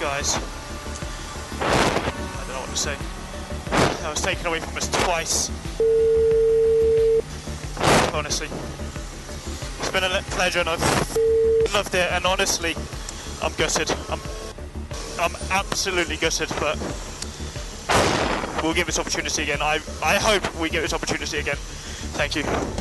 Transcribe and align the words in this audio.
guys. 0.00 0.34
I 1.60 2.44
don't 2.46 2.54
know 2.54 2.60
what 2.60 2.70
to 2.70 2.76
say. 2.76 2.96
I 4.06 4.10
was 4.10 4.22
taken 4.22 4.46
away 4.46 4.60
from 4.60 4.74
us 4.78 4.88
twice. 5.04 5.50
Honestly. 8.14 8.48
It's 9.78 9.90
been 9.90 10.04
a 10.04 10.22
pleasure 10.30 10.60
and 10.60 10.70
I've 10.70 11.74
loved 11.74 11.94
it 11.94 12.10
and 12.12 12.24
honestly, 12.24 12.74
I'm 13.42 13.52
gutted. 13.58 13.90
I'm, 14.08 14.20
I'm 15.20 15.36
absolutely 15.50 16.16
gutted, 16.16 16.48
but 16.58 16.78
we'll 18.62 18.72
give 18.72 18.86
this 18.86 18.98
opportunity 18.98 19.42
again. 19.42 19.60
I, 19.60 19.80
I 20.02 20.16
hope 20.16 20.58
we 20.58 20.70
get 20.70 20.80
this 20.80 20.94
opportunity 20.94 21.38
again. 21.38 21.56
Thank 22.16 22.36
you. 22.36 22.79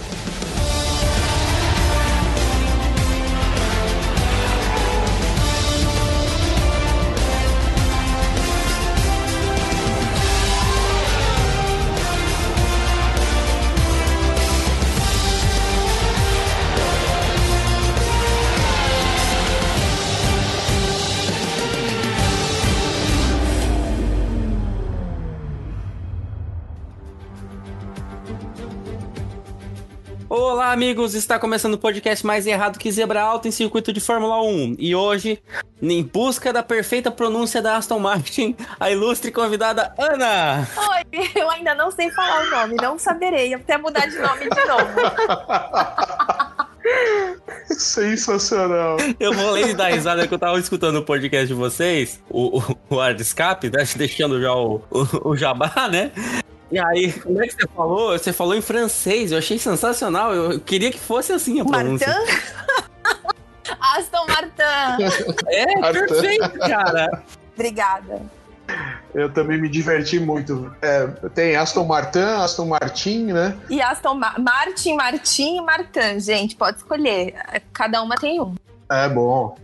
Olá, 30.69 30.75
amigos! 30.75 31.15
Está 31.15 31.39
começando 31.39 31.73
o 31.73 31.77
podcast 31.79 32.23
mais 32.23 32.45
errado 32.45 32.77
que 32.77 32.91
Zebra 32.91 33.23
Alta 33.23 33.47
em 33.47 33.51
circuito 33.51 33.91
de 33.91 33.99
Fórmula 33.99 34.39
1. 34.43 34.75
E 34.77 34.93
hoje, 34.93 35.41
em 35.81 36.03
busca 36.03 36.53
da 36.53 36.61
perfeita 36.61 37.09
pronúncia 37.09 37.59
da 37.59 37.75
Aston 37.75 37.97
Martin, 37.97 38.55
a 38.79 38.91
ilustre 38.91 39.31
convidada 39.31 39.91
Ana! 39.97 40.67
Oi, 40.77 41.31
eu 41.35 41.49
ainda 41.49 41.73
não 41.73 41.89
sei 41.89 42.11
falar 42.11 42.45
o 42.45 42.49
nome, 42.51 42.75
não 42.75 42.99
saberei, 42.99 43.51
até 43.51 43.79
mudar 43.79 44.05
de 44.05 44.19
nome 44.19 44.47
de 44.47 44.65
novo. 44.67 44.93
Sensacional. 47.75 48.97
Eu 49.19 49.33
vou 49.33 49.49
ler 49.49 49.73
dar 49.73 49.91
risada 49.91 50.27
que 50.27 50.33
eu 50.35 50.39
tava 50.39 50.59
escutando 50.59 50.97
o 50.97 51.03
podcast 51.03 51.47
de 51.47 51.55
vocês, 51.55 52.21
o, 52.29 52.59
o, 52.59 52.77
o 52.91 52.95
Hard 52.99 53.19
Escape, 53.19 53.71
né? 53.71 53.83
deixando 53.97 54.39
já 54.39 54.53
o, 54.53 54.83
o, 54.91 55.29
o 55.29 55.35
jabá, 55.35 55.89
né? 55.89 56.11
E 56.71 56.79
aí, 56.79 57.11
como 57.13 57.43
é 57.43 57.47
que 57.47 57.53
você 57.53 57.67
falou? 57.75 58.11
Você 58.17 58.31
falou 58.31 58.55
em 58.55 58.61
francês, 58.61 59.31
eu 59.31 59.37
achei 59.37 59.57
sensacional. 59.57 60.33
Eu 60.33 60.59
queria 60.59 60.91
que 60.91 60.99
fosse 60.99 61.33
assim 61.33 61.59
a 61.59 61.65
pronúncia. 61.65 62.07
Martin? 62.07 62.33
Aston 63.97 64.25
Martin. 64.27 65.43
É, 65.47 65.75
Martin. 65.79 65.99
perfeito, 65.99 66.59
cara. 66.59 67.23
Obrigada. 67.55 68.21
Eu 69.13 69.31
também 69.33 69.59
me 69.59 69.67
diverti 69.67 70.19
muito. 70.19 70.71
É, 70.81 71.07
tem 71.33 71.55
Aston 71.55 71.85
Martin, 71.85 72.19
Aston 72.19 72.67
Martin, 72.67 73.25
né? 73.33 73.57
E 73.67 73.81
Aston 73.81 74.13
Ma 74.13 74.35
Martin, 74.37 74.95
Martin 74.95 75.57
e 75.57 75.61
Martin, 75.61 76.19
gente, 76.19 76.55
pode 76.55 76.77
escolher. 76.77 77.33
Cada 77.73 78.01
uma 78.03 78.15
tem 78.15 78.39
um. 78.39 78.53
É 78.91 79.09
bom. 79.09 79.57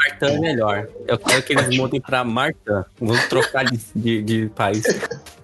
Martin 0.00 0.36
é 0.36 0.40
melhor. 0.40 0.88
Eu 1.06 1.18
quero 1.18 1.42
que 1.42 1.52
eles 1.52 1.76
mudem 1.76 2.00
pra 2.00 2.24
Martin. 2.24 2.58
Vamos 2.98 3.24
trocar 3.28 3.64
de, 3.64 3.78
de, 3.94 4.22
de 4.22 4.48
país. 4.54 4.84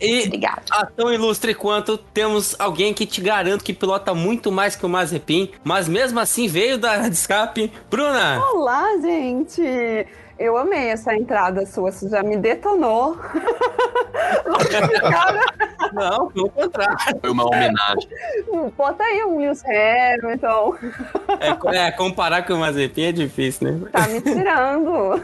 E 0.01 0.25
Obrigada. 0.27 0.63
a 0.71 0.87
tão 0.87 1.13
ilustre 1.13 1.55
quanto 1.55 1.97
temos 1.97 2.55
alguém 2.59 2.93
que 2.93 3.07
te 3.07 3.21
garanto 3.21 3.65
que 3.65 3.73
pilota 3.73 4.15
muito 4.15 4.51
mais 4.53 4.77
que 4.77 4.85
o 4.85 4.89
Mazepin, 4.89 5.51
mas 5.65 5.89
mesmo 5.89 6.21
assim 6.21 6.49
veio 6.49 6.79
da 6.79 6.93
área 6.93 7.11
de 7.11 7.17
escape. 7.17 7.73
Bruna! 7.91 8.43
Olá, 8.53 8.97
gente! 9.01 10.07
Eu 10.39 10.57
amei 10.57 10.89
essa 10.89 11.15
entrada 11.15 11.65
sua, 11.65 11.91
você 11.91 12.09
já 12.09 12.23
me 12.23 12.37
detonou. 12.37 13.17
Não, 15.93 16.31
pelo 16.31 16.51
contrário. 16.51 16.97
Foi 17.21 17.31
uma 17.31 17.47
homenagem. 17.47 18.09
bota 18.77 19.03
aí 19.03 19.25
um 19.25 19.39
Lewis 19.39 19.63
Hamilton, 19.65 20.77
É, 21.41 21.87
é, 21.87 21.91
comparar 21.93 22.47
com 22.47 22.55
o 22.55 22.59
Mazepin 22.59 23.05
é 23.05 23.13
difícil, 23.13 23.73
né? 23.73 23.89
tá 23.91 24.07
me 24.09 24.21
tirando. 24.21 25.21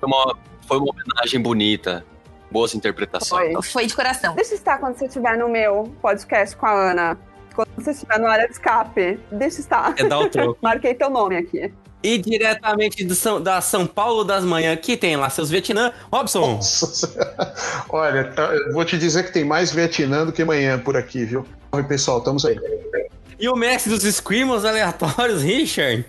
Foi 0.00 0.06
uma, 0.06 0.36
foi 0.66 0.76
uma 0.78 0.90
homenagem 0.90 1.40
bonita. 1.40 2.04
Boas 2.50 2.74
interpretações. 2.74 3.52
Foi. 3.52 3.62
Foi 3.62 3.86
de 3.86 3.94
coração. 3.94 4.34
Deixa 4.34 4.54
estar 4.54 4.78
quando 4.78 4.96
você 4.96 5.06
estiver 5.06 5.36
no 5.36 5.48
meu 5.48 5.92
podcast 6.00 6.56
com 6.56 6.66
a 6.66 6.90
Ana. 6.90 7.18
Quando 7.54 7.68
você 7.76 7.90
estiver 7.90 8.18
na 8.18 8.30
área 8.30 8.46
de 8.46 8.52
escape, 8.52 9.18
deixa 9.32 9.60
estar. 9.60 9.94
É 9.98 10.04
dar 10.04 10.18
o 10.20 10.30
troco. 10.30 10.58
Marquei 10.62 10.94
teu 10.94 11.10
nome 11.10 11.36
aqui. 11.36 11.72
E 12.02 12.18
diretamente 12.18 13.04
do 13.04 13.14
São, 13.14 13.40
da 13.40 13.60
São 13.60 13.86
Paulo 13.86 14.22
das 14.22 14.44
Manhãs, 14.44 14.78
que 14.80 14.96
tem 14.96 15.16
lá 15.16 15.28
seus 15.30 15.50
Vietnã. 15.50 15.92
Robson! 16.12 16.54
Nossa. 16.54 17.12
Olha, 17.90 18.24
tá- 18.24 18.54
eu 18.54 18.72
vou 18.72 18.84
te 18.84 18.96
dizer 18.96 19.24
que 19.24 19.32
tem 19.32 19.44
mais 19.44 19.72
Vietnã 19.72 20.24
do 20.24 20.32
que 20.32 20.44
manhã 20.44 20.78
por 20.78 20.96
aqui, 20.96 21.24
viu? 21.24 21.44
Oi, 21.72 21.82
pessoal, 21.82 22.18
estamos 22.18 22.44
aí. 22.44 22.58
E 23.38 23.48
o 23.48 23.56
mestre 23.56 23.92
dos 23.92 24.02
Screamers 24.02 24.64
aleatórios, 24.64 25.42
Richard. 25.42 26.04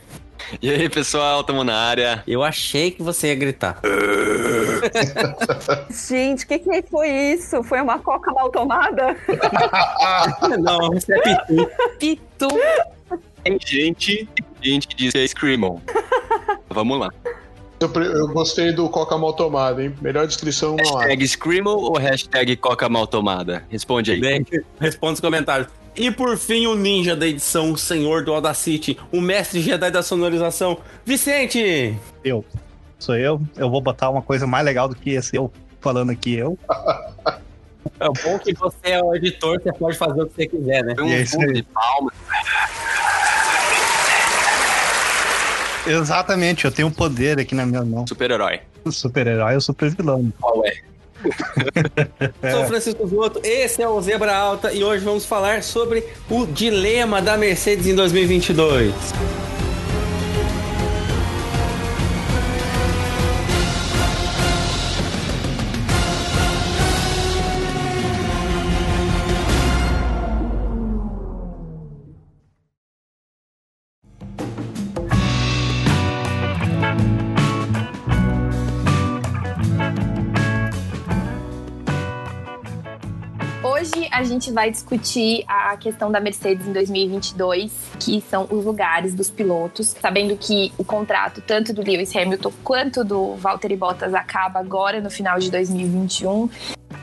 E 0.61 0.69
aí, 0.69 0.89
pessoal, 0.89 1.43
tamo 1.43 1.63
na 1.63 1.75
área. 1.75 2.23
Eu 2.25 2.43
achei 2.43 2.91
que 2.91 3.03
você 3.03 3.27
ia 3.27 3.35
gritar. 3.35 3.79
Gente, 5.91 6.45
o 6.45 6.47
que, 6.47 6.59
que 6.59 6.81
foi 6.89 7.09
isso? 7.09 7.61
Foi 7.63 7.81
uma 7.81 7.99
coca 7.99 8.31
mal 8.31 8.49
tomada? 8.49 9.15
Não, 10.59 10.89
você 10.89 11.13
é 11.13 11.21
pitu. 11.21 11.69
Pitu. 11.99 12.47
Tem 13.43 13.57
gente, 13.65 14.27
gente 14.63 14.87
que 14.87 14.95
diz 14.95 15.11
que 15.11 15.17
é 15.17 15.27
Screamo. 15.27 15.81
Vamos 16.69 16.99
lá. 16.99 17.09
Eu, 17.79 17.89
eu 18.03 18.27
gostei 18.27 18.73
do 18.73 18.89
Coca 18.89 19.17
mal 19.17 19.33
tomado, 19.33 19.81
hein? 19.81 19.95
Melhor 20.01 20.27
descrição 20.27 20.75
não 20.75 20.97
há. 20.97 21.01
Hashtag 21.03 21.27
Screamo 21.27 21.69
ou 21.69 21.97
hashtag 21.97 22.55
Coca 22.57 22.89
mal 22.89 23.07
tomada? 23.07 23.63
Responde 23.69 24.11
aí. 24.11 24.19
Bem, 24.19 24.45
responda 24.79 25.13
os 25.13 25.19
comentários. 25.21 25.69
E 25.95 26.11
por 26.11 26.37
fim, 26.37 26.67
o 26.67 26.75
ninja 26.75 27.15
da 27.15 27.27
edição, 27.27 27.71
o 27.71 27.77
senhor 27.77 28.23
do 28.23 28.33
Audacity, 28.33 28.97
o 29.11 29.19
mestre 29.19 29.61
Jedi 29.61 29.89
da 29.91 30.03
sonorização, 30.03 30.77
Vicente! 31.05 31.97
Eu. 32.23 32.45
Sou 32.97 33.15
eu. 33.15 33.41
Eu 33.57 33.69
vou 33.69 33.81
botar 33.81 34.09
uma 34.09 34.21
coisa 34.21 34.45
mais 34.45 34.65
legal 34.65 34.87
do 34.87 34.95
que 34.95 35.11
esse 35.11 35.35
eu 35.35 35.51
falando 35.79 36.11
aqui. 36.11 36.35
Eu. 36.35 36.57
É 37.99 38.07
bom 38.23 38.37
que 38.39 38.53
você 38.53 38.91
é 38.91 39.01
o 39.03 39.15
editor, 39.15 39.59
você 39.61 39.73
pode 39.73 39.97
fazer 39.97 40.21
o 40.21 40.27
que 40.27 40.35
você 40.35 40.47
quiser, 40.47 40.83
né? 40.83 40.95
Um 40.99 41.07
E 41.07 41.13
é 41.13 41.21
isso 41.21 41.33
fundo 41.33 41.47
aí. 41.47 41.53
de 41.53 41.63
palmas. 41.63 42.13
Exatamente, 45.89 46.65
eu 46.65 46.71
tenho 46.71 46.87
um 46.87 46.91
poder 46.91 47.39
aqui 47.39 47.55
na 47.55 47.65
minha 47.65 47.83
mão. 47.83 48.05
Super-herói. 48.07 48.59
Super-herói 48.91 49.55
ou 49.55 49.61
super-vilão. 49.61 50.31
Qual 50.39 50.63
é? 50.65 50.73
Sou 52.51 52.65
Francisco 52.65 53.07
Zoto, 53.07 53.41
esse 53.43 53.81
é 53.81 53.87
o 53.87 54.01
Zebra 54.01 54.33
Alta 54.33 54.71
e 54.71 54.83
hoje 54.83 55.03
vamos 55.03 55.25
falar 55.25 55.63
sobre 55.63 56.03
o 56.29 56.45
dilema 56.45 57.21
da 57.21 57.35
Mercedes 57.35 57.87
em 57.87 57.95
2022. 57.95 58.93
Gente 84.39 84.53
vai 84.53 84.71
discutir 84.71 85.43
a 85.45 85.75
questão 85.75 86.09
da 86.09 86.21
Mercedes 86.21 86.65
em 86.65 86.71
2022, 86.71 87.71
que 87.99 88.23
são 88.29 88.47
os 88.49 88.63
lugares 88.63 89.13
dos 89.13 89.29
pilotos, 89.29 89.93
sabendo 90.01 90.37
que 90.37 90.71
o 90.77 90.83
contrato 90.83 91.43
tanto 91.45 91.73
do 91.73 91.81
Lewis 91.81 92.15
Hamilton 92.15 92.53
quanto 92.63 93.03
do 93.03 93.35
Valtteri 93.35 93.75
Bottas 93.75 94.13
acaba 94.13 94.59
agora 94.59 95.01
no 95.01 95.09
final 95.09 95.37
de 95.39 95.51
2021. 95.51 96.49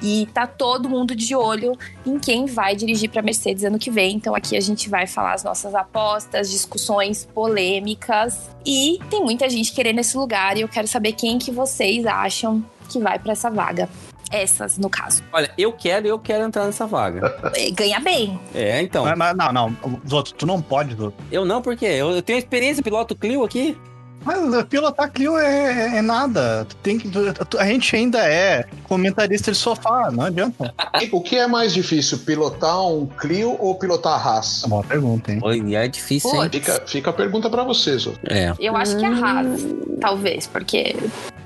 E 0.03 0.27
tá 0.33 0.47
todo 0.47 0.89
mundo 0.89 1.15
de 1.15 1.35
olho 1.35 1.77
em 2.07 2.19
quem 2.19 2.47
vai 2.47 2.75
dirigir 2.75 3.11
para 3.11 3.21
Mercedes 3.23 3.65
ano 3.65 3.79
que 3.79 3.91
vem. 3.91 4.17
Então 4.17 4.35
aqui 4.35 4.57
a 4.57 4.61
gente 4.61 4.89
vai 4.89 5.07
falar 5.07 5.35
as 5.35 5.45
nossas 5.45 5.75
apostas, 5.75 6.51
discussões 6.51 7.27
polêmicas 7.35 8.51
e 8.65 8.99
tem 9.11 9.23
muita 9.23 9.49
gente 9.49 9.73
querendo 9.73 9.99
esse 9.99 10.17
lugar 10.17 10.57
e 10.57 10.63
eu 10.63 10.69
quero 10.69 10.89
saber 10.89 11.13
quem 11.13 11.39
que 11.39 11.51
vocês 11.51 12.07
acham 12.07 12.65
que 12.89 12.99
vai 12.99 13.19
para 13.19 13.33
essa 13.33 13.51
vaga. 13.51 13.89
Essas, 14.31 14.77
no 14.79 14.91
caso. 14.91 15.23
Olha, 15.33 15.51
eu 15.57 15.73
quero, 15.73 16.07
eu 16.07 16.19
quero 16.19 16.45
entrar 16.45 16.65
nessa 16.67 16.87
vaga. 16.87 17.53
É, 17.55 17.71
Ganha 17.71 18.01
bem. 18.01 18.39
É, 18.55 18.83
então. 18.83 19.05
Mas, 19.05 19.17
mas 19.17 19.37
não, 19.37 19.53
não. 19.53 19.77
Outros, 20.11 20.35
tu 20.37 20.47
não 20.47 20.61
pode, 20.61 20.95
Zoto. 20.95 21.15
Eu 21.31 21.45
não, 21.45 21.63
porque 21.63 21.85
eu, 21.85 22.11
eu 22.11 22.23
tenho 22.23 22.39
experiência 22.39 22.83
piloto 22.83 23.15
Clio 23.15 23.45
aqui. 23.45 23.77
Mas 24.25 24.65
pilotar 24.65 25.09
Clio 25.13 25.39
é, 25.39 25.99
é 25.99 26.03
nada. 26.03 26.65
Tu 26.69 26.75
tem 26.77 26.99
que, 26.99 27.09
tu- 27.09 27.59
a 27.59 27.65
gente 27.67 27.95
ainda 27.95 28.19
é 28.29 28.65
comentarista 28.83 29.53
de 29.53 29.57
sofá, 29.57 30.11
não 30.11 30.25
adianta. 30.25 30.75
O 31.13 31.21
que 31.21 31.37
é 31.37 31.47
mais 31.47 31.73
difícil, 31.73 32.19
pilotar 32.19 32.85
um 32.85 33.07
Clio 33.07 33.57
ou 33.61 33.77
pilotar 33.77 34.15
a 34.15 34.17
Haas? 34.37 34.65
É 34.65 34.67
uma 34.67 34.83
pergunta, 34.83 35.31
hein? 35.31 35.39
Oi, 35.45 35.75
é 35.77 35.87
difícil, 35.87 36.43
hein? 36.43 36.51
Fica, 36.51 36.83
fica 36.85 37.11
a 37.11 37.13
pergunta 37.13 37.49
pra 37.49 37.63
vocês. 37.63 38.05
ó. 38.09 38.11
É. 38.29 38.53
Eu 38.59 38.75
acho 38.75 38.97
que 38.97 39.05
é 39.05 39.09
a 39.09 39.13
Haas, 39.13 39.65
talvez, 40.01 40.49
porque 40.49 40.97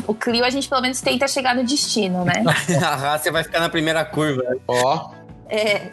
O 0.07 0.15
Clio 0.15 0.45
a 0.45 0.51
gente 0.51 0.69
pelo 0.69 0.81
menos 0.83 1.01
tenta 1.01 1.27
chegar 1.29 1.55
no 1.55 1.65
destino, 1.65 2.25
né? 2.25 2.43
Ah, 2.85 3.19
você 3.19 3.31
vai 3.31 3.43
ficar 3.45 3.61
na 3.61 3.69
primeira 3.69 4.05
curva. 4.05 4.43
Ó, 4.69 5.11
É, 5.49 5.91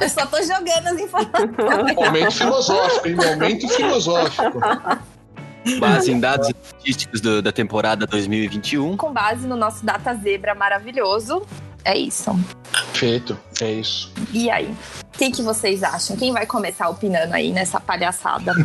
eu 0.00 0.08
só 0.08 0.24
tô 0.26 0.38
jogando 0.42 0.86
as 0.88 0.98
informações. 0.98 1.94
momento 1.94 2.30
filosófico, 2.32 3.08
hein? 3.08 3.14
Momento 3.16 3.68
filosófico. 3.68 4.60
Base 5.78 6.10
em 6.12 6.20
dados 6.20 6.48
estatísticos 6.48 7.20
do- 7.20 7.40
da 7.40 7.50
temporada 7.52 8.06
2021. 8.06 8.96
Com 8.96 9.12
base 9.12 9.46
no 9.46 9.56
nosso 9.56 9.84
data 9.84 10.14
zebra 10.14 10.54
maravilhoso. 10.54 11.42
É 11.84 11.96
isso. 11.96 12.34
Feito, 12.94 13.38
é 13.60 13.72
isso. 13.72 14.10
E 14.32 14.50
aí? 14.50 14.74
O 15.14 15.18
que, 15.18 15.30
que 15.30 15.42
vocês 15.42 15.82
acham? 15.82 16.16
Quem 16.16 16.32
vai 16.32 16.46
começar 16.46 16.88
opinando 16.88 17.34
aí 17.34 17.52
nessa 17.52 17.78
palhaçada? 17.78 18.52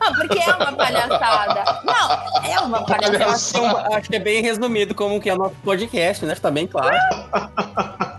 ah, 0.00 0.12
porque 0.14 0.38
é 0.38 0.54
uma 0.54 0.72
palhaçada. 0.72 1.64
Não, 1.84 2.48
é 2.48 2.60
uma 2.60 2.84
palhaçada. 2.84 3.26
Acho 3.26 3.52
que, 3.52 3.94
acho 3.94 4.10
que 4.10 4.16
é 4.16 4.20
bem 4.20 4.42
resumido 4.42 4.94
como 4.94 5.20
que 5.20 5.30
é 5.30 5.34
o 5.34 5.38
nosso 5.38 5.56
podcast, 5.64 6.24
né? 6.26 6.34
Tá 6.34 6.50
bem 6.50 6.66
claro. 6.66 6.94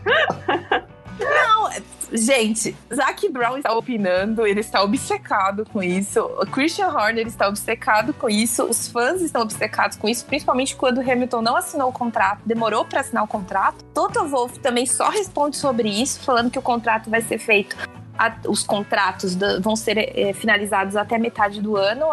Gente, 2.11 2.75
Zac 2.93 3.27
Brown 3.29 3.57
está 3.57 3.73
opinando, 3.73 4.45
ele 4.45 4.59
está 4.59 4.83
obcecado 4.83 5.65
com 5.73 5.81
isso. 5.81 6.19
O 6.21 6.45
Christian 6.45 6.87
Horner 6.89 7.25
está 7.25 7.47
obcecado 7.47 8.13
com 8.13 8.29
isso. 8.29 8.63
Os 8.65 8.87
fãs 8.87 9.21
estão 9.21 9.41
obcecados 9.41 9.97
com 9.97 10.07
isso, 10.07 10.23
principalmente 10.25 10.75
quando 10.75 10.99
o 10.99 11.01
Hamilton 11.01 11.41
não 11.41 11.55
assinou 11.55 11.89
o 11.89 11.91
contrato, 11.93 12.41
demorou 12.45 12.85
para 12.85 12.99
assinar 12.99 13.23
o 13.23 13.27
contrato. 13.27 13.83
Toto 13.93 14.27
Wolff 14.27 14.59
também 14.59 14.85
só 14.85 15.09
responde 15.09 15.57
sobre 15.57 15.89
isso, 15.89 16.19
falando 16.19 16.51
que 16.51 16.59
o 16.59 16.61
contrato 16.61 17.09
vai 17.09 17.21
ser 17.21 17.37
feito. 17.39 17.75
a- 18.15 18.31
os 18.47 18.61
contratos 18.61 19.35
da- 19.35 19.59
vão 19.59 19.75
ser 19.75 19.97
eh, 19.97 20.33
finalizados 20.33 20.95
até 20.95 21.17
metade 21.17 21.59
do 21.59 21.75
ano. 21.75 22.05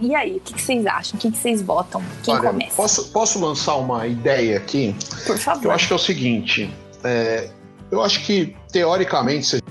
E 0.00 0.12
aí, 0.12 0.38
o 0.38 0.40
que, 0.40 0.52
que 0.54 0.60
vocês 0.60 0.84
acham? 0.84 1.16
O 1.16 1.20
que, 1.20 1.30
que 1.30 1.38
vocês 1.38 1.62
votam? 1.62 2.02
Quem 2.24 2.34
Olha, 2.34 2.50
começa? 2.50 2.74
posso, 2.74 3.08
posso 3.12 3.40
lançar 3.40 3.76
uma 3.76 4.04
ideia 4.08 4.56
aqui? 4.58 4.96
Por 5.24 5.38
favor. 5.38 5.64
Eu 5.66 5.70
acho 5.70 5.86
que 5.86 5.92
é 5.92 5.96
o 5.96 5.98
seguinte. 5.98 6.68
é, 7.04 7.48
eu 7.90 8.02
acho 8.02 8.24
que, 8.24 8.56
teoricamente, 8.72 9.46
se 9.46 9.62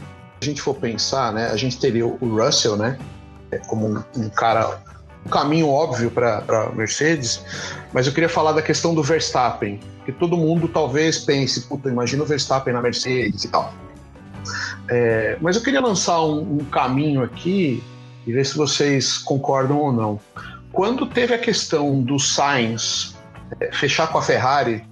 a 0.42 0.46
gente 0.46 0.62
for 0.62 0.75
pensar, 0.75 1.31
né, 1.34 1.50
a 1.50 1.56
gente 1.56 1.80
teria 1.80 2.06
o 2.06 2.18
Russell, 2.22 2.75
né, 2.75 2.98
é, 3.52 3.58
como 3.60 3.88
um, 3.88 4.04
um 4.16 4.30
cara, 4.30 4.80
um 5.25 5.30
caminho 5.30 5.69
óbvio 5.69 6.12
para 6.12 6.72
Mercedes, 6.75 7.44
mas 7.94 8.08
eu 8.08 8.14
queria 8.14 8.30
falar 8.30 8.52
da 8.52 8.62
questão 8.62 8.94
do 8.94 9.04
Verstappen, 9.04 9.80
que 10.06 10.12
todo 10.12 10.38
mundo 10.38 10.68
talvez 10.68 11.19
pense, 11.19 11.62
puta, 11.62 11.90
imagina 11.90 12.24
o 12.24 12.25
Verstappen 12.25 12.74
na 12.74 12.81
Mercedes 12.81 13.44
e 13.44 13.48
tal. 13.50 13.74
É, 14.90 15.38
mas 15.42 15.56
eu 15.56 15.62
queria 15.62 15.81
lançar 15.81 16.22
um, 16.24 16.60
um 16.60 16.66
caminho 16.66 17.24
aqui 17.24 17.84
e 18.25 18.31
ver 18.31 18.46
se 18.46 18.56
vocês 18.56 19.18
concordam 19.18 19.78
ou 19.78 19.92
não. 19.92 20.19
Quando 20.72 21.06
teve 21.06 21.34
a 21.34 21.38
questão 21.38 22.02
do 22.02 22.19
Sainz 22.19 23.16
é, 23.60 23.72
fechar 23.74 24.08
com 24.08 24.18
a 24.18 24.22
Ferrari 24.22 24.84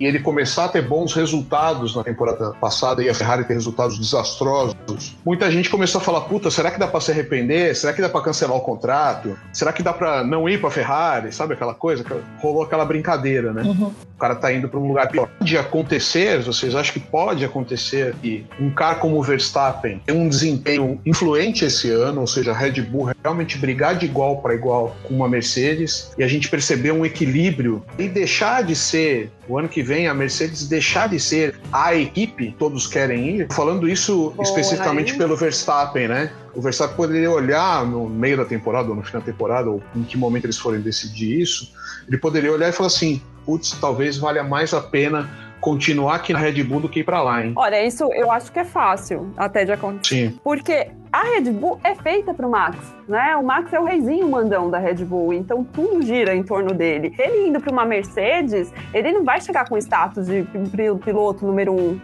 e 0.00 0.06
ele 0.06 0.20
começar 0.20 0.66
a 0.66 0.68
ter 0.68 0.82
bons 0.82 1.12
resultados 1.12 1.94
na 1.94 2.04
temporada 2.04 2.52
passada 2.60 3.02
e 3.02 3.08
a 3.08 3.14
Ferrari 3.14 3.44
ter 3.44 3.54
resultados 3.54 3.98
desastrosos, 3.98 4.76
muita 5.24 5.50
gente 5.50 5.68
começou 5.68 6.00
a 6.00 6.04
falar: 6.04 6.22
puta, 6.22 6.50
será 6.50 6.70
que 6.70 6.78
dá 6.78 6.86
para 6.86 7.00
se 7.00 7.10
arrepender? 7.10 7.74
Será 7.74 7.92
que 7.92 8.00
dá 8.00 8.08
para 8.08 8.22
cancelar 8.22 8.56
o 8.56 8.60
contrato? 8.60 9.36
Será 9.52 9.72
que 9.72 9.82
dá 9.82 9.92
para 9.92 10.24
não 10.24 10.48
ir 10.48 10.60
para 10.60 10.70
Ferrari? 10.70 11.32
Sabe 11.32 11.54
aquela 11.54 11.74
coisa? 11.74 12.04
Rolou 12.40 12.62
aquela 12.62 12.84
brincadeira, 12.84 13.52
né? 13.52 13.62
Uhum. 13.62 13.92
O 14.16 14.18
cara 14.18 14.34
tá 14.34 14.52
indo 14.52 14.68
para 14.68 14.78
um 14.78 14.88
lugar 14.88 15.08
pior. 15.08 15.28
Pode 15.38 15.56
acontecer, 15.56 16.40
vocês 16.42 16.74
acham 16.74 16.92
que 16.92 17.00
pode 17.00 17.44
acontecer 17.44 18.14
que 18.20 18.46
um 18.60 18.70
cara 18.70 18.96
como 18.96 19.18
o 19.18 19.22
Verstappen 19.22 20.00
tem 20.04 20.14
um 20.14 20.28
desempenho 20.28 21.00
influente 21.06 21.64
esse 21.64 21.90
ano, 21.90 22.22
ou 22.22 22.26
seja, 22.26 22.50
a 22.50 22.54
Red 22.54 22.82
Bull 22.82 23.12
realmente 23.22 23.58
brigar 23.58 23.96
de 23.96 24.06
igual 24.06 24.38
para 24.38 24.54
igual 24.54 24.96
com 25.04 25.14
uma 25.14 25.28
Mercedes 25.28 26.10
e 26.18 26.24
a 26.24 26.28
gente 26.28 26.48
perceber 26.48 26.92
um 26.92 27.04
equilíbrio 27.04 27.84
e 27.98 28.08
deixar 28.08 28.62
de 28.62 28.74
ser 28.74 29.30
o 29.48 29.58
ano 29.58 29.68
que 29.68 29.82
vem 29.88 30.06
a 30.06 30.12
Mercedes 30.12 30.68
deixar 30.68 31.08
de 31.08 31.18
ser 31.18 31.58
a 31.72 31.94
equipe, 31.94 32.54
todos 32.58 32.86
querem 32.86 33.36
ir. 33.36 33.48
Falando 33.50 33.88
isso 33.88 34.34
especificamente 34.38 35.12
hein? 35.12 35.18
pelo 35.18 35.34
Verstappen, 35.34 36.08
né? 36.08 36.30
O 36.54 36.60
Verstappen 36.60 36.94
poderia 36.94 37.30
olhar 37.30 37.86
no 37.86 38.06
meio 38.06 38.36
da 38.36 38.44
temporada 38.44 38.90
ou 38.90 38.94
no 38.94 39.02
final 39.02 39.22
da 39.22 39.26
temporada, 39.26 39.70
ou 39.70 39.82
em 39.96 40.02
que 40.02 40.18
momento 40.18 40.44
eles 40.44 40.58
forem 40.58 40.82
decidir 40.82 41.40
isso, 41.40 41.72
ele 42.06 42.18
poderia 42.18 42.52
olhar 42.52 42.68
e 42.68 42.72
falar 42.72 42.88
assim: 42.88 43.22
putz, 43.46 43.70
talvez 43.80 44.18
valha 44.18 44.44
mais 44.44 44.74
a 44.74 44.80
pena 44.80 45.47
continuar 45.72 46.14
aqui 46.16 46.32
na 46.32 46.38
Red 46.38 46.62
Bull 46.64 46.80
do 46.80 46.88
que 46.88 47.00
ir 47.00 47.04
pra 47.04 47.22
lá, 47.22 47.44
hein? 47.44 47.52
Olha, 47.56 47.84
isso 47.84 48.10
eu 48.14 48.30
acho 48.32 48.50
que 48.50 48.58
é 48.58 48.64
fácil 48.64 49.32
até 49.36 49.64
de 49.64 49.72
acontecer. 49.72 50.30
Sim. 50.30 50.38
Porque 50.42 50.88
a 51.12 51.22
Red 51.22 51.50
Bull 51.50 51.78
é 51.84 51.94
feita 51.94 52.32
pro 52.34 52.48
Max, 52.50 52.76
né? 53.08 53.36
O 53.36 53.42
Max 53.42 53.72
é 53.72 53.78
o 53.80 53.84
reizinho 53.84 54.28
mandão 54.30 54.70
da 54.70 54.78
Red 54.78 55.04
Bull, 55.04 55.32
então 55.32 55.62
tudo 55.64 56.02
gira 56.02 56.34
em 56.34 56.42
torno 56.42 56.72
dele. 56.74 57.14
Ele 57.18 57.48
indo 57.48 57.60
para 57.60 57.72
uma 57.72 57.84
Mercedes, 57.84 58.72
ele 58.94 59.12
não 59.12 59.24
vai 59.24 59.40
chegar 59.40 59.68
com 59.68 59.74
o 59.74 59.78
status 59.78 60.26
de 60.26 60.42
pi- 60.42 60.94
piloto 61.04 61.46
número 61.46 61.72
um. 61.72 62.00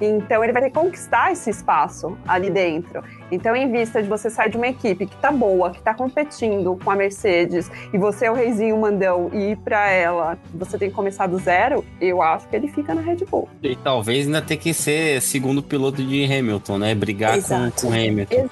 Então 0.00 0.42
ele 0.42 0.52
vai 0.52 0.62
ter 0.62 0.70
que 0.70 0.78
conquistar 0.78 1.32
esse 1.32 1.50
espaço 1.50 2.16
ali 2.26 2.50
dentro. 2.50 3.02
Então, 3.30 3.56
em 3.56 3.70
vista 3.70 4.02
de 4.02 4.08
você 4.08 4.30
sair 4.30 4.50
de 4.50 4.56
uma 4.56 4.68
equipe 4.68 5.06
que 5.06 5.16
tá 5.16 5.32
boa, 5.32 5.70
que 5.70 5.82
tá 5.82 5.94
competindo 5.94 6.78
com 6.82 6.90
a 6.90 6.94
Mercedes, 6.96 7.70
e 7.92 7.98
você 7.98 8.26
é 8.26 8.30
o 8.30 8.34
reizinho 8.34 8.76
mandão 8.76 9.30
e 9.32 9.52
ir 9.52 9.56
pra 9.56 9.90
ela, 9.90 10.38
você 10.52 10.78
tem 10.78 10.88
que 10.90 10.94
começar 10.94 11.26
do 11.26 11.38
zero, 11.38 11.84
eu 12.00 12.22
acho 12.22 12.48
que 12.48 12.54
ele 12.54 12.68
fica 12.68 12.94
na 12.94 13.00
Red 13.00 13.24
Bull. 13.28 13.48
E 13.62 13.74
talvez 13.76 14.26
ainda 14.26 14.42
ter 14.42 14.56
que 14.56 14.72
ser 14.72 15.20
segundo 15.20 15.62
piloto 15.62 16.02
de 16.02 16.24
Hamilton, 16.24 16.78
né? 16.78 16.94
Brigar 16.94 17.32
com, 17.32 17.38
Exato. 17.38 17.86
com 17.86 17.88
Hamilton. 17.88 18.48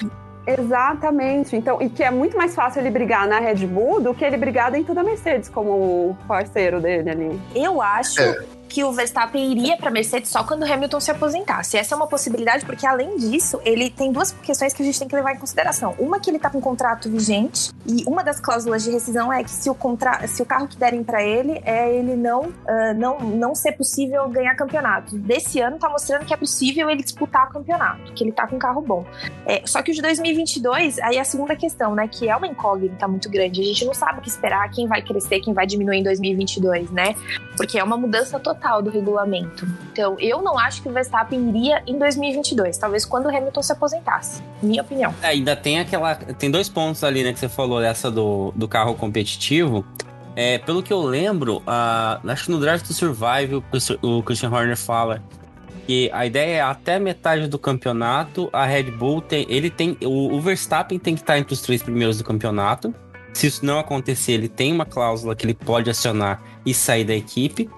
Exatamente. 0.47 1.55
Então, 1.55 1.81
e 1.81 1.89
que 1.89 2.03
é 2.03 2.11
muito 2.11 2.37
mais 2.37 2.55
fácil 2.55 2.81
ele 2.81 2.91
brigar 2.91 3.29
na 3.29 3.39
Red 3.39 3.67
Bull 3.67 4.01
do 4.01 4.15
que 4.15 4.25
ele 4.25 4.37
brigar 4.37 4.71
dentro 4.73 4.95
da 4.95 5.03
Mercedes 5.03 5.49
como 5.49 6.17
parceiro 6.27 6.81
dele 6.81 7.11
ali. 7.11 7.41
Eu 7.55 7.81
acho 7.81 8.21
É. 8.21 8.62
que 8.73 8.83
o 8.83 8.91
Verstappen 8.91 9.53
iria 9.53 9.77
para 9.77 9.91
Mercedes 9.91 10.31
só 10.31 10.43
quando 10.43 10.63
o 10.63 10.73
Hamilton 10.73 10.99
se 10.99 11.11
aposentasse. 11.11 11.77
Essa 11.77 11.95
é 11.95 11.97
uma 11.97 12.07
possibilidade, 12.07 12.65
porque 12.65 12.87
além 12.87 13.19
disso, 13.19 13.61
ele 13.67 13.91
tem 13.91 14.11
duas 14.11 14.33
questões 14.33 14.73
que 14.73 14.83
a 14.83 14.85
gente 14.85 14.99
tem 14.99 15.07
que 15.07 15.15
levar 15.15 15.35
em 15.35 15.39
consideração. 15.39 15.95
Uma 15.99 16.19
que 16.19 16.31
ele 16.31 16.39
tá 16.39 16.49
com 16.49 16.57
um 16.57 16.63
contrato 16.63 17.11
vigente, 17.11 17.71
e 17.87 18.03
uma 18.07 18.25
das 18.25 18.41
cláusulas 18.41 18.83
de 18.83 18.91
rescisão 18.91 19.31
é 19.31 19.45
que 19.45 19.51
se 19.51 19.69
o, 19.69 19.75
contra... 19.75 20.27
se 20.27 20.41
o 20.41 20.47
carro 20.47 20.67
que 20.67 20.77
derem 20.77 21.05
para 21.05 21.23
ele 21.23 21.61
é 21.65 21.95
ele 21.95 22.17
não, 22.17 22.51
ah, 22.67 22.95
não, 22.95 23.21
não 23.21 23.55
ser 23.55 23.73
possível 23.73 24.27
ganhar 24.31 24.55
campeonato. 24.55 25.19
Desse 25.19 25.61
ano 25.61 25.79
tá 25.79 25.91
mostrando 25.91 26.25
que 26.25 26.33
é 26.33 26.37
possível 26.37 26.89
ele 26.89 27.03
disputar 27.03 27.49
o 27.49 27.53
campeonato, 27.53 28.15
que 28.15 28.25
ele 28.25 28.33
tá 28.33 28.47
com 28.47 28.57
um 28.57 28.59
carro 28.59 28.81
bom. 28.81 29.05
É, 29.45 29.63
só 29.67 29.83
que 29.83 29.91
o 29.91 29.95
de 29.95 30.01
2022, 30.01 30.99
aí 31.01 31.19
a 31.19 31.25
segunda 31.25 31.55
questão, 31.55 31.95
né? 31.95 32.09
Que 32.09 32.31
é 32.31 32.35
uma 32.35 32.47
incógnita 32.47 33.07
muito 33.07 33.29
grande. 33.29 33.61
A 33.61 33.65
gente 33.65 33.85
não 33.85 33.93
sabe 33.93 34.21
o 34.21 34.23
que 34.23 34.31
esperar, 34.31 34.71
quem 34.71 34.87
vai 34.87 35.03
crescer, 35.03 35.41
quem 35.41 35.53
vai 35.53 35.67
diminuir 35.67 35.99
em 35.99 36.03
2022, 36.03 36.91
né? 36.91 37.15
Porque 37.57 37.79
é 37.79 37.85
uma 37.85 37.99
mudança 37.99 38.41
total 38.41 38.62
do 38.83 38.91
regulamento. 38.91 39.67
Então, 39.93 40.17
eu 40.19 40.41
não 40.43 40.59
acho 40.59 40.83
que 40.83 40.89
o 40.89 40.93
Verstappen 40.93 41.49
iria 41.49 41.83
em 41.87 41.99
2022, 41.99 42.79
talvez 42.79 43.05
quando 43.05 43.27
o 43.27 43.29
Hamilton 43.29 43.63
se 43.63 43.73
aposentasse. 43.73 44.43
Minha 44.63 44.83
opinião. 44.83 45.15
É, 45.23 45.29
Ainda 45.29 45.57
tem 45.57 45.81
aquela. 45.81 46.15
Tem 46.15 46.51
dois 46.51 46.69
pontos 46.69 47.03
ali, 47.03 47.25
né, 47.25 47.33
que 47.33 47.39
você 47.39 47.49
falou 47.49 47.81
dessa 47.81 48.11
do, 48.11 48.53
do 48.55 48.69
carro 48.69 48.95
competitivo. 48.95 49.85
É, 50.35 50.59
pelo 50.59 50.83
que 50.83 50.93
eu 50.93 51.03
lembro, 51.03 51.63
a, 51.67 52.21
acho 52.29 52.47
que 52.47 52.51
no 52.51 52.59
Drive 52.59 52.83
to 52.83 52.95
Survive 52.95 53.57
o, 53.57 53.63
o 54.03 54.23
Christian 54.23 54.51
Horner 54.51 54.77
fala 54.77 55.23
que 55.87 56.11
a 56.13 56.25
ideia 56.25 56.57
é 56.57 56.61
até 56.61 56.99
metade 56.99 57.49
do 57.49 57.59
campeonato, 57.59 58.49
a 58.53 58.65
Red 58.65 58.85
Bull 58.85 59.21
tem. 59.21 59.47
Ele 59.49 59.69
tem. 59.69 59.97
O, 60.03 60.35
o 60.35 60.41
Verstappen 60.41 60.99
tem 60.99 61.15
que 61.15 61.21
estar 61.21 61.39
entre 61.39 61.53
os 61.53 61.61
três 61.61 61.83
primeiros 61.83 62.19
do 62.19 62.25
campeonato. 62.25 62.95
Se 63.33 63.47
isso 63.47 63.65
não 63.65 63.79
acontecer, 63.79 64.33
ele 64.33 64.49
tem 64.49 64.73
uma 64.73 64.85
cláusula 64.85 65.35
que 65.35 65.47
ele 65.47 65.55
pode 65.55 65.89
acionar 65.89 66.43
e 66.65 66.75
sair 66.75 67.05
da 67.05 67.15
equipe. 67.15 67.69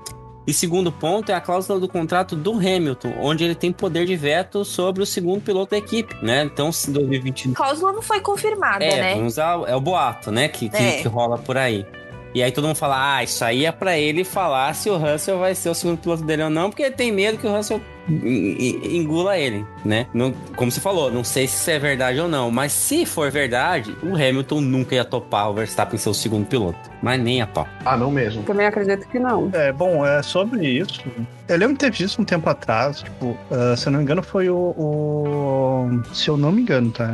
E 0.46 0.52
segundo 0.52 0.92
ponto 0.92 1.32
é 1.32 1.34
a 1.34 1.40
cláusula 1.40 1.80
do 1.80 1.88
contrato 1.88 2.36
do 2.36 2.52
Hamilton, 2.52 3.14
onde 3.20 3.44
ele 3.44 3.54
tem 3.54 3.72
poder 3.72 4.04
de 4.04 4.14
veto 4.14 4.64
sobre 4.64 5.02
o 5.02 5.06
segundo 5.06 5.40
piloto 5.40 5.70
da 5.70 5.78
equipe, 5.78 6.14
né? 6.22 6.42
Então, 6.44 6.70
se 6.70 6.90
2022 6.90 7.54
A 7.54 7.56
cláusula 7.56 7.92
não 7.92 8.02
foi 8.02 8.20
confirmada, 8.20 8.84
é, 8.84 9.00
né? 9.00 9.14
vamos 9.14 9.34
usar, 9.34 9.58
é 9.66 9.74
o 9.74 9.80
boato, 9.80 10.30
né, 10.30 10.48
que, 10.48 10.68
que, 10.68 10.76
É. 10.76 11.00
que 11.00 11.08
rola 11.08 11.38
por 11.38 11.56
aí. 11.56 11.86
E 12.34 12.42
aí 12.42 12.50
todo 12.50 12.66
mundo 12.66 12.76
fala, 12.76 13.16
ah, 13.16 13.22
isso 13.22 13.44
aí 13.44 13.64
é 13.64 13.72
pra 13.72 13.96
ele 13.96 14.24
falar 14.24 14.74
se 14.74 14.90
o 14.90 14.96
Russell 14.98 15.38
vai 15.38 15.54
ser 15.54 15.70
o 15.70 15.74
segundo 15.74 15.98
piloto 15.98 16.24
dele 16.24 16.42
ou 16.42 16.50
não, 16.50 16.68
porque 16.68 16.82
ele 16.82 16.94
tem 16.94 17.12
medo 17.12 17.38
que 17.38 17.46
o 17.46 17.56
Russell 17.56 17.80
engula 18.08 19.36
ele, 19.38 19.64
né? 19.84 20.06
Não, 20.12 20.32
como 20.56 20.70
você 20.70 20.80
falou, 20.80 21.10
não 21.10 21.24
sei 21.24 21.46
se 21.46 21.56
isso 21.56 21.70
é 21.70 21.78
verdade 21.78 22.20
ou 22.20 22.28
não, 22.28 22.50
mas 22.50 22.72
se 22.72 23.06
for 23.06 23.30
verdade, 23.30 23.96
o 24.02 24.14
Hamilton 24.14 24.60
nunca 24.60 24.94
ia 24.94 25.04
topar 25.04 25.50
o 25.50 25.54
Verstappen 25.54 25.98
ser 25.98 26.08
o 26.10 26.14
segundo 26.14 26.46
piloto. 26.46 26.78
Mas 27.02 27.20
nem 27.20 27.42
a 27.42 27.46
pau. 27.46 27.66
Ah, 27.84 27.96
não 27.96 28.10
mesmo. 28.10 28.42
Também 28.44 28.66
acredito 28.66 29.06
que 29.08 29.18
não. 29.18 29.50
É, 29.52 29.70
bom, 29.72 30.04
é 30.06 30.22
sobre 30.22 30.66
isso. 30.66 31.02
Eu 31.46 31.58
lembro 31.58 31.74
que 31.76 31.80
teve 31.80 32.02
isso 32.02 32.20
um 32.20 32.24
tempo 32.24 32.48
atrás, 32.48 33.02
tipo, 33.02 33.36
ah, 33.50 33.76
se 33.76 33.86
eu 33.86 33.92
não 33.92 33.98
me 33.98 34.04
engano, 34.04 34.22
foi 34.22 34.48
o, 34.48 34.56
o- 34.56 36.02
Se 36.14 36.28
eu 36.28 36.36
não 36.36 36.50
me 36.50 36.62
engano, 36.62 36.90
tá? 36.90 37.10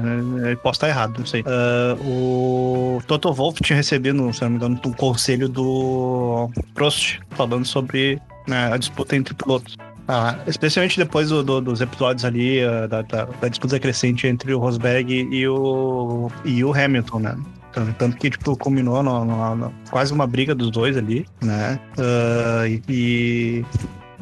Eu 0.49 0.57
posso 0.59 0.77
estar 0.77 0.89
errado, 0.89 1.19
não 1.19 1.27
sei. 1.27 1.43
Ah, 1.47 1.97
o 2.05 3.01
Toto 3.07 3.33
Wolff 3.33 3.61
tinha 3.63 3.77
recebido, 3.77 4.33
se 4.33 4.43
eu 4.43 4.49
não 4.49 4.51
me 4.51 4.57
engano, 4.57 4.81
um 4.87 4.93
conselho 4.93 5.49
do 5.49 6.49
Prost, 6.75 7.19
falando 7.31 7.65
sobre 7.67 8.21
né, 8.47 8.73
a 8.73 8.77
disputa 8.77 9.17
entre 9.17 9.35
pilotos. 9.35 9.77
Ah, 10.13 10.37
especialmente 10.49 10.99
depois 10.99 11.29
do- 11.29 11.45
do- 11.45 11.61
dos 11.61 11.81
episódios 11.81 12.25
ali, 12.25 12.61
ah, 12.65 12.89
da, 12.89 13.03
da- 13.03 13.27
da 13.41 13.49
disputa 13.49 13.79
crescente 13.79 14.27
entre 14.27 14.53
o 14.53 14.59
Rosberg 14.59 15.29
e 15.31 15.47
o, 15.47 16.29
e 16.45 16.65
o 16.65 16.73
Hamilton, 16.75 17.21
né? 17.21 17.37
Tanto, 17.97 18.17
que, 18.17 18.29
tipo, 18.31 18.57
culminou 18.57 19.01
no, 19.05 19.25
no- 19.25 19.55
no- 19.55 19.73
quase 19.89 20.13
uma 20.13 20.27
briga 20.27 20.53
dos 20.53 20.73
dois 20.73 20.97
ali, 20.97 21.25
né? 21.41 21.79
Ah, 21.97 22.67
e, 22.67 22.83
e 22.89 23.65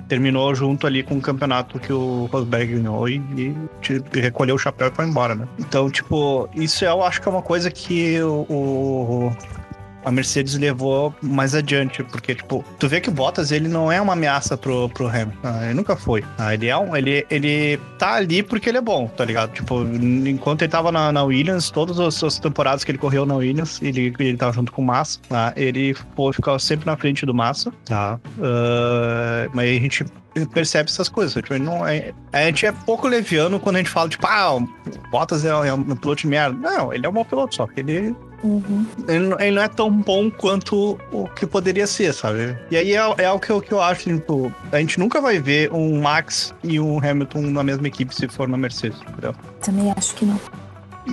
terminou 0.08 0.54
junto 0.54 0.86
ali 0.86 1.02
com 1.02 1.16
o 1.16 1.20
campeonato 1.22 1.78
que 1.78 1.90
o 1.92 2.28
Rosberg 2.30 2.74
ganhou 2.74 3.08
e, 3.08 3.16
e 3.36 3.54
te- 3.80 4.02
recolheu 4.20 4.56
o 4.56 4.58
chapéu 4.58 4.88
e 4.88 4.90
foi 4.90 5.06
embora, 5.06 5.34
né? 5.34 5.48
Então, 5.58 5.88
tipo, 5.90 6.48
isso 6.54 6.84
eu 6.84 7.02
acho 7.02 7.22
que 7.22 7.28
é 7.28 7.30
uma 7.30 7.40
coisa 7.42 7.70
que 7.70 8.20
o- 8.20 8.44
o 8.50 9.32
a 10.04 10.10
Mercedes 10.10 10.54
levou 10.56 11.14
mais 11.22 11.54
adiante, 11.54 12.02
porque, 12.04 12.34
tipo, 12.34 12.64
tu 12.78 12.88
vê 12.88 13.00
que 13.00 13.08
o 13.08 13.12
Bottas, 13.12 13.50
ele 13.50 13.68
não 13.68 13.90
é 13.90 14.00
uma 14.00 14.12
ameaça 14.12 14.56
pro, 14.56 14.88
pro 14.88 15.08
Hamilton, 15.08 15.38
ah, 15.42 15.64
ele 15.64 15.74
nunca 15.74 15.96
foi. 15.96 16.24
Ah, 16.38 16.54
ele, 16.54 16.66
é 16.66 16.76
um, 16.76 16.96
ele, 16.96 17.26
ele 17.30 17.78
tá 17.98 18.14
ali 18.14 18.42
porque 18.42 18.68
ele 18.68 18.78
é 18.78 18.80
bom, 18.80 19.06
tá 19.08 19.24
ligado? 19.24 19.52
Tipo, 19.52 19.82
enquanto 19.82 20.62
ele 20.62 20.70
tava 20.70 20.92
na, 20.92 21.12
na 21.12 21.22
Williams, 21.24 21.70
todas 21.70 21.98
as, 22.00 22.22
as 22.22 22.38
temporadas 22.38 22.84
que 22.84 22.90
ele 22.90 22.98
correu 22.98 23.26
na 23.26 23.36
Williams, 23.36 23.80
ele, 23.82 24.14
ele 24.18 24.36
tava 24.36 24.52
junto 24.52 24.72
com 24.72 24.82
o 24.82 24.84
Massa, 24.84 25.20
tá? 25.28 25.52
ele 25.56 25.94
pô, 26.14 26.32
ficava 26.32 26.58
sempre 26.58 26.86
na 26.86 26.96
frente 26.96 27.26
do 27.26 27.34
Massa, 27.34 27.72
tá? 27.84 28.18
Ah, 28.40 29.48
mas 29.52 29.68
a 29.68 29.80
gente 29.80 30.04
percebe 30.46 30.90
essas 30.90 31.08
coisas. 31.08 31.34
Tipo, 31.34 31.58
não 31.58 31.86
é, 31.86 32.12
a 32.32 32.44
gente 32.44 32.66
é 32.66 32.72
pouco 32.72 33.08
leviano 33.08 33.58
quando 33.58 33.76
a 33.76 33.78
gente 33.78 33.90
fala, 33.90 34.08
tipo, 34.08 34.26
ah, 34.26 34.56
o 34.56 34.68
Bottas 35.10 35.44
é, 35.44 35.48
é 35.48 35.72
um 35.72 35.96
piloto 35.96 36.22
de 36.22 36.26
merda. 36.26 36.56
Não, 36.58 36.92
ele 36.92 37.06
é 37.06 37.08
um 37.08 37.12
bom 37.12 37.24
piloto, 37.24 37.54
só 37.54 37.66
que 37.66 37.80
ele 37.80 38.14
Uhum. 38.42 38.86
ele, 39.08 39.18
não- 39.28 39.40
ele 39.40 39.50
não 39.56 39.62
é 39.62 39.68
tão 39.68 39.90
bom 39.90 40.30
quanto 40.30 40.98
o 41.12 41.28
que 41.28 41.46
poderia 41.46 41.86
ser, 41.86 42.12
sabe? 42.14 42.56
E 42.70 42.76
aí 42.76 42.92
é, 42.94 43.14
é 43.18 43.30
o 43.30 43.38
que 43.38 43.50
eu, 43.50 43.60
que 43.60 43.72
eu 43.72 43.80
acho, 43.82 44.04
tipo, 44.04 44.52
a 44.70 44.78
gente 44.78 44.98
nunca 44.98 45.20
vai 45.20 45.38
ver 45.38 45.72
um 45.72 46.00
Max 46.00 46.54
e 46.62 46.78
um 46.78 46.98
Hamilton 46.98 47.42
na 47.42 47.62
mesma 47.62 47.86
equipe 47.88 48.14
se 48.14 48.28
for 48.28 48.46
na 48.48 48.56
Mercedes, 48.56 49.00
entendeu? 49.02 49.34
Também 49.62 49.92
acho 49.96 50.14
que 50.14 50.24
não. 50.24 50.38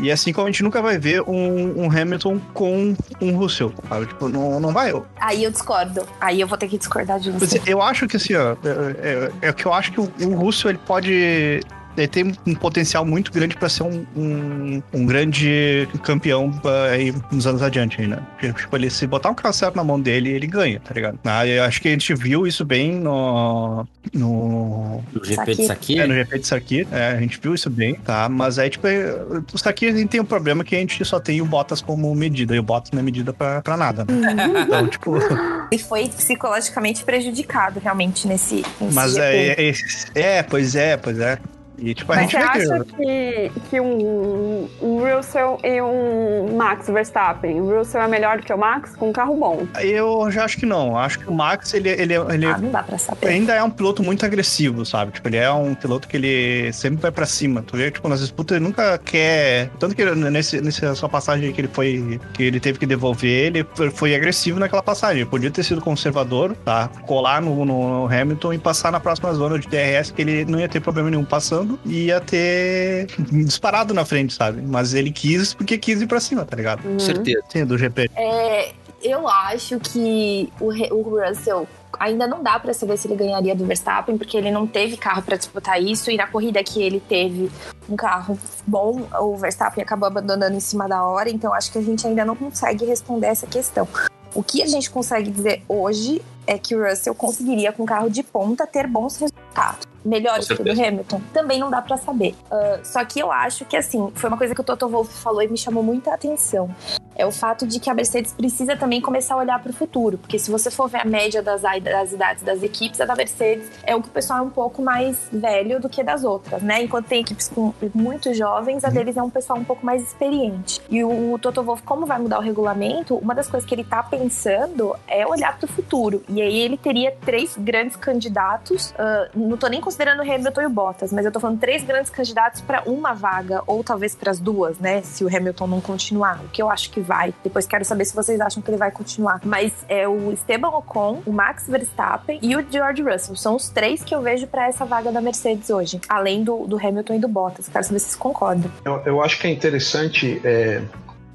E 0.01 0.11
assim 0.11 0.33
como 0.33 0.45
a 0.45 0.51
gente 0.51 0.61
nunca 0.61 0.81
vai 0.81 0.97
ver 0.97 1.21
um, 1.21 1.83
um 1.85 1.89
Hamilton 1.89 2.37
com 2.53 2.93
um 3.21 3.35
Russell, 3.37 3.73
sabe? 3.87 4.07
Tipo, 4.07 4.27
não, 4.27 4.59
não 4.59 4.73
vai. 4.73 4.91
Eu, 4.91 5.05
Aí 5.21 5.41
eu 5.45 5.49
discordo. 5.51 6.05
Aí 6.19 6.41
eu 6.41 6.47
vou 6.47 6.57
ter 6.57 6.67
que 6.67 6.77
discordar 6.77 7.17
de 7.17 7.31
você. 7.31 7.61
eu 7.65 7.81
acho 7.81 8.05
que 8.05 8.17
assim, 8.17 8.35
ó, 8.35 8.57
é, 9.01 9.31
é, 9.41 9.47
é 9.47 9.53
que 9.53 9.65
eu 9.65 9.73
acho 9.73 9.93
que 9.93 10.01
o, 10.01 10.11
o 10.27 10.35
Russell 10.35 10.71
ele 10.71 10.79
pode. 10.85 11.61
Ele 11.97 12.07
tem 12.07 12.33
um 12.45 12.55
potencial 12.55 13.05
muito 13.05 13.31
grande 13.31 13.55
para 13.55 13.69
ser 13.69 13.83
um, 13.83 14.05
um, 14.15 14.83
um 14.93 15.05
grande 15.05 15.87
campeão 16.03 16.51
ah, 16.63 16.91
aí 16.91 17.13
nos 17.31 17.47
anos 17.47 17.61
adiante 17.61 18.01
aí, 18.01 18.07
né? 18.07 18.19
Tipo, 18.39 18.75
ele 18.75 18.89
se 18.89 19.07
botar 19.07 19.29
um 19.29 19.35
carro 19.35 19.53
certo 19.53 19.75
na 19.75 19.83
mão 19.83 19.99
dele, 19.99 20.29
ele 20.29 20.47
ganha, 20.47 20.79
tá 20.79 20.93
ligado? 20.93 21.19
Ah, 21.23 21.45
eu 21.47 21.63
acho 21.63 21.81
que 21.81 21.87
a 21.87 21.91
gente 21.91 22.13
viu 22.13 22.45
isso 22.45 22.65
bem 22.65 22.93
no. 22.93 23.85
no 24.13 25.03
O 25.15 25.23
GP 25.23 25.55
de 25.55 25.65
Saki. 25.67 25.99
é, 25.99 26.07
no 26.07 26.13
GP 26.13 26.39
de 26.39 26.47
Sarkir, 26.47 26.87
é, 26.91 27.07
a 27.11 27.19
gente 27.19 27.39
viu 27.41 27.53
isso 27.53 27.69
bem, 27.69 27.95
tá? 27.95 28.27
Mas 28.29 28.59
aí, 28.59 28.69
tipo, 28.69 28.87
é, 28.87 29.15
o 29.53 29.57
Sarkir 29.57 29.93
a 29.93 29.97
gente 29.97 30.09
tem 30.09 30.21
um 30.21 30.25
problema 30.25 30.63
que 30.63 30.75
a 30.75 30.79
gente 30.79 31.03
só 31.05 31.19
tem 31.19 31.41
o 31.41 31.45
Bottas 31.45 31.81
como 31.81 32.13
medida, 32.13 32.55
e 32.55 32.59
o 32.59 32.63
Bottas 32.63 32.91
não 32.91 32.99
é 32.99 33.03
medida 33.03 33.33
pra, 33.33 33.61
pra 33.61 33.77
nada, 33.77 34.05
né? 34.05 34.35
Então, 34.67 34.87
tipo, 34.87 35.15
Ele 35.71 35.81
foi 35.81 36.07
psicologicamente 36.09 37.03
prejudicado, 37.03 37.79
realmente, 37.79 38.27
nesse, 38.27 38.63
nesse 38.79 38.93
mas 38.93 39.13
GP. 39.13 39.25
é, 39.25 39.69
é, 39.69 40.37
é, 40.37 40.43
pois 40.43 40.75
é, 40.75 40.97
pois 40.97 41.19
é. 41.19 41.39
E, 41.77 41.93
tipo, 41.93 42.11
a 42.11 42.15
Mas 42.15 42.31
gente 42.31 42.41
você 42.41 42.47
acha 42.47 42.85
que, 42.85 43.51
que 43.69 43.79
um, 43.81 44.67
um 44.81 44.99
Russell 45.03 45.59
e 45.63 45.81
um 45.81 46.55
Max 46.55 46.87
Verstappen, 46.87 47.59
o 47.61 47.77
Russell 47.77 48.01
é 48.01 48.07
melhor 48.07 48.37
do 48.37 48.43
que 48.43 48.53
o 48.53 48.57
Max 48.57 48.95
com 48.95 49.09
um 49.09 49.13
carro 49.13 49.35
bom? 49.35 49.67
Eu 49.81 50.29
já 50.31 50.45
acho 50.45 50.57
que 50.57 50.65
não. 50.65 50.97
Acho 50.97 51.19
que 51.19 51.29
o 51.29 51.33
Max, 51.33 51.73
ele, 51.73 51.89
ele, 51.89 52.13
ele 52.13 52.45
Ah, 52.45 52.57
não 52.57 52.71
dá 52.71 52.83
pra 52.83 52.97
saber. 52.97 53.27
ainda 53.27 53.53
é 53.53 53.63
um 53.63 53.69
piloto 53.69 54.01
muito 54.03 54.25
agressivo, 54.25 54.85
sabe? 54.85 55.11
Tipo, 55.11 55.27
ele 55.27 55.37
é 55.37 55.51
um 55.51 55.75
piloto 55.75 56.07
que 56.07 56.17
ele 56.17 56.71
sempre 56.73 57.01
vai 57.01 57.11
pra 57.11 57.25
cima. 57.25 57.61
Tu 57.61 57.75
vê, 57.77 57.91
tipo, 57.91 58.07
nas 58.07 58.19
disputas 58.21 58.55
ele 58.55 58.65
nunca 58.65 58.97
quer... 58.97 59.69
Tanto 59.79 59.95
que 59.95 60.05
nesse, 60.05 60.61
nessa 60.61 60.95
sua 60.95 61.09
passagem 61.09 61.51
que 61.51 61.61
ele 61.61 61.69
foi... 61.71 62.19
Que 62.33 62.43
ele 62.43 62.59
teve 62.59 62.79
que 62.79 62.85
devolver, 62.85 63.47
ele 63.47 63.65
foi 63.93 64.15
agressivo 64.15 64.59
naquela 64.59 64.83
passagem. 64.83 65.21
Ele 65.21 65.29
podia 65.29 65.51
ter 65.51 65.63
sido 65.63 65.81
conservador, 65.81 66.55
tá? 66.63 66.89
Colar 67.05 67.41
no, 67.41 67.65
no 67.65 68.05
Hamilton 68.07 68.53
e 68.53 68.57
passar 68.57 68.91
na 68.91 68.99
próxima 68.99 69.33
zona 69.33 69.59
de 69.59 69.67
DRS, 69.67 70.11
que 70.11 70.21
ele 70.21 70.45
não 70.45 70.59
ia 70.59 70.69
ter 70.69 70.79
problema 70.79 71.09
nenhum 71.09 71.25
passando 71.25 71.64
e 71.85 72.05
ia 72.05 72.19
ter 72.21 73.07
disparado 73.31 73.93
na 73.93 74.05
frente, 74.05 74.33
sabe? 74.33 74.61
Mas 74.61 74.93
ele 74.93 75.11
quis 75.11 75.53
porque 75.53 75.77
quis 75.77 76.01
ir 76.01 76.07
pra 76.07 76.19
cima, 76.19 76.45
tá 76.45 76.55
ligado? 76.55 76.85
Uhum. 76.85 76.99
Certeza. 76.99 77.43
Sim, 77.49 77.65
do 77.65 77.77
GP. 77.77 78.09
É, 78.15 78.73
eu 79.01 79.27
acho 79.27 79.79
que 79.79 80.51
o, 80.59 80.67
o 80.93 81.19
Russell 81.19 81.67
ainda 81.99 82.27
não 82.27 82.43
dá 82.43 82.59
pra 82.59 82.73
saber 82.73 82.97
se 82.97 83.07
ele 83.07 83.15
ganharia 83.15 83.55
do 83.55 83.65
Verstappen, 83.65 84.17
porque 84.17 84.37
ele 84.37 84.51
não 84.51 84.67
teve 84.67 84.97
carro 84.97 85.21
pra 85.21 85.37
disputar 85.37 85.81
isso 85.81 86.11
e 86.11 86.17
na 86.17 86.27
corrida 86.27 86.63
que 86.63 86.81
ele 86.81 86.99
teve 86.99 87.49
um 87.89 87.95
carro 87.95 88.37
bom, 88.65 89.07
o 89.19 89.37
Verstappen 89.37 89.83
acabou 89.83 90.07
abandonando 90.07 90.55
em 90.55 90.59
cima 90.59 90.87
da 90.87 91.03
hora, 91.03 91.29
então 91.29 91.53
acho 91.53 91.71
que 91.71 91.77
a 91.77 91.81
gente 91.81 92.05
ainda 92.05 92.25
não 92.25 92.35
consegue 92.35 92.85
responder 92.85 93.27
essa 93.27 93.47
questão. 93.47 93.87
O 94.33 94.43
que 94.43 94.61
a 94.61 94.67
gente 94.67 94.89
consegue 94.89 95.31
dizer 95.31 95.63
hoje 95.67 96.21
é 96.47 96.57
que 96.57 96.75
o 96.75 96.87
Russell 96.87 97.15
conseguiria, 97.15 97.71
com 97.71 97.85
carro 97.85 98.09
de 98.09 98.23
ponta, 98.23 98.65
ter 98.65 98.87
bons 98.87 99.17
resultados. 99.17 99.87
Melhores 100.03 100.47
que 100.47 100.53
o 100.53 100.63
do. 100.63 100.71
Hamilton? 100.71 101.19
Também 101.33 101.59
não 101.59 101.69
dá 101.69 101.81
pra 101.81 101.97
saber. 101.97 102.35
Ah, 102.51 102.79
só 102.83 103.03
que 103.03 103.19
eu 103.19 103.31
acho 103.31 103.65
que, 103.65 103.75
assim, 103.75 104.11
foi 104.13 104.29
uma 104.29 104.37
coisa 104.37 104.53
que 104.53 104.61
o 104.61 104.63
Toto 104.63 104.87
Wolff 104.87 105.11
falou 105.13 105.41
e 105.41 105.47
me 105.47 105.57
chamou 105.57 105.83
muita 105.83 106.13
atenção 106.13 106.69
é 107.15 107.25
o 107.25 107.31
fato 107.31 107.65
de 107.65 107.79
que 107.79 107.89
a 107.89 107.93
Mercedes 107.93 108.33
precisa 108.33 108.75
também 108.75 108.99
começar 108.99 109.35
a 109.35 109.37
olhar 109.37 109.61
para 109.61 109.71
o 109.71 109.73
futuro, 109.73 110.17
porque 110.17 110.37
se 110.37 110.51
você 110.51 110.69
for 110.69 110.89
ver 110.89 111.01
a 111.01 111.05
média 111.05 111.41
das, 111.41 111.61
das 111.61 112.11
idades 112.11 112.43
das 112.43 112.61
equipes, 112.61 112.99
a 112.99 113.05
da 113.05 113.15
Mercedes 113.15 113.71
é 113.83 113.95
o 113.95 114.01
que 114.01 114.09
o 114.09 114.11
pessoal 114.11 114.39
é 114.39 114.41
um 114.41 114.49
pouco 114.49 114.81
mais 114.81 115.17
velho 115.31 115.79
do 115.79 115.87
que 115.87 116.03
das 116.03 116.23
outras, 116.23 116.61
né? 116.61 116.83
Enquanto 116.83 117.07
tem 117.07 117.21
equipes 117.21 117.47
com 117.47 117.73
muito 117.93 118.33
jovens, 118.33 118.83
a 118.83 118.89
deles 118.89 119.15
é 119.15 119.23
um 119.23 119.29
pessoal 119.29 119.57
um 119.57 119.63
pouco 119.63 119.85
mais 119.85 120.03
experiente. 120.03 120.81
E 120.89 121.03
o, 121.03 121.33
o 121.33 121.39
Toto 121.39 121.63
Wolff, 121.63 121.83
como 121.83 122.05
vai 122.05 122.19
mudar 122.19 122.39
o 122.39 122.41
regulamento, 122.41 123.15
uma 123.15 123.33
das 123.33 123.47
coisas 123.47 123.67
que 123.67 123.73
ele 123.73 123.83
tá 123.83 124.03
pensando 124.03 124.95
é 125.07 125.25
olhar 125.25 125.57
para 125.57 125.65
o 125.65 125.67
futuro. 125.69 126.21
E 126.35 126.41
aí 126.41 126.59
ele 126.59 126.75
teria 126.75 127.13
três 127.25 127.55
grandes 127.57 127.95
candidatos, 127.95 128.93
ah, 128.97 129.29
não 129.33 129.55
tô 129.55 129.67
nem 129.67 129.79
considerando 129.79 130.19
o 130.19 130.21
Hamilton 130.21 130.61
e 130.61 130.65
o 130.65 130.69
Bottas, 130.69 131.13
mas 131.13 131.25
eu 131.25 131.31
tô 131.31 131.39
falando 131.39 131.59
três 131.59 131.81
grandes 131.81 132.09
candidatos 132.11 132.59
para 132.59 132.83
uma 132.85 133.13
vaga, 133.13 133.63
ou 133.65 133.81
talvez 133.85 134.13
para 134.13 134.31
as 134.31 134.39
duas, 134.39 134.77
né? 134.77 135.01
Se 135.01 135.23
o 135.23 135.33
Hamilton 135.33 135.67
não 135.67 135.79
continuar, 135.79 136.41
o 136.43 136.49
que 136.49 136.61
eu 136.61 136.69
acho 136.69 136.91
que 136.91 136.99
vai. 136.99 137.33
Depois 137.41 137.65
quero 137.65 137.85
saber 137.85 138.03
se 138.03 138.13
vocês 138.13 138.41
acham 138.41 138.61
que 138.61 138.69
ele 138.69 138.77
vai 138.77 138.91
continuar. 138.91 139.39
Mas 139.45 139.71
é 139.87 140.05
o 140.07 140.33
Esteban 140.33 140.69
Ocon, 140.69 141.21
o 141.25 141.31
Max 141.31 141.67
Verstappen 141.69 142.37
e 142.41 142.55
o 142.57 142.65
George 142.69 143.01
Russell. 143.01 143.37
São 143.37 143.55
os 143.55 143.69
três 143.69 144.03
que 144.03 144.13
eu 144.13 144.21
vejo 144.21 144.45
para 144.45 144.67
essa 144.67 144.83
vaga 144.83 145.13
da 145.13 145.21
Mercedes 145.21 145.69
hoje, 145.69 146.01
além 146.09 146.43
do, 146.43 146.67
do 146.67 146.77
Hamilton 146.77 147.13
e 147.13 147.19
do 147.19 147.29
Bottas. 147.29 147.69
Quero 147.69 147.85
saber 147.85 147.99
se 147.99 148.07
vocês 148.07 148.15
concordam. 148.17 148.69
Eu, 148.83 149.01
eu 149.05 149.21
acho 149.23 149.39
que 149.39 149.47
é 149.47 149.51
interessante 149.51 150.41
é, 150.43 150.81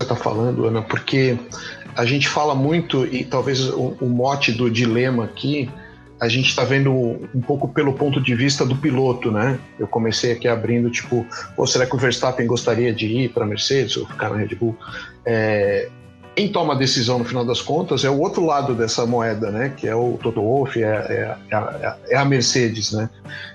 você 0.01 0.05
está 0.05 0.17
falando, 0.17 0.65
Ana, 0.65 0.81
porque 0.81 1.39
a 1.97 2.05
gente 2.05 2.29
fala 2.29 2.55
muito, 2.55 3.07
e 3.07 3.25
talvez 3.25 3.69
o, 3.69 3.97
o 4.01 4.07
mote 4.09 4.53
do 4.53 4.71
dilema 4.71 5.25
aqui, 5.25 5.69
a 6.21 6.29
gente 6.29 6.49
está 6.51 6.65
vendo 6.65 6.93
um 7.35 7.41
pouco 7.41 7.67
pelo 7.69 7.95
ponto 7.95 8.21
de 8.21 8.35
vista 8.35 8.65
do 8.67 8.77
piloto, 8.77 9.31
né? 9.31 9.59
Eu 9.79 9.87
comecei 9.87 10.33
aqui 10.33 10.47
abrindo, 10.47 10.91
tipo, 10.91 11.27
pô, 11.57 11.67
será 11.67 11.87
que 11.87 11.95
o 11.97 11.99
Verstappen 11.99 12.47
gostaria 12.47 12.93
de 12.93 13.07
ir 13.07 13.31
para 13.31 13.45
a 13.45 13.47
Mercedes 13.47 13.97
ou 13.97 14.07
ficar 14.07 14.29
na 14.29 14.37
Red 14.37 14.55
Bull? 14.55 14.77
É, 15.25 15.89
quem 16.37 16.49
toma 16.49 16.75
a 16.75 16.77
decisão 16.77 17.19
no 17.19 17.25
final 17.25 17.45
das 17.45 17.63
contas 17.63 18.05
é 18.05 18.11
o 18.11 18.19
outro 18.19 18.45
lado 18.45 18.75
dessa 18.75 19.07
moeda, 19.07 19.51
né? 19.51 19.73
Que 19.75 19.89
é 19.89 19.95
o 19.95 20.19
Toto 20.23 20.43
Wolff, 20.43 20.83
é, 20.83 20.87
é- 20.87 21.37
é 21.51 21.55
a- 21.57 21.97
é 22.11 22.17
a 22.17 22.25
Mercedes, 22.25 22.93
né? 22.93 23.09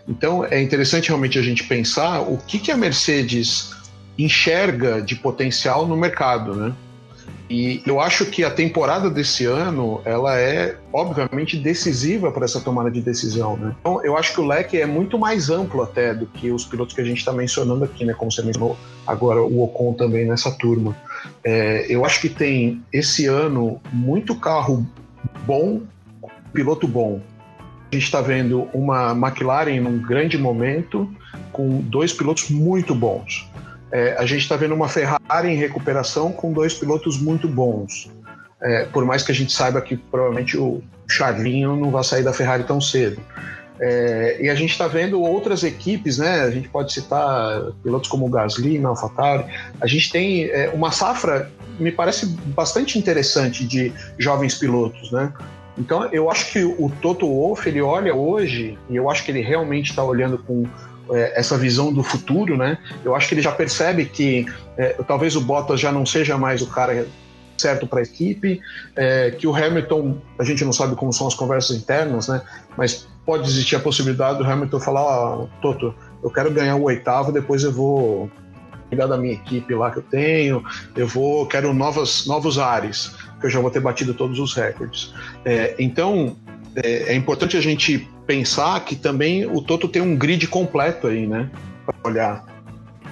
Então 0.08 0.44
é 0.44 0.62
interessante 0.62 1.08
realmente 1.10 1.38
a 1.38 1.42
gente 1.44 1.64
pensar 1.66 2.22
o 2.22 2.38
que, 2.38 2.58
que 2.58 2.72
a 2.72 2.78
Mercedes 2.78 3.76
enxerga 4.18 5.02
de 5.02 5.16
potencial 5.16 5.86
no 5.88 5.96
mercado, 5.96 6.56
né? 6.56 6.74
E 7.50 7.84
eu 7.86 8.00
acho 8.00 8.26
que 8.26 8.44
a 8.44 8.50
temporada 8.50 9.10
desse 9.10 9.46
ano 9.46 10.02
ela 10.04 10.40
é 10.40 10.78
obviamente 10.92 11.58
decisiva 11.58 12.32
para 12.32 12.46
essa 12.46 12.60
tomada 12.60 12.90
de 12.90 13.02
decisão, 13.02 13.56
né? 13.56 13.76
Então 13.80 14.04
eu 14.04 14.18
acho 14.18 14.34
que 14.34 14.42
o 14.42 14.46
leque 14.46 14.82
é 14.82 14.86
muito 14.86 15.20
mais 15.20 15.50
amplo 15.50 15.84
até 15.84 16.14
do 16.14 16.26
que 16.26 16.50
os 16.52 16.66
pilotos 16.66 16.96
que 16.96 17.02
a 17.02 17.06
gente 17.06 17.20
está 17.20 17.32
mencionando 17.32 17.84
aqui, 17.84 18.04
né? 18.04 18.14
Como 18.14 18.32
você 18.32 18.42
mencionou 18.42 18.76
agora 19.06 19.44
o 19.44 19.64
Ocon 19.64 19.94
também 19.94 20.26
nessa 20.26 20.52
turma. 20.52 20.98
É, 21.44 21.86
eu 21.88 22.04
acho 22.04 22.20
que 22.20 22.30
tem 22.30 22.84
esse 22.92 23.28
ano 23.28 23.80
muito 23.94 24.36
carro 24.36 24.86
bom, 25.46 25.82
piloto 26.52 26.88
bom. 26.88 27.22
A 27.92 27.96
gente 27.96 28.06
está 28.06 28.22
vendo 28.22 28.68
uma 28.74 29.12
McLaren 29.12 29.80
num 29.82 30.00
grande 30.00 30.38
momento 30.38 31.08
com 31.52 31.82
dois 31.82 32.12
pilotos 32.12 32.50
muito 32.50 32.96
bons. 32.96 33.48
É, 33.92 34.16
a 34.18 34.26
gente 34.26 34.42
está 34.42 34.56
vendo 34.56 34.74
uma 34.74 34.90
Ferrari 34.90 35.50
em 35.50 35.56
recuperação 35.56 36.32
com 36.32 36.52
dois 36.52 36.74
pilotos 36.74 37.20
muito 37.20 37.48
bons. 37.48 38.10
É, 38.62 38.86
por 38.86 39.06
mais 39.06 39.24
que 39.24 39.32
a 39.32 39.36
gente 39.36 39.52
saiba 39.52 39.82
que 39.82 39.96
provavelmente 39.96 40.58
o 40.58 40.82
Charlinho 41.08 41.76
não 41.76 41.92
vai 41.92 42.04
sair 42.04 42.24
da 42.24 42.34
Ferrari 42.34 42.64
tão 42.64 42.82
cedo. 42.82 43.22
É, 43.80 44.38
e 44.42 44.50
a 44.50 44.56
gente 44.56 44.72
está 44.72 44.88
vendo 44.88 45.22
outras 45.22 45.64
equipes, 45.64 46.18
né? 46.18 46.42
A 46.42 46.50
gente 46.50 46.70
pode 46.70 46.94
citar 46.94 47.72
pilotos 47.84 48.10
como 48.10 48.26
o 48.26 48.30
Gasly, 48.30 48.80
na 48.80 48.90
AlphaTauri. 48.90 49.46
A 49.82 49.88
gente 49.88 50.12
tem 50.12 50.46
é, 50.46 50.70
uma 50.74 50.92
safra, 50.92 51.52
me 51.78 51.92
parece 51.92 52.26
bastante 52.26 52.98
interessante 52.98 53.66
de 53.66 53.92
jovens 54.18 54.56
pilotos, 54.56 55.12
né? 55.12 55.34
Então 55.78 56.06
eu 56.14 56.32
acho 56.32 56.52
que 56.54 56.64
o 56.64 56.90
Toto 57.02 57.28
Wolff 57.28 57.68
ele 57.68 57.82
olha 57.82 58.16
hoje 58.16 58.78
e 58.90 58.96
eu 58.96 59.10
acho 59.10 59.26
que 59.26 59.32
ele 59.32 59.42
realmente 59.42 59.90
está 59.90 60.04
olhando 60.04 60.38
com 60.38 60.64
essa 61.36 61.58
visão 61.58 61.94
do 61.94 62.04
futuro, 62.04 62.58
né? 62.58 62.78
Eu 63.04 63.16
acho 63.16 63.28
que 63.28 63.36
ele 63.36 63.42
já 63.42 63.52
percebe 63.52 64.06
que 64.06 64.46
é, 64.78 64.94
talvez 65.08 65.36
o 65.36 65.42
Bottas 65.42 65.80
já 65.80 65.92
não 65.92 66.06
seja 66.06 66.38
mais 66.38 66.62
o 66.62 66.68
cara 66.68 67.08
certo 67.58 67.88
para 67.88 68.00
a 68.00 68.04
equipe, 68.04 68.60
é, 68.96 69.32
que 69.32 69.48
o 69.48 69.56
Hamilton, 69.56 70.18
a 70.38 70.44
gente 70.44 70.64
não 70.66 70.74
sabe 70.74 70.96
como 70.96 71.14
são 71.14 71.28
as 71.28 71.34
conversas 71.34 71.78
internas, 71.78 72.28
né? 72.28 72.42
Mas 72.78 73.08
pode 73.26 73.48
existir 73.48 73.76
a 73.76 73.80
possibilidade 73.80 74.38
do 74.38 74.44
Hamilton 74.44 74.80
falar, 74.80 75.04
ó, 75.04 75.48
Toto, 75.62 75.96
eu 76.24 76.30
quero 76.30 76.52
ganhar 76.52 76.76
o 76.76 76.84
oitavo, 76.84 77.32
depois 77.32 77.64
eu 77.64 77.72
vou 77.72 78.30
cuidar 78.90 79.08
da 79.08 79.18
minha 79.18 79.34
equipe 79.34 79.74
lá 79.74 79.90
que 79.90 79.98
eu 79.98 80.04
tenho, 80.04 80.64
eu 80.96 81.08
vou, 81.08 81.46
quero 81.48 81.74
novas, 81.74 82.26
novos 82.28 82.60
ares, 82.60 83.16
que 83.40 83.48
eu 83.48 83.50
já 83.50 83.60
vou 83.60 83.72
ter 83.72 83.80
batido 83.80 84.14
todos 84.14 84.40
os 84.40 84.54
recordes. 84.54 85.14
É, 85.44 85.76
então, 85.80 86.36
é, 86.76 87.14
é 87.14 87.16
importante 87.16 87.58
a 87.58 87.62
gente 87.62 88.08
pensar 88.26 88.84
que 88.84 88.96
também 88.96 89.46
o 89.46 89.62
Toto 89.62 89.88
tem 89.88 90.02
um 90.02 90.16
grid 90.16 90.48
completo 90.48 91.08
aí, 91.08 91.28
né? 91.28 91.50
Para 91.86 91.96
olhar. 92.04 92.55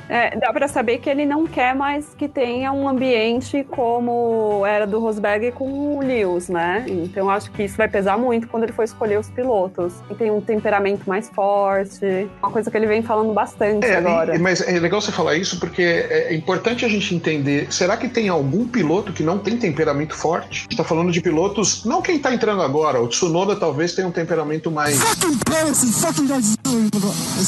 É, 0.09 0.37
dá 0.37 0.51
para 0.51 0.67
saber 0.67 0.97
que 0.99 1.09
ele 1.09 1.25
não 1.25 1.45
quer 1.47 1.75
mais 1.75 2.13
que 2.17 2.27
tenha 2.27 2.71
um 2.71 2.87
ambiente 2.87 3.65
como 3.69 4.65
era 4.65 4.85
do 4.85 4.99
Rosberg 4.99 5.51
com 5.51 5.97
o 5.97 6.01
Lewis, 6.01 6.49
né? 6.49 6.85
Então 6.87 7.29
acho 7.29 7.51
que 7.51 7.63
isso 7.63 7.77
vai 7.77 7.87
pesar 7.87 8.17
muito 8.17 8.47
quando 8.47 8.63
ele 8.63 8.73
for 8.73 8.83
escolher 8.83 9.19
os 9.19 9.29
pilotos. 9.29 9.93
E 10.09 10.15
tem 10.15 10.31
um 10.31 10.41
temperamento 10.41 11.07
mais 11.07 11.29
forte, 11.29 12.29
uma 12.41 12.51
coisa 12.51 12.69
que 12.69 12.77
ele 12.77 12.87
vem 12.87 13.01
falando 13.01 13.33
bastante 13.33 13.85
é, 13.85 13.97
agora. 13.97 14.35
E, 14.35 14.39
mas 14.39 14.61
é 14.61 14.79
legal 14.79 15.01
você 15.01 15.11
falar 15.11 15.35
isso 15.35 15.59
porque 15.59 15.81
é 15.81 16.33
importante 16.33 16.85
a 16.85 16.89
gente 16.89 17.15
entender: 17.15 17.71
será 17.71 17.95
que 17.95 18.09
tem 18.09 18.29
algum 18.29 18.67
piloto 18.67 19.13
que 19.13 19.23
não 19.23 19.37
tem 19.37 19.57
temperamento 19.57 20.15
forte? 20.15 20.61
A 20.61 20.63
gente 20.63 20.77
tá 20.77 20.83
falando 20.83 21.11
de 21.11 21.21
pilotos, 21.21 21.85
não 21.85 22.01
quem 22.01 22.19
tá 22.19 22.33
entrando 22.33 22.61
agora, 22.61 23.01
o 23.01 23.07
Tsunoda 23.07 23.55
talvez 23.55 23.93
tenha 23.93 24.07
um 24.07 24.11
temperamento 24.11 24.69
mais. 24.69 25.01
Fucking 25.01 25.37
parents, 25.45 26.01
fucking 26.01 26.27
guys, 26.27 26.55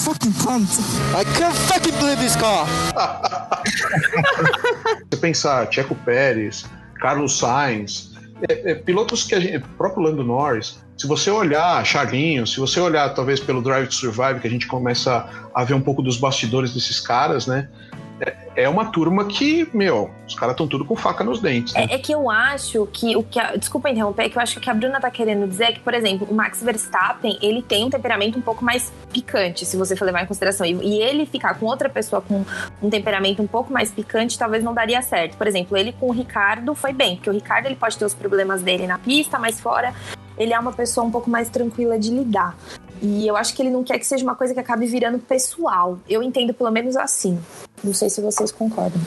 fucking 0.03 0.33
cunt. 0.43 0.69
I 1.13 1.23
can't 1.37 1.55
fucking 1.55 1.93
believe 1.99 2.19
this 2.19 2.35
Você 5.09 5.17
pensar, 5.19 5.71
Checo 5.71 5.95
Pérez, 5.95 6.65
Carlos 6.99 7.37
Sainz, 7.37 8.13
é, 8.49 8.71
é, 8.71 8.75
pilotos 8.75 9.23
que 9.23 9.33
a 9.33 9.39
gente, 9.39 9.59
próprio 9.77 10.03
Lando 10.03 10.23
Norris, 10.23 10.79
se 10.97 11.07
você 11.07 11.29
olhar 11.29 11.85
Charlinho, 11.85 12.47
se 12.47 12.59
você 12.59 12.79
olhar 12.79 13.13
talvez 13.13 13.39
pelo 13.39 13.61
Drive 13.61 13.87
to 13.87 13.93
Survive, 13.93 14.39
que 14.39 14.47
a 14.47 14.49
gente 14.49 14.67
começa 14.67 15.27
a 15.53 15.63
ver 15.63 15.73
um 15.73 15.81
pouco 15.81 16.01
dos 16.01 16.17
bastidores 16.17 16.73
desses 16.73 16.99
caras, 16.99 17.47
né? 17.47 17.69
É, 18.19 18.63
é 18.63 18.69
uma 18.69 18.85
turma 18.85 19.25
que, 19.25 19.67
meu, 19.73 20.09
os 20.27 20.35
caras 20.35 20.53
estão 20.53 20.67
tudo 20.67 20.85
com 20.85 20.95
faca 20.95 21.23
nos 21.23 21.41
dentes. 21.41 21.73
Né? 21.73 21.87
É, 21.89 21.95
é, 21.95 21.97
que 21.97 22.13
eu 22.13 22.29
acho 22.29 22.87
que 22.87 23.15
o 23.15 23.23
que. 23.23 23.39
A, 23.39 23.55
desculpa 23.55 23.89
interromper, 23.89 24.23
é 24.23 24.29
que 24.29 24.37
eu 24.37 24.41
acho 24.41 24.59
que 24.59 24.69
a 24.69 24.73
Bruna 24.73 24.99
tá 24.99 25.11
querendo 25.11 25.47
dizer 25.47 25.65
é 25.65 25.71
que, 25.73 25.79
por 25.79 25.93
exemplo, 25.93 26.27
o 26.29 26.33
Max 26.33 26.61
Verstappen, 26.63 27.37
ele 27.41 27.61
tem 27.61 27.83
um 27.83 27.89
temperamento 27.89 28.37
um 28.37 28.41
pouco 28.41 28.63
mais 28.63 28.91
picante, 29.11 29.65
se 29.65 29.75
você 29.75 29.95
for 29.95 30.05
levar 30.05 30.23
em 30.23 30.25
consideração. 30.25 30.65
E, 30.65 30.73
e 30.73 31.01
ele 31.01 31.25
ficar 31.25 31.59
com 31.59 31.65
outra 31.65 31.89
pessoa 31.89 32.21
com 32.21 32.45
um 32.81 32.89
temperamento 32.89 33.41
um 33.41 33.47
pouco 33.47 33.71
mais 33.71 33.91
picante, 33.91 34.37
talvez 34.37 34.63
não 34.63 34.73
daria 34.73 35.01
certo. 35.01 35.37
Por 35.37 35.47
exemplo, 35.47 35.77
ele 35.77 35.91
com 35.91 36.07
o 36.07 36.11
Ricardo 36.11 36.73
foi 36.73 36.93
bem, 36.93 37.15
porque 37.15 37.29
o 37.29 37.33
Ricardo 37.33 37.65
ele 37.65 37.75
pode 37.75 37.97
ter 37.97 38.05
os 38.05 38.13
problemas 38.13 38.61
dele 38.61 38.87
na 38.87 38.97
pista, 38.97 39.37
mas 39.37 39.59
fora 39.59 39.93
ele 40.37 40.53
é 40.53 40.59
uma 40.59 40.73
pessoa 40.73 41.05
um 41.05 41.11
pouco 41.11 41.29
mais 41.29 41.49
tranquila 41.49 41.97
de 41.97 42.11
lidar. 42.11 42.55
E 43.01 43.27
eu 43.27 43.35
acho 43.35 43.53
que 43.55 43.61
ele 43.61 43.69
não 43.69 43.83
quer 43.83 43.99
que 43.99 44.05
seja 44.05 44.23
uma 44.23 44.35
coisa 44.35 44.53
que 44.53 44.59
acabe 44.59 44.85
virando 44.85 45.19
pessoal. 45.19 45.99
Eu 46.07 46.23
entendo 46.23 46.53
pelo 46.53 46.71
menos 46.71 46.95
assim. 46.95 47.39
Não 47.83 47.93
sei 47.93 48.09
se 48.09 48.21
vocês 48.21 48.51
concordam. 48.51 49.01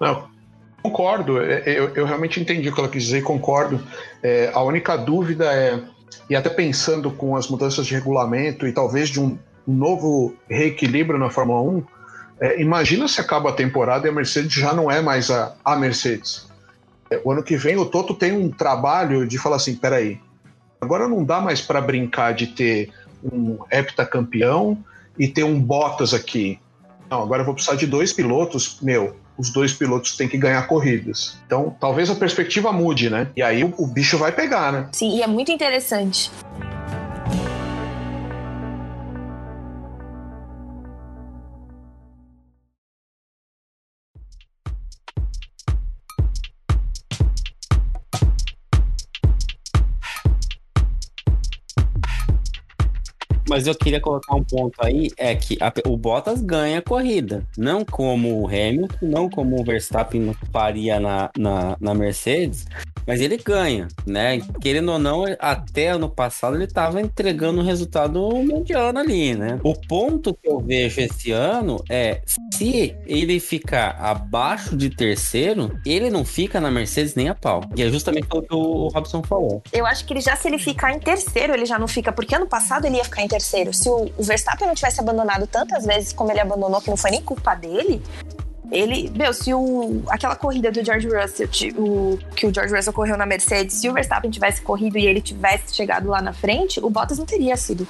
Não, 0.00 0.28
concordo. 0.82 1.40
É, 1.40 1.62
é, 1.66 1.78
eu, 1.78 1.94
eu 1.94 2.04
realmente 2.04 2.40
entendi 2.40 2.68
o 2.68 2.74
que 2.74 2.80
ela 2.80 2.88
quis 2.88 3.04
dizer 3.04 3.18
e 3.18 3.22
concordo. 3.22 3.80
É, 4.22 4.50
a 4.52 4.62
única 4.62 4.96
dúvida 4.96 5.44
é, 5.52 5.80
e 6.28 6.36
até 6.36 6.50
pensando 6.50 7.10
com 7.10 7.36
as 7.36 7.48
mudanças 7.48 7.86
de 7.86 7.94
regulamento 7.94 8.66
e 8.66 8.72
talvez 8.72 9.08
de 9.08 9.20
um 9.20 9.38
novo 9.66 10.34
reequilíbrio 10.48 11.18
na 11.18 11.30
Fórmula 11.30 11.62
1, 11.62 11.84
é, 12.40 12.60
imagina 12.60 13.06
se 13.06 13.20
acaba 13.20 13.50
a 13.50 13.52
temporada 13.52 14.06
e 14.06 14.10
a 14.10 14.12
Mercedes 14.12 14.52
já 14.52 14.72
não 14.72 14.90
é 14.90 15.00
mais 15.00 15.30
a, 15.30 15.54
a 15.64 15.76
Mercedes. 15.76 16.48
É, 17.10 17.20
o 17.24 17.30
ano 17.30 17.42
que 17.42 17.56
vem 17.56 17.76
o 17.76 17.86
Toto 17.86 18.14
tem 18.14 18.32
um 18.32 18.50
trabalho 18.50 19.26
de 19.26 19.38
falar 19.38 19.56
assim, 19.56 19.76
peraí, 19.76 20.20
agora 20.80 21.06
não 21.06 21.24
dá 21.24 21.40
mais 21.40 21.60
para 21.60 21.80
brincar 21.80 22.34
de 22.34 22.48
ter 22.48 22.90
um 23.22 23.58
heptacampeão 23.70 24.78
e 25.18 25.28
ter 25.28 25.44
um 25.44 25.60
Bottas 25.60 26.14
aqui. 26.14 26.58
Não, 27.10 27.22
agora 27.22 27.42
eu 27.42 27.46
vou 27.46 27.54
precisar 27.54 27.76
de 27.76 27.86
dois 27.86 28.12
pilotos. 28.12 28.78
Meu, 28.80 29.16
os 29.36 29.50
dois 29.50 29.72
pilotos 29.72 30.16
têm 30.16 30.28
que 30.28 30.38
ganhar 30.38 30.66
corridas. 30.66 31.38
Então, 31.46 31.76
talvez 31.78 32.08
a 32.10 32.14
perspectiva 32.14 32.72
mude, 32.72 33.10
né? 33.10 33.28
E 33.36 33.42
aí 33.42 33.64
o, 33.64 33.74
o 33.76 33.86
bicho 33.86 34.16
vai 34.18 34.32
pegar, 34.32 34.72
né? 34.72 34.88
Sim, 34.92 35.16
e 35.16 35.22
é 35.22 35.26
muito 35.26 35.52
interessante. 35.52 36.30
Mas 53.52 53.66
eu 53.66 53.74
queria 53.74 54.00
colocar 54.00 54.34
um 54.34 54.42
ponto 54.42 54.82
aí, 54.82 55.10
é 55.14 55.34
que 55.34 55.58
a, 55.60 55.70
o 55.86 55.94
Bottas 55.94 56.40
ganha 56.40 56.78
a 56.78 56.82
corrida, 56.82 57.46
não 57.54 57.84
como 57.84 58.40
o 58.40 58.46
Hamilton, 58.46 58.96
não 59.02 59.28
como 59.28 59.60
o 59.60 59.62
Verstappen 59.62 60.34
faria 60.50 60.98
na, 60.98 61.30
na, 61.36 61.76
na 61.78 61.92
Mercedes, 61.92 62.64
mas 63.06 63.20
ele 63.20 63.36
ganha, 63.36 63.88
né? 64.06 64.40
Querendo 64.58 64.92
ou 64.92 64.98
não, 64.98 65.24
até 65.38 65.88
ano 65.88 66.08
passado 66.08 66.56
ele 66.56 66.64
estava 66.64 66.98
entregando 67.00 67.60
um 67.60 67.64
resultado 67.64 68.30
mediano 68.42 68.98
ali, 68.98 69.34
né? 69.34 69.60
O 69.62 69.74
ponto 69.74 70.32
que 70.32 70.48
eu 70.48 70.58
vejo 70.58 71.02
esse 71.02 71.30
ano 71.30 71.84
é 71.90 72.22
se 72.54 72.96
ele 73.06 73.38
ficar 73.38 73.96
abaixo 73.98 74.74
de 74.74 74.88
terceiro, 74.88 75.78
ele 75.84 76.08
não 76.08 76.24
fica 76.24 76.58
na 76.58 76.70
Mercedes 76.70 77.14
nem 77.14 77.28
a 77.28 77.34
pau. 77.34 77.60
E 77.76 77.82
é 77.82 77.90
justamente 77.90 78.26
o 78.32 78.40
que 78.40 78.54
o 78.54 78.88
Robson 78.88 79.22
falou. 79.22 79.62
Eu 79.72 79.84
acho 79.84 80.06
que 80.06 80.14
ele 80.14 80.22
já, 80.22 80.36
se 80.36 80.48
ele 80.48 80.58
ficar 80.58 80.92
em 80.92 80.98
terceiro, 80.98 81.52
ele 81.52 81.66
já 81.66 81.78
não 81.78 81.88
fica, 81.88 82.12
porque 82.12 82.34
ano 82.34 82.46
passado 82.46 82.86
ele 82.86 82.96
ia 82.96 83.04
ficar 83.04 83.22
em 83.22 83.28
terceiro. 83.28 83.41
Se 83.72 83.88
o, 83.88 84.10
o 84.16 84.22
Verstappen 84.22 84.66
não 84.66 84.74
tivesse 84.74 85.00
abandonado 85.00 85.46
tantas 85.46 85.84
vezes 85.84 86.12
como 86.12 86.30
ele 86.30 86.40
abandonou, 86.40 86.80
que 86.80 86.90
não 86.90 86.96
foi 86.96 87.10
nem 87.10 87.22
culpa 87.22 87.54
dele, 87.54 88.02
ele, 88.70 89.10
meu, 89.10 89.34
se 89.34 89.52
o, 89.52 90.02
aquela 90.08 90.34
corrida 90.34 90.72
do 90.72 90.82
George 90.82 91.06
Russell, 91.06 91.48
o, 91.76 92.18
que 92.34 92.46
o 92.46 92.54
George 92.54 92.74
Russell 92.74 92.92
correu 92.92 93.18
na 93.18 93.26
Mercedes, 93.26 93.76
se 93.76 93.88
o 93.88 93.92
Verstappen 93.92 94.30
tivesse 94.30 94.62
corrido 94.62 94.96
e 94.96 95.06
ele 95.06 95.20
tivesse 95.20 95.74
chegado 95.74 96.08
lá 96.08 96.22
na 96.22 96.32
frente, 96.32 96.80
o 96.80 96.88
Bottas 96.88 97.18
não 97.18 97.26
teria 97.26 97.56
sido 97.56 97.86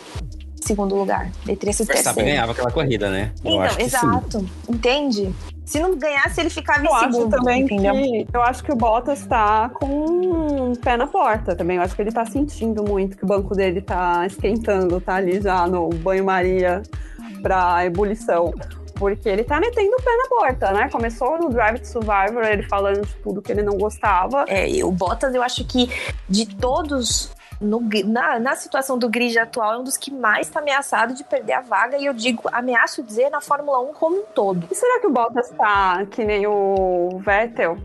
segundo 0.61 0.95
lugar. 0.95 1.31
Ele 1.47 1.57
teria 1.57 1.73
sido 1.73 1.85
o 1.85 1.93
Verstappen 1.93 2.25
terceiro. 2.25 2.37
ganhava 2.37 2.53
aquela 2.53 2.71
corrida, 2.71 3.11
né? 3.11 3.33
Eu 3.45 3.65
então, 3.65 3.79
exato. 3.79 4.51
Entende? 4.69 5.33
Se 5.64 5.79
não 5.81 5.96
ganhasse, 5.96 6.40
ele 6.40 6.51
ficava 6.51 6.85
eu 6.85 6.85
em 6.85 6.98
segundo. 6.98 7.35
Acho 7.35 7.44
também 7.44 7.62
entendeu? 7.62 7.94
que, 7.94 8.27
eu 8.33 8.42
acho 8.42 8.64
que 8.64 8.72
o 8.72 8.77
Bottas 8.77 9.25
tá 9.27 9.70
com 9.70 9.87
um 9.87 10.75
pé 10.75 10.96
na 10.96 11.07
porta 11.07 11.55
também. 11.55 11.77
Eu 11.77 11.83
acho 11.83 11.94
que 11.94 12.03
ele 12.03 12.12
tá 12.12 12.25
sentindo 12.27 12.83
muito 12.83 13.16
que 13.16 13.25
o 13.25 13.27
banco 13.27 13.55
dele 13.55 13.81
tá 13.81 14.27
esquentando, 14.27 15.01
tá 15.01 15.14
ali 15.14 15.40
já 15.40 15.66
no 15.66 15.88
banho-maria 15.88 16.83
pra 17.42 17.85
ebulição 17.85 18.53
porque 19.03 19.29
ele 19.29 19.42
tá 19.42 19.59
metendo 19.59 19.90
o 19.98 20.03
pé 20.03 20.16
na 20.16 20.29
porta, 20.29 20.72
né? 20.72 20.88
Começou 20.88 21.37
no 21.37 21.48
Drive 21.48 21.81
to 21.81 21.88
Survivor, 21.88 22.44
ele 22.44 22.62
falando 22.62 23.05
de 23.05 23.12
tudo 23.16 23.42
que 23.42 23.51
ele 23.51 23.62
não 23.62 23.77
gostava. 23.77 24.44
É, 24.46 24.70
e 24.70 24.85
o 24.85 24.92
Bottas, 24.92 25.35
eu 25.35 25.42
acho 25.42 25.64
que 25.64 25.90
de 26.29 26.46
todos 26.46 27.33
no, 27.62 27.81
na, 28.05 28.38
na, 28.38 28.57
situação 28.57 28.98
do 28.98 29.09
grid 29.09 29.38
atual, 29.38 29.75
é 29.75 29.79
um 29.79 29.85
dos 29.85 29.96
que 29.96 30.12
mais 30.12 30.48
está 30.48 30.61
ameaçado 30.61 31.14
de 31.14 31.25
perder 31.25 31.55
a 31.55 31.61
vaga. 31.61 31.96
E 31.96 32.07
eu 32.07 32.12
digo, 32.12 32.42
ameaço 32.53 33.03
dizer, 33.03 33.31
na 33.31 33.40
Fórmula 33.40 33.81
1 33.81 33.94
como 33.94 34.16
um 34.16 34.25
todo. 34.35 34.66
E 34.70 34.75
será 34.75 35.01
que 35.01 35.07
o 35.07 35.11
Bottas 35.11 35.51
tá 35.51 36.05
que 36.11 36.25
nem 36.25 36.46
o 36.46 37.20
Vettel? 37.25 37.79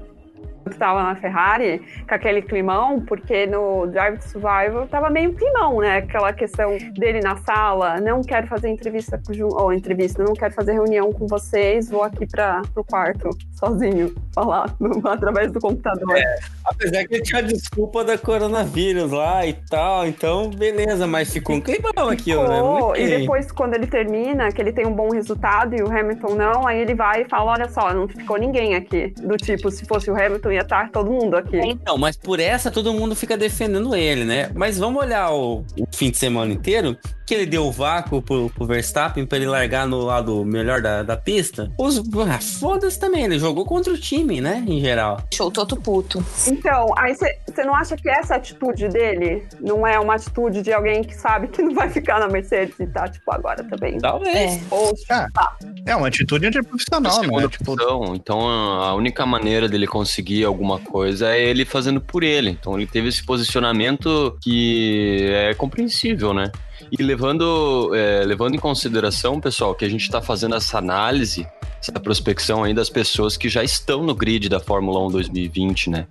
que 0.67 0.73
estava 0.75 1.01
na 1.01 1.15
Ferrari, 1.15 1.81
com 2.07 2.13
aquele 2.13 2.41
climão, 2.41 3.01
porque 3.01 3.45
no 3.45 3.87
Drive 3.87 4.19
to 4.19 4.29
Survival 4.29 4.87
tava 4.87 5.09
meio 5.09 5.33
climão, 5.33 5.79
né? 5.79 5.97
Aquela 5.97 6.33
questão 6.33 6.77
dele 6.93 7.21
na 7.21 7.37
sala, 7.37 7.99
não 7.99 8.21
quero 8.21 8.47
fazer 8.47 8.69
entrevista 8.69 9.19
com 9.25 9.33
ou 9.55 9.73
entrevista, 9.73 10.23
não 10.23 10.33
quero 10.33 10.53
fazer 10.53 10.73
reunião 10.73 11.11
com 11.13 11.27
vocês, 11.27 11.89
vou 11.89 12.03
aqui 12.03 12.25
para 12.25 12.61
pro 12.73 12.83
quarto 12.83 13.29
sozinho 13.53 14.13
falar 14.33 14.75
através 15.05 15.51
do 15.51 15.59
computador. 15.59 16.17
É, 16.17 16.39
apesar 16.77 17.05
que 17.05 17.15
ele 17.15 17.23
tinha 17.23 17.41
desculpa 17.41 18.03
da 18.03 18.17
coronavírus 18.17 19.11
lá 19.11 19.45
e 19.45 19.53
tal, 19.53 20.07
então 20.07 20.49
beleza, 20.49 21.07
mas 21.07 21.33
ficou 21.33 21.55
um 21.55 21.61
climão 21.61 22.09
aquilo, 22.09 22.41
ficou, 22.41 22.93
né? 22.93 23.01
E 23.01 23.19
depois 23.19 23.51
quando 23.51 23.73
ele 23.73 23.87
termina, 23.87 24.51
que 24.51 24.61
ele 24.61 24.71
tem 24.71 24.85
um 24.85 24.93
bom 24.93 25.09
resultado 25.09 25.75
e 25.75 25.81
o 25.81 25.87
Hamilton 25.91 26.35
não, 26.35 26.67
aí 26.67 26.79
ele 26.79 26.93
vai 26.93 27.23
e 27.23 27.25
fala, 27.25 27.53
olha 27.53 27.69
só, 27.69 27.93
não 27.93 28.07
ficou 28.07 28.37
ninguém 28.37 28.75
aqui, 28.75 29.13
do 29.17 29.35
tipo, 29.35 29.71
se 29.71 29.85
fosse 29.85 30.11
o 30.11 30.15
Hamilton 30.15 30.51
ia 30.51 30.61
estar 30.61 30.91
todo 30.91 31.11
mundo 31.11 31.35
aqui. 31.35 31.57
Então, 31.57 31.97
mas 31.97 32.15
por 32.15 32.39
essa 32.39 32.69
todo 32.69 32.93
mundo 32.93 33.15
fica 33.15 33.35
defendendo 33.35 33.95
ele, 33.95 34.23
né? 34.23 34.51
Mas 34.53 34.77
vamos 34.77 35.01
olhar 35.01 35.31
o, 35.31 35.59
o 35.79 35.87
fim 35.95 36.11
de 36.11 36.17
semana 36.17 36.53
inteiro, 36.53 36.95
que 37.27 37.33
ele 37.33 37.45
deu 37.45 37.65
o 37.65 37.71
vácuo 37.71 38.21
pro, 38.21 38.49
pro 38.49 38.65
Verstappen 38.65 39.25
pra 39.25 39.37
ele 39.37 39.47
largar 39.47 39.85
no 39.85 39.99
lado 39.99 40.45
melhor 40.45 40.81
da, 40.81 41.03
da 41.03 41.17
pista. 41.17 41.69
Os 41.77 41.97
ah, 41.97 42.39
foda-se 42.39 42.97
também, 42.97 43.25
ele 43.25 43.37
jogou 43.37 43.65
contra 43.65 43.91
o 43.91 43.97
time, 43.97 44.39
né? 44.39 44.63
Em 44.65 44.79
geral. 44.79 45.21
Show 45.33 45.51
todo 45.51 45.75
puto. 45.75 46.23
Então, 46.47 46.93
aí 46.97 47.13
você 47.13 47.63
não 47.65 47.75
acha 47.75 47.97
que 47.97 48.09
essa 48.09 48.35
atitude 48.35 48.87
dele 48.87 49.45
não 49.59 49.85
é 49.85 49.99
uma 49.99 50.15
atitude 50.15 50.61
de 50.61 50.71
alguém 50.71 51.03
que 51.03 51.13
sabe 51.13 51.49
que 51.49 51.61
não 51.61 51.73
vai 51.75 51.89
ficar 51.89 52.17
na 52.19 52.29
Mercedes 52.29 52.79
e 52.79 52.87
tá, 52.87 53.09
tipo, 53.09 53.29
agora 53.29 53.61
também? 53.65 53.97
Talvez. 53.97 54.61
Ou, 54.71 54.93
Ah, 55.09 55.27
tá. 55.33 55.57
É 55.85 55.95
uma 55.95 56.07
atitude 56.07 56.47
antiprofissional, 56.47 57.13
né? 57.17 57.23
segunda 57.23 57.47
Tipo, 57.49 57.73
opção. 57.73 58.15
Então 58.15 58.47
a 58.47 58.93
única 58.95 59.25
maneira 59.25 59.67
dele 59.67 59.85
conseguir 59.85 60.45
alguma 60.45 60.79
coisa 60.79 61.35
é 61.35 61.41
ele 61.41 61.65
fazendo 61.65 61.99
por 61.99 62.23
ele. 62.23 62.51
Então 62.51 62.75
ele 62.75 62.87
teve 62.87 63.09
esse 63.09 63.25
posicionamento 63.25 64.37
que 64.41 65.27
é 65.29 65.53
compreensível, 65.53 66.33
né? 66.33 66.51
E 66.91 67.01
levando, 67.01 67.93
é, 67.93 68.23
levando 68.23 68.55
em 68.55 68.59
consideração, 68.59 69.39
pessoal, 69.39 69.75
que 69.75 69.85
a 69.85 69.89
gente 69.89 70.03
está 70.03 70.21
fazendo 70.21 70.55
essa 70.55 70.77
análise, 70.77 71.47
essa 71.79 71.99
prospecção 71.99 72.63
aí 72.63 72.73
das 72.73 72.89
pessoas 72.89 73.37
que 73.37 73.49
já 73.49 73.63
estão 73.63 74.03
no 74.03 74.15
grid 74.15 74.49
da 74.49 74.59
Fórmula 74.59 74.99
1 75.07 75.11
2020, 75.11 75.89
né? 75.89 76.07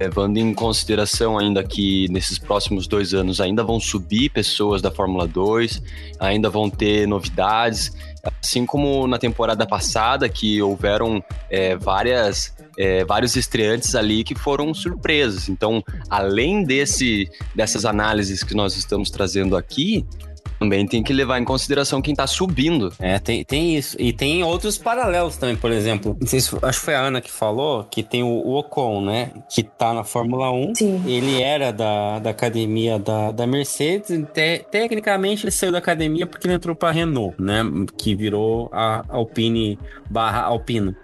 Levando 0.00 0.36
em 0.36 0.54
consideração 0.54 1.38
ainda 1.38 1.64
que 1.64 2.08
nesses 2.10 2.38
próximos 2.38 2.86
dois 2.86 3.14
anos 3.14 3.40
ainda 3.40 3.64
vão 3.64 3.80
subir 3.80 4.30
pessoas 4.30 4.80
da 4.80 4.90
Fórmula 4.90 5.26
2, 5.26 5.82
ainda 6.20 6.48
vão 6.48 6.70
ter 6.70 7.06
novidades, 7.06 7.92
assim 8.42 8.64
como 8.64 9.06
na 9.06 9.18
temporada 9.18 9.66
passada, 9.66 10.28
que 10.28 10.60
houveram 10.62 11.22
é, 11.50 11.76
várias, 11.76 12.54
é, 12.78 13.04
vários 13.04 13.36
estreantes 13.36 13.94
ali 13.94 14.24
que 14.24 14.34
foram 14.34 14.72
surpresas. 14.72 15.48
Então, 15.48 15.82
além 16.08 16.64
desse, 16.64 17.28
dessas 17.54 17.84
análises 17.84 18.42
que 18.42 18.54
nós 18.54 18.76
estamos 18.76 19.10
trazendo 19.10 19.56
aqui, 19.56 20.04
também 20.58 20.86
tem 20.86 21.02
que 21.02 21.12
levar 21.12 21.38
em 21.40 21.44
consideração 21.44 22.02
quem 22.02 22.14
tá 22.14 22.26
subindo. 22.26 22.92
É, 22.98 23.18
tem, 23.18 23.44
tem 23.44 23.76
isso. 23.76 23.96
E 24.00 24.12
tem 24.12 24.42
outros 24.42 24.76
paralelos 24.78 25.36
também, 25.36 25.56
por 25.56 25.70
exemplo. 25.70 26.16
Não 26.20 26.26
sei 26.26 26.40
se 26.40 26.56
acho 26.62 26.78
que 26.80 26.84
foi 26.84 26.94
a 26.94 27.00
Ana 27.00 27.20
que 27.20 27.30
falou 27.30 27.84
que 27.84 28.02
tem 28.02 28.22
o, 28.22 28.26
o 28.28 28.58
Ocon, 28.58 29.00
né? 29.04 29.30
Que 29.48 29.62
tá 29.62 29.92
na 29.94 30.04
Fórmula 30.04 30.50
1. 30.50 30.74
Sim. 30.74 31.02
Ele 31.06 31.40
era 31.42 31.72
da, 31.72 32.18
da 32.18 32.30
academia 32.30 32.98
da, 32.98 33.30
da 33.30 33.46
Mercedes. 33.46 34.08
te- 34.32 34.64
tecnicamente, 34.70 35.44
ele 35.44 35.50
saiu 35.52 35.72
da 35.72 35.78
academia 35.78 36.26
porque 36.26 36.46
ele 36.46 36.54
entrou 36.54 36.74
pra 36.74 36.90
Renault, 36.90 37.34
né? 37.40 37.62
Que 37.96 38.14
virou 38.14 38.68
a 38.72 39.04
Alpine 39.08 39.78
barra 40.10 40.42
Alpino. 40.42 40.94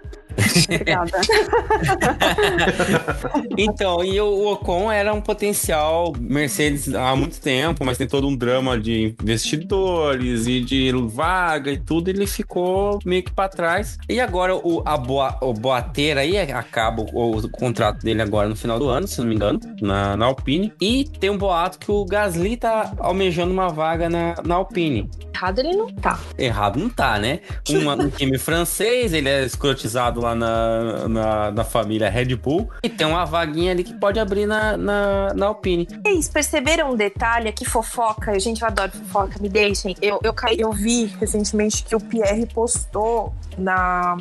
Obrigada. 0.65 1.11
Então, 3.57 4.03
e 4.03 4.19
o 4.19 4.51
Ocon 4.51 4.91
era 4.91 5.13
um 5.13 5.21
potencial 5.21 6.13
Mercedes 6.19 6.93
há 6.93 7.15
muito 7.15 7.39
tempo, 7.39 7.85
mas 7.85 7.97
tem 7.97 8.07
todo 8.07 8.27
um 8.27 8.35
drama 8.35 8.79
de 8.79 9.15
investidores 9.21 10.47
e 10.47 10.61
de 10.61 10.91
vaga 11.07 11.71
e 11.71 11.77
tudo, 11.77 12.09
ele 12.09 12.25
ficou 12.27 12.99
meio 13.05 13.23
que 13.23 13.31
pra 13.31 13.47
trás. 13.49 13.97
E 14.09 14.19
agora 14.19 14.55
o, 14.55 14.81
a 14.85 14.97
boa, 14.97 15.37
o 15.41 15.53
Boateira 15.53 16.21
aí 16.21 16.37
acaba 16.37 17.03
o, 17.13 17.37
o 17.37 17.49
contrato 17.49 18.03
dele 18.03 18.21
agora 18.21 18.49
no 18.49 18.55
final 18.55 18.79
do 18.79 18.89
ano, 18.89 19.07
se 19.07 19.19
não 19.19 19.27
me 19.27 19.35
engano, 19.35 19.59
na, 19.81 20.15
na 20.17 20.25
Alpine. 20.25 20.73
E 20.81 21.05
tem 21.19 21.29
um 21.29 21.37
boato 21.37 21.79
que 21.79 21.91
o 21.91 22.05
Gasly 22.05 22.57
tá 22.57 22.93
almejando 22.99 23.51
uma 23.53 23.69
vaga 23.69 24.09
na, 24.09 24.35
na 24.45 24.55
Alpine. 24.55 25.09
Errado 25.33 25.59
ele 25.59 25.75
não 25.75 25.87
tá. 25.87 26.19
Errado 26.37 26.79
não 26.79 26.89
tá, 26.89 27.19
né? 27.19 27.39
Uma- 27.69 27.95
um 27.95 28.09
time 28.09 28.37
francês, 28.37 29.13
ele 29.13 29.29
é 29.29 29.43
escrotizado 29.43 30.21
lá 30.25 30.35
na, 30.35 31.07
na, 31.07 31.51
na 31.51 31.63
família 31.63 32.09
Red 32.09 32.35
Bull. 32.35 32.69
E 32.83 32.89
tem 32.89 33.07
uma 33.07 33.25
vaguinha 33.25 33.71
ali 33.71 33.83
que 33.83 33.93
pode 33.93 34.19
abrir 34.19 34.45
na, 34.45 34.75
na, 34.77 35.33
na 35.33 35.45
Alpine. 35.47 35.87
Vocês 36.05 36.27
perceberam 36.29 36.91
um 36.91 36.95
detalhe 36.95 37.47
aqui, 37.47 37.63
fofoca? 37.65 38.37
Gente, 38.39 38.61
eu 38.61 38.67
adoro 38.67 38.91
fofoca, 38.91 39.39
me 39.39 39.47
deixem. 39.49 39.95
Eu, 40.01 40.19
eu, 40.23 40.33
caí- 40.33 40.59
eu 40.59 40.71
vi 40.71 41.05
recentemente 41.19 41.83
que 41.83 41.95
o 41.95 41.99
Pierre 41.99 42.45
postou 42.47 43.33
na 43.57 44.17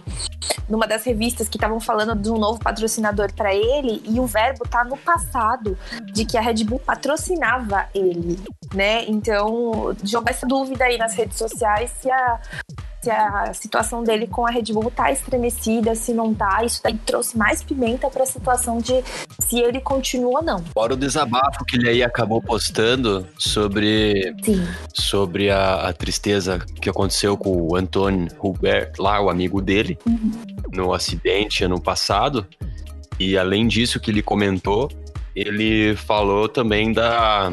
numa 0.68 0.86
das 0.86 1.04
revistas 1.04 1.48
que 1.48 1.56
estavam 1.58 1.78
falando 1.80 2.14
de 2.14 2.30
um 2.30 2.38
novo 2.38 2.58
patrocinador 2.58 3.32
pra 3.34 3.54
ele 3.54 4.02
e 4.08 4.18
o 4.18 4.26
verbo 4.26 4.66
tá 4.68 4.82
no 4.84 4.96
passado 4.96 5.76
de 6.12 6.24
que 6.24 6.38
a 6.38 6.40
Red 6.40 6.64
Bull 6.64 6.78
patrocinava 6.78 7.86
ele, 7.94 8.38
né? 8.74 9.04
Então, 9.06 9.94
joga 10.02 10.30
essa 10.30 10.46
dúvida 10.46 10.84
aí 10.84 10.96
nas 10.96 11.14
redes 11.14 11.36
sociais 11.36 11.90
se 12.00 12.10
a 12.10 12.40
se 13.02 13.10
a 13.10 13.52
situação 13.52 14.02
dele 14.02 14.26
com 14.26 14.46
a 14.46 14.50
Red 14.50 14.72
Bull 14.72 14.90
tá 14.90 15.12
estremecida, 15.12 15.93
se 15.94 16.12
não 16.12 16.34
tá, 16.34 16.64
isso 16.64 16.80
daí 16.82 16.96
trouxe 16.98 17.36
mais 17.36 17.62
pimenta 17.62 18.08
pra 18.10 18.26
situação 18.26 18.78
de 18.78 19.02
se 19.40 19.58
ele 19.58 19.80
continua 19.80 20.38
ou 20.38 20.42
não. 20.42 20.64
Fora 20.72 20.94
o 20.94 20.96
desabafo 20.96 21.64
que 21.64 21.76
ele 21.76 21.88
aí 21.88 22.02
acabou 22.02 22.40
postando 22.40 23.26
sobre, 23.38 24.34
Sim. 24.42 24.66
sobre 24.92 25.50
a, 25.50 25.88
a 25.88 25.92
tristeza 25.92 26.58
que 26.80 26.88
aconteceu 26.88 27.36
com 27.36 27.50
o 27.50 27.76
Antônio 27.76 28.28
Hubert, 28.40 28.92
lá, 28.98 29.20
o 29.20 29.30
amigo 29.30 29.60
dele, 29.60 29.98
no 30.72 30.92
acidente 30.92 31.64
ano 31.64 31.80
passado. 31.80 32.46
E 33.18 33.38
além 33.38 33.66
disso 33.66 34.00
que 34.00 34.10
ele 34.10 34.22
comentou, 34.22 34.90
ele 35.34 35.94
falou 35.96 36.48
também 36.48 36.92
da, 36.92 37.52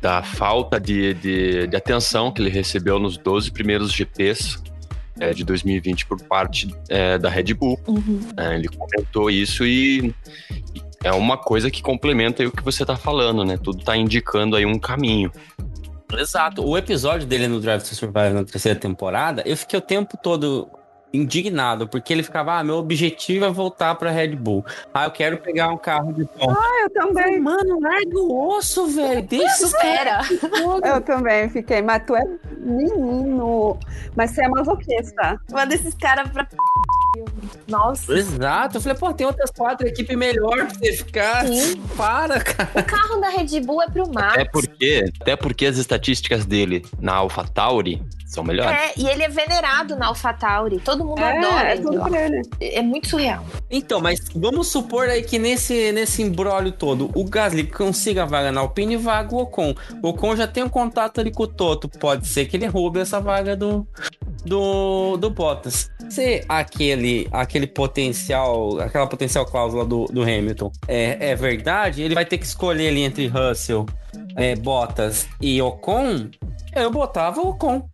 da 0.00 0.22
falta 0.22 0.78
de, 0.78 1.14
de, 1.14 1.66
de 1.66 1.76
atenção 1.76 2.30
que 2.30 2.40
ele 2.40 2.50
recebeu 2.50 2.98
nos 2.98 3.16
12 3.16 3.50
primeiros 3.50 3.92
GPs 3.92 4.62
é, 5.20 5.32
de 5.32 5.44
2020 5.44 6.06
por 6.06 6.20
parte 6.22 6.74
é, 6.88 7.18
da 7.18 7.28
Red 7.28 7.54
Bull. 7.54 7.78
Uhum. 7.86 8.20
É, 8.36 8.54
ele 8.54 8.68
comentou 8.68 9.30
isso 9.30 9.64
e 9.64 10.14
e 10.74 10.82
é 11.04 11.12
uma 11.12 11.36
coisa 11.36 11.70
que 11.70 11.82
complementa 11.82 12.42
aí 12.42 12.46
o 12.48 12.52
que 12.52 12.62
você 12.62 12.84
tá 12.84 12.96
falando, 12.96 13.44
né? 13.44 13.58
Tudo 13.62 13.84
tá 13.84 13.96
indicando 13.96 14.56
aí 14.56 14.66
um 14.66 14.78
caminho. 14.78 15.30
Exato. 16.12 16.64
O 16.66 16.76
episódio 16.76 17.26
dele 17.26 17.48
no 17.48 17.60
Drive 17.60 17.82
to 17.82 17.94
Survive 17.94 18.30
na 18.30 18.44
terceira 18.44 18.78
temporada, 18.78 19.42
eu 19.44 19.56
fiquei 19.56 19.78
o 19.78 19.82
tempo 19.82 20.16
todo 20.16 20.68
indignado, 21.12 21.88
porque 21.88 22.12
ele 22.12 22.22
ficava, 22.22 22.58
ah, 22.58 22.64
meu 22.64 22.76
objetivo 22.76 23.44
é 23.44 23.50
voltar 23.50 23.94
pra 23.94 24.10
Red 24.10 24.36
Bull. 24.36 24.64
Ah, 24.92 25.04
eu 25.04 25.10
quero 25.10 25.38
pegar 25.38 25.68
um 25.68 25.78
carro 25.78 26.12
de 26.12 26.24
ponta. 26.24 26.58
Ah, 26.58 26.82
eu 26.82 26.90
também. 26.90 27.40
Mano, 27.40 27.80
larga 27.80 28.18
o 28.18 28.56
osso, 28.56 28.86
velho. 28.88 29.22
Deixa 29.22 29.64
Espera. 29.64 30.20
Eu 30.84 31.00
também 31.00 31.48
fiquei, 31.48 31.82
mas 31.82 32.02
tu 32.06 32.14
é 32.14 32.22
menino. 32.66 33.78
Mas 34.14 34.30
você 34.30 34.44
é 34.44 34.48
masoquista. 34.48 35.40
Manda 35.50 35.74
esses 35.74 35.94
caras 35.94 36.28
pra. 36.30 36.46
Nossa. 37.66 38.12
Exato. 38.12 38.76
Eu 38.76 38.80
falei, 38.80 38.98
pô, 38.98 39.12
tem 39.12 39.26
outras 39.26 39.50
quatro 39.50 39.86
equipes 39.86 40.16
melhor 40.16 40.56
pra 40.56 40.68
você 40.68 40.92
ficar. 40.92 41.46
Sim. 41.46 41.80
Para, 41.96 42.40
cara. 42.40 42.70
O 42.74 42.84
carro 42.84 43.20
da 43.20 43.28
Red 43.30 43.60
Bull 43.60 43.82
é 43.82 43.88
pro 43.88 44.12
Max. 44.12 44.34
Até 44.34 44.44
porque, 44.44 45.04
até 45.20 45.36
porque 45.36 45.66
as 45.66 45.78
estatísticas 45.78 46.44
dele 46.44 46.84
na 47.00 47.14
AlphaTauri 47.14 48.02
são 48.26 48.44
melhores. 48.44 48.76
É, 48.78 48.92
e 48.96 49.08
ele 49.08 49.22
é 49.22 49.28
venerado 49.28 49.96
na 49.96 50.06
AlphaTauri. 50.08 50.80
Todo 50.80 51.04
mundo 51.04 51.20
É, 51.20 51.38
adora 51.38 51.68
é 51.68 51.72
ele. 51.72 51.82
tudo 51.82 52.00
pra 52.02 52.24
ele. 52.26 52.42
É 52.60 52.82
muito 52.82 53.08
surreal. 53.08 53.44
Então, 53.70 54.00
mas 54.00 54.20
vamos 54.34 54.68
supor 54.68 55.08
aí 55.08 55.22
que 55.22 55.38
nesse, 55.38 55.92
nesse 55.92 56.22
embrólio 56.22 56.72
todo, 56.72 57.10
o 57.14 57.24
Gasly 57.24 57.64
consiga 57.64 58.24
a 58.24 58.26
vaga 58.26 58.50
na 58.52 58.60
Alpine 58.60 58.94
e 58.94 58.96
vaga 58.96 59.34
o 59.34 59.38
Ocon. 59.38 59.74
O 60.02 60.08
Ocon 60.08 60.36
já 60.36 60.46
tem 60.46 60.62
um 60.64 60.68
contato 60.68 61.20
ali 61.20 61.30
com 61.30 61.44
o 61.44 61.46
Toto. 61.46 61.88
Pode 61.88 62.26
ser 62.26 62.46
que 62.46 62.56
ele 62.56 62.66
roube 62.66 62.98
essa 63.00 63.20
vaga 63.20 63.56
do, 63.56 63.86
do, 64.44 65.16
do 65.16 65.30
Bottas. 65.30 65.90
Se 66.10 66.44
aquele, 66.48 67.28
aquele 67.32 67.66
potencial, 67.66 68.78
aquela 68.80 69.06
potencial 69.06 69.46
cláusula 69.46 69.84
do, 69.84 70.04
do 70.06 70.22
Hamilton 70.22 70.70
é, 70.88 71.30
é 71.30 71.34
verdade, 71.36 72.02
ele 72.02 72.14
vai 72.14 72.24
ter 72.24 72.38
que 72.38 72.46
escolher 72.46 72.88
ali 72.88 73.02
entre 73.02 73.26
Russell, 73.28 73.86
é, 74.36 74.54
Bottas 74.56 75.26
e 75.40 75.60
Ocon. 75.62 76.28
Eu 76.74 76.90
botava 76.90 77.40
o 77.40 77.50
Ocon. 77.50 77.88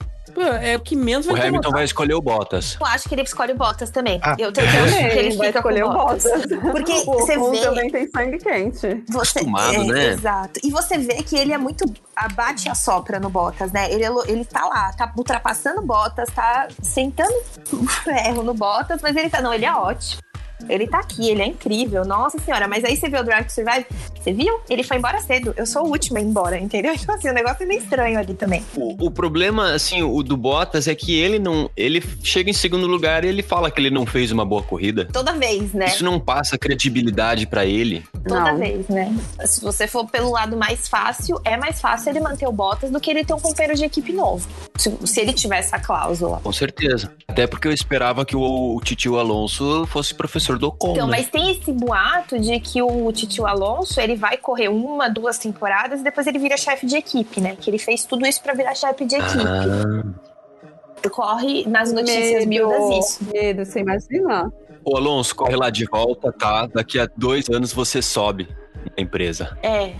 É 0.62 0.76
o 0.76 0.80
que 0.80 0.96
menos 0.96 1.26
O 1.26 1.32
vai 1.32 1.40
ter 1.40 1.48
Hamilton 1.48 1.70
vai 1.70 1.84
escolher 1.84 2.14
o 2.14 2.20
Bottas. 2.20 2.76
Eu 2.80 2.86
acho 2.86 3.08
que 3.08 3.14
ele 3.14 3.22
escolhe 3.22 3.52
o 3.52 3.56
Bottas 3.56 3.90
também. 3.90 4.20
Ah. 4.22 4.34
eu 4.38 4.52
tenho 4.52 4.66
eu 4.66 4.84
acho 4.84 4.96
que 4.96 5.02
ele 5.02 5.30
Também, 5.32 5.38
vai 5.38 5.48
escolher 5.50 5.82
com 5.82 5.88
o 5.88 5.90
o 5.90 5.94
Bottas. 5.94 6.24
Bottas. 6.24 6.58
Porque 6.72 6.92
o 7.02 7.04
você 7.04 7.38
vê. 7.38 7.60
também 7.60 7.90
tem 7.90 8.10
sangue 8.10 8.38
quente. 8.38 9.04
Você, 9.08 9.38
Acostumado, 9.38 9.74
é, 9.74 9.84
né? 9.84 10.06
Exato. 10.08 10.60
E 10.62 10.70
você 10.70 10.98
vê 10.98 11.22
que 11.22 11.36
ele 11.36 11.52
é 11.52 11.58
muito 11.58 11.84
abate 12.16 12.68
a 12.68 12.74
sopra 12.74 13.18
no 13.18 13.28
Bottas, 13.28 13.72
né? 13.72 13.92
Ele, 13.92 14.04
ele 14.26 14.44
tá 14.44 14.64
lá, 14.66 14.92
tá 14.92 15.12
ultrapassando 15.16 15.80
o 15.80 15.86
Bottas, 15.86 16.28
tá 16.30 16.68
sentando 16.82 17.34
o 17.72 17.86
ferro 17.86 18.42
no 18.42 18.54
Bottas, 18.54 19.00
mas 19.02 19.16
ele 19.16 19.28
tá. 19.28 19.40
Não, 19.40 19.52
ele 19.52 19.64
é 19.64 19.72
ótimo. 19.72 20.22
Ele 20.68 20.86
tá 20.86 20.98
aqui, 20.98 21.30
ele 21.30 21.42
é 21.42 21.46
incrível, 21.46 22.04
nossa 22.04 22.38
senhora. 22.38 22.66
Mas 22.68 22.84
aí 22.84 22.96
você 22.96 23.08
vê 23.08 23.18
o 23.18 23.24
Drive 23.24 23.46
to 23.46 23.52
Survive, 23.52 23.86
você 24.18 24.32
viu? 24.32 24.60
Ele 24.68 24.82
foi 24.82 24.96
embora 24.96 25.20
cedo. 25.20 25.52
Eu 25.56 25.66
sou 25.66 25.84
o 25.84 25.90
último 25.90 26.18
a 26.18 26.20
ir 26.20 26.24
embora, 26.24 26.58
entendeu? 26.58 26.92
Então, 27.02 27.16
assim, 27.16 27.28
o 27.28 27.32
negócio 27.32 27.64
é 27.64 27.66
meio 27.66 27.80
estranho 27.80 28.16
ali 28.16 28.32
também. 28.32 28.64
O, 28.76 29.06
o 29.06 29.10
problema, 29.10 29.72
assim, 29.72 30.04
o 30.04 30.22
do 30.22 30.36
Bottas 30.36 30.86
é 30.86 30.94
que 30.94 31.18
ele 31.18 31.36
não. 31.36 31.68
Ele 31.76 32.00
chega 32.22 32.48
em 32.48 32.52
segundo 32.52 32.86
lugar 32.86 33.24
e 33.24 33.28
ele 33.28 33.42
fala 33.42 33.72
que 33.72 33.80
ele 33.80 33.90
não 33.90 34.06
fez 34.06 34.30
uma 34.30 34.44
boa 34.44 34.62
corrida. 34.62 35.08
Toda 35.12 35.32
vez, 35.32 35.72
né? 35.72 35.86
Isso 35.86 36.04
não 36.04 36.20
passa 36.20 36.56
credibilidade 36.56 37.46
pra 37.46 37.66
ele. 37.66 38.04
Toda 38.26 38.52
Não. 38.52 38.58
vez, 38.58 38.86
né? 38.88 39.14
Se 39.44 39.60
você 39.60 39.88
for 39.88 40.06
pelo 40.08 40.30
lado 40.30 40.56
mais 40.56 40.88
fácil, 40.88 41.40
é 41.44 41.56
mais 41.56 41.80
fácil 41.80 42.10
ele 42.10 42.20
manter 42.20 42.46
o 42.46 42.52
Bottas 42.52 42.90
do 42.90 43.00
que 43.00 43.10
ele 43.10 43.24
ter 43.24 43.34
um 43.34 43.40
companheiro 43.40 43.76
de 43.76 43.84
equipe 43.84 44.12
novo. 44.12 44.46
Se, 44.76 44.96
se 45.04 45.20
ele 45.20 45.32
tiver 45.32 45.58
essa 45.58 45.78
cláusula. 45.78 46.40
Com 46.42 46.52
certeza. 46.52 47.12
Até 47.26 47.46
porque 47.46 47.66
eu 47.66 47.72
esperava 47.72 48.24
que 48.24 48.36
o, 48.36 48.76
o 48.76 48.80
Titio 48.80 49.18
Alonso 49.18 49.86
fosse 49.86 50.14
professor 50.14 50.51
do 50.58 50.68
Ocon. 50.68 50.92
Então, 50.92 51.06
né? 51.06 51.18
mas 51.18 51.28
tem 51.28 51.50
esse 51.50 51.72
boato 51.72 52.38
de 52.38 52.58
que 52.60 52.82
o 52.82 53.10
Titio 53.12 53.46
Alonso 53.46 54.00
ele 54.00 54.16
vai 54.16 54.36
correr 54.36 54.68
uma, 54.68 55.08
duas 55.08 55.38
temporadas 55.38 56.00
e 56.00 56.04
depois 56.04 56.26
ele 56.26 56.38
vira 56.38 56.56
chefe 56.56 56.86
de 56.86 56.96
equipe, 56.96 57.40
né? 57.40 57.56
Que 57.60 57.70
ele 57.70 57.78
fez 57.78 58.04
tudo 58.04 58.26
isso 58.26 58.42
pra 58.42 58.54
virar 58.54 58.74
chefe 58.74 59.04
de 59.04 59.16
equipe. 59.16 59.44
Ah. 59.46 61.10
Corre 61.10 61.66
nas 61.66 61.92
notícias 61.92 62.46
miúdas 62.46 62.98
isso. 62.98 63.24
Medo, 63.32 63.64
você 63.64 63.80
imagina? 63.80 64.52
Ô 64.84 64.96
Alonso, 64.96 65.34
corre 65.34 65.56
lá 65.56 65.70
de 65.70 65.84
volta, 65.84 66.32
tá? 66.32 66.66
Daqui 66.66 66.98
a 66.98 67.08
dois 67.16 67.48
anos 67.48 67.72
você 67.72 68.00
sobe. 68.00 68.48
na 68.96 69.02
empresa. 69.02 69.56
É. 69.62 69.92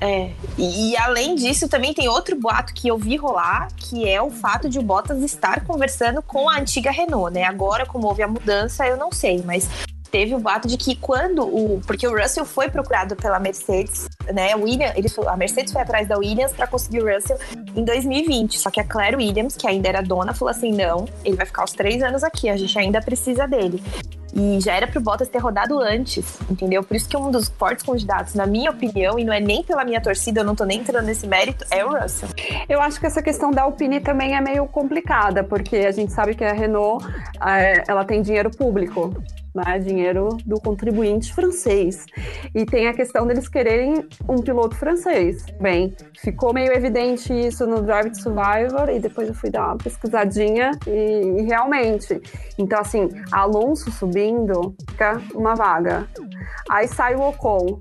É. 0.00 0.30
E, 0.58 0.90
e, 0.90 0.96
além 0.96 1.34
disso, 1.34 1.68
também 1.68 1.94
tem 1.94 2.08
outro 2.08 2.36
boato 2.36 2.74
que 2.74 2.88
eu 2.88 2.98
vi 2.98 3.16
rolar, 3.16 3.68
que 3.76 4.08
é 4.08 4.20
o 4.20 4.30
fato 4.30 4.68
de 4.68 4.78
o 4.78 4.82
Bottas 4.82 5.22
estar 5.22 5.64
conversando 5.64 6.22
com 6.22 6.48
a 6.48 6.58
antiga 6.58 6.90
Renault, 6.90 7.32
né? 7.32 7.44
Agora, 7.44 7.86
como 7.86 8.06
houve 8.06 8.22
a 8.22 8.28
mudança, 8.28 8.86
eu 8.86 8.96
não 8.96 9.10
sei, 9.10 9.42
mas 9.44 9.68
teve 10.06 10.34
o 10.34 10.38
boato 10.38 10.68
de 10.68 10.76
que 10.76 10.96
quando 10.96 11.42
o. 11.42 11.80
Porque 11.86 12.06
o 12.06 12.16
Russell 12.16 12.44
foi 12.44 12.68
procurado 12.68 13.16
pela 13.16 13.38
Mercedes, 13.38 14.08
né? 14.32 14.54
O 14.56 14.62
William, 14.62 14.92
ele, 14.96 15.08
a 15.26 15.36
Mercedes 15.36 15.72
foi 15.72 15.82
atrás 15.82 16.08
da 16.08 16.18
Williams 16.18 16.52
para 16.52 16.66
conseguir 16.66 17.02
o 17.02 17.14
Russell 17.14 17.38
em 17.74 17.84
2020. 17.84 18.58
Só 18.58 18.70
que 18.70 18.80
a 18.80 18.84
Claire 18.84 19.16
Williams, 19.16 19.56
que 19.56 19.66
ainda 19.66 19.88
era 19.88 20.00
dona, 20.02 20.34
falou 20.34 20.50
assim: 20.50 20.72
não, 20.72 21.06
ele 21.24 21.36
vai 21.36 21.46
ficar 21.46 21.64
os 21.64 21.72
três 21.72 22.02
anos 22.02 22.24
aqui, 22.24 22.48
a 22.48 22.56
gente 22.56 22.78
ainda 22.78 23.00
precisa 23.00 23.46
dele. 23.46 23.82
E 24.38 24.60
já 24.60 24.74
era 24.74 24.86
pro 24.86 25.00
Bottas 25.00 25.28
ter 25.28 25.38
rodado 25.38 25.80
antes, 25.80 26.38
entendeu? 26.50 26.84
Por 26.84 26.94
isso 26.94 27.08
que 27.08 27.16
um 27.16 27.30
dos 27.30 27.48
fortes 27.48 27.82
candidatos, 27.82 28.34
na 28.34 28.44
minha 28.44 28.70
opinião, 28.70 29.18
e 29.18 29.24
não 29.24 29.32
é 29.32 29.40
nem 29.40 29.62
pela 29.62 29.82
minha 29.82 29.98
torcida, 29.98 30.40
eu 30.40 30.44
não 30.44 30.54
tô 30.54 30.64
nem 30.64 30.80
entrando 30.80 31.06
nesse 31.06 31.26
mérito, 31.26 31.64
é 31.70 31.82
o 31.82 31.88
Russell. 31.88 32.28
Eu 32.68 32.82
acho 32.82 33.00
que 33.00 33.06
essa 33.06 33.22
questão 33.22 33.50
da 33.50 33.62
Alpine 33.62 33.98
também 33.98 34.36
é 34.36 34.40
meio 34.42 34.66
complicada, 34.66 35.42
porque 35.42 35.76
a 35.76 35.90
gente 35.90 36.12
sabe 36.12 36.34
que 36.34 36.44
a 36.44 36.52
Renault, 36.52 37.02
é, 37.40 37.82
ela 37.88 38.04
tem 38.04 38.20
dinheiro 38.20 38.50
público 38.50 39.14
né, 39.64 39.78
dinheiro 39.78 40.36
do 40.44 40.60
contribuinte 40.60 41.32
francês. 41.34 42.04
E 42.54 42.64
tem 42.66 42.88
a 42.88 42.94
questão 42.94 43.26
deles 43.26 43.48
quererem 43.48 44.06
um 44.28 44.36
piloto 44.36 44.76
francês. 44.76 45.44
Bem, 45.60 45.94
ficou 46.20 46.52
meio 46.52 46.72
evidente 46.72 47.32
isso 47.32 47.66
no 47.66 47.82
Drive 47.82 48.10
to 48.10 48.22
Survivor 48.22 48.88
e 48.90 48.98
depois 48.98 49.28
eu 49.28 49.34
fui 49.34 49.50
dar 49.50 49.68
uma 49.68 49.78
pesquisadinha 49.78 50.72
e, 50.86 51.40
e 51.40 51.42
realmente. 51.42 52.20
Então, 52.58 52.80
assim, 52.80 53.08
Alonso 53.32 53.90
subindo, 53.90 54.74
fica 54.90 55.20
uma 55.34 55.54
vaga. 55.54 56.06
Aí 56.68 56.86
sai 56.86 57.14
o 57.14 57.28
Ocon. 57.28 57.80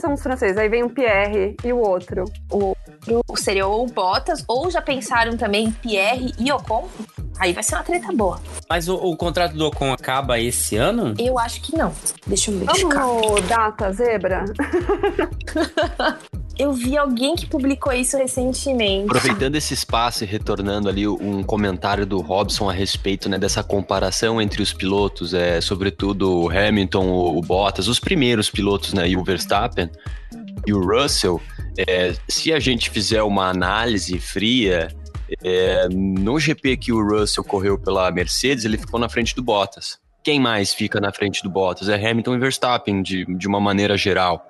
São 0.00 0.12
os 0.12 0.22
franceses, 0.22 0.56
aí 0.56 0.68
vem 0.68 0.84
o 0.84 0.90
Pierre 0.90 1.56
e 1.64 1.72
o 1.72 1.78
outro. 1.78 2.24
O 2.52 2.74
outro 3.10 3.36
seria 3.36 3.66
ou 3.66 3.86
Bottas, 3.86 4.44
ou 4.46 4.70
já 4.70 4.80
pensaram 4.80 5.36
também 5.36 5.72
Pierre 5.72 6.32
e 6.38 6.52
Ocon? 6.52 6.88
Aí 7.38 7.52
vai 7.52 7.62
ser 7.62 7.76
uma 7.76 7.84
treta 7.84 8.12
boa. 8.12 8.40
Mas 8.68 8.88
o, 8.88 8.94
o 8.94 9.16
contrato 9.16 9.54
do 9.54 9.66
Ocon 9.66 9.92
acaba 9.92 10.38
esse 10.38 10.76
ano? 10.76 11.14
Eu 11.18 11.38
acho 11.38 11.60
que 11.60 11.76
não. 11.76 11.92
Deixa 12.26 12.50
eu 12.50 12.58
ver. 12.58 12.66
Vamos 12.66 13.42
data 13.48 13.92
zebra? 13.92 14.44
Eu 16.58 16.72
vi 16.72 16.98
alguém 16.98 17.36
que 17.36 17.46
publicou 17.46 17.92
isso 17.92 18.16
recentemente. 18.16 19.04
Aproveitando 19.04 19.54
esse 19.54 19.74
espaço 19.74 20.24
e 20.24 20.26
retornando 20.26 20.88
ali 20.88 21.06
um 21.06 21.40
comentário 21.40 22.04
do 22.04 22.20
Robson 22.20 22.68
a 22.68 22.72
respeito 22.72 23.28
né, 23.28 23.38
dessa 23.38 23.62
comparação 23.62 24.42
entre 24.42 24.60
os 24.60 24.72
pilotos, 24.72 25.34
é, 25.34 25.60
sobretudo 25.60 26.46
o 26.46 26.50
Hamilton, 26.50 27.06
o, 27.06 27.38
o 27.38 27.40
Bottas, 27.42 27.86
os 27.86 28.00
primeiros 28.00 28.50
pilotos, 28.50 28.92
né, 28.92 29.08
e 29.08 29.16
o 29.16 29.22
Verstappen 29.22 29.88
e 30.66 30.72
o 30.72 30.84
Russell. 30.84 31.40
É, 31.76 32.12
se 32.26 32.52
a 32.52 32.58
gente 32.58 32.90
fizer 32.90 33.22
uma 33.22 33.48
análise 33.48 34.18
fria, 34.18 34.88
é, 35.42 35.88
no 35.88 36.38
GP 36.38 36.76
que 36.76 36.92
o 36.92 37.02
Russell 37.02 37.44
correu 37.44 37.78
pela 37.78 38.10
Mercedes, 38.10 38.64
ele 38.64 38.78
ficou 38.78 38.98
na 38.98 39.08
frente 39.08 39.34
do 39.34 39.42
Bottas. 39.42 39.98
Quem 40.22 40.40
mais 40.40 40.74
fica 40.74 41.00
na 41.00 41.12
frente 41.12 41.42
do 41.42 41.50
Bottas? 41.50 41.88
É 41.88 41.94
Hamilton 41.94 42.34
e 42.34 42.38
Verstappen, 42.38 43.02
de, 43.02 43.24
de 43.24 43.46
uma 43.46 43.60
maneira 43.60 43.96
geral. 43.96 44.44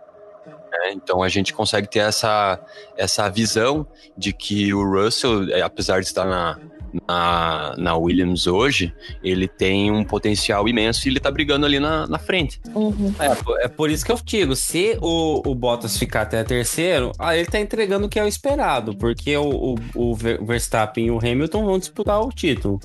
É, 0.72 0.92
então 0.92 1.22
a 1.22 1.28
gente 1.28 1.52
consegue 1.52 1.88
ter 1.88 2.00
essa, 2.00 2.60
essa 2.96 3.28
visão 3.28 3.86
de 4.16 4.32
que 4.32 4.72
o 4.72 4.82
Russell, 4.84 5.50
é, 5.50 5.62
apesar 5.62 6.00
de 6.00 6.06
estar 6.06 6.24
na, 6.24 6.58
na, 7.07 7.74
na 7.77 7.96
Williams 7.96 8.46
hoje, 8.46 8.92
ele 9.22 9.48
tem 9.48 9.90
um 9.90 10.05
potencial 10.05 10.68
imenso 10.68 11.07
e 11.07 11.11
ele 11.11 11.20
tá 11.20 11.31
brigando 11.31 11.66
ali 11.66 11.79
na, 11.79 12.07
na 12.07 12.18
frente. 12.18 12.61
Uhum. 12.74 13.14
É, 13.18 13.64
é, 13.64 13.68
por 13.68 13.90
isso 13.90 14.05
que 14.05 14.12
eu 14.12 14.18
digo, 14.24 14.55
se 14.57 14.98
o, 15.01 15.42
o 15.46 15.55
Bottas 15.55 15.98
ficar 15.98 16.22
até 16.22 16.42
terceiro, 16.44 17.12
aí 17.18 17.40
ele 17.40 17.48
tá 17.48 17.59
entregando 17.61 18.07
o 18.07 18.09
que 18.09 18.18
é 18.18 18.24
o 18.24 18.29
esperado, 18.29 18.96
porque 18.96 19.37
o, 19.37 19.74
o, 19.74 19.77
o 19.96 20.14
Verstappen 20.14 21.07
e 21.07 21.11
o 21.11 21.18
Hamilton 21.18 21.64
vão 21.64 21.79
disputar 21.79 22.20
o 22.20 22.31
título. 22.31 22.81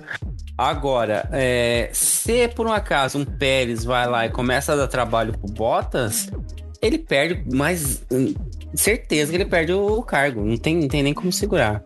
Agora, 0.58 1.28
é, 1.32 1.90
se 1.94 2.48
por 2.50 2.68
um 2.68 2.72
acaso 2.72 3.18
um 3.18 3.26
Pérez 3.26 3.84
vai 3.84 4.08
lá 4.08 4.26
e 4.26 4.30
começa 4.30 4.74
a 4.74 4.76
dar 4.76 4.88
trabalho 4.88 5.38
pro 5.38 5.52
Bottas, 5.52 6.30
ele 6.82 6.98
perde, 6.98 7.44
mas 7.52 8.04
hum, 8.12 8.34
certeza 8.76 9.32
que 9.32 9.38
ele 9.38 9.46
perde 9.46 9.74
o 9.74 10.02
cargo, 10.04 10.44
não 10.44 10.58
tem, 10.58 10.76
não 10.76 10.88
tem 10.88 11.02
nem 11.02 11.14
como 11.14 11.32
segurar. 11.32 11.84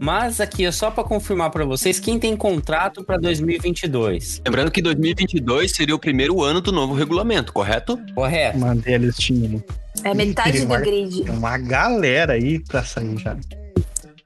Mas 0.00 0.40
aqui 0.40 0.64
é 0.64 0.72
só 0.72 0.90
para 0.90 1.04
confirmar 1.04 1.50
para 1.50 1.64
vocês 1.64 1.98
quem 1.98 2.18
tem 2.18 2.36
contrato 2.36 3.04
para 3.04 3.16
2022. 3.16 4.42
Lembrando 4.44 4.70
que 4.70 4.82
2022 4.82 5.72
seria 5.72 5.94
o 5.94 5.98
primeiro 5.98 6.42
ano 6.42 6.60
do 6.60 6.72
novo 6.72 6.94
regulamento, 6.94 7.52
correto? 7.52 7.98
Correto. 8.14 8.58
Mandei 8.58 8.94
eles 8.94 9.16
tinham. 9.16 9.62
É 10.02 10.12
metade 10.14 10.64
do 10.64 10.78
grid. 10.78 11.30
Uma 11.30 11.56
galera 11.56 12.34
aí 12.34 12.58
pra 12.58 12.84
sair 12.84 13.16
já. 13.18 13.36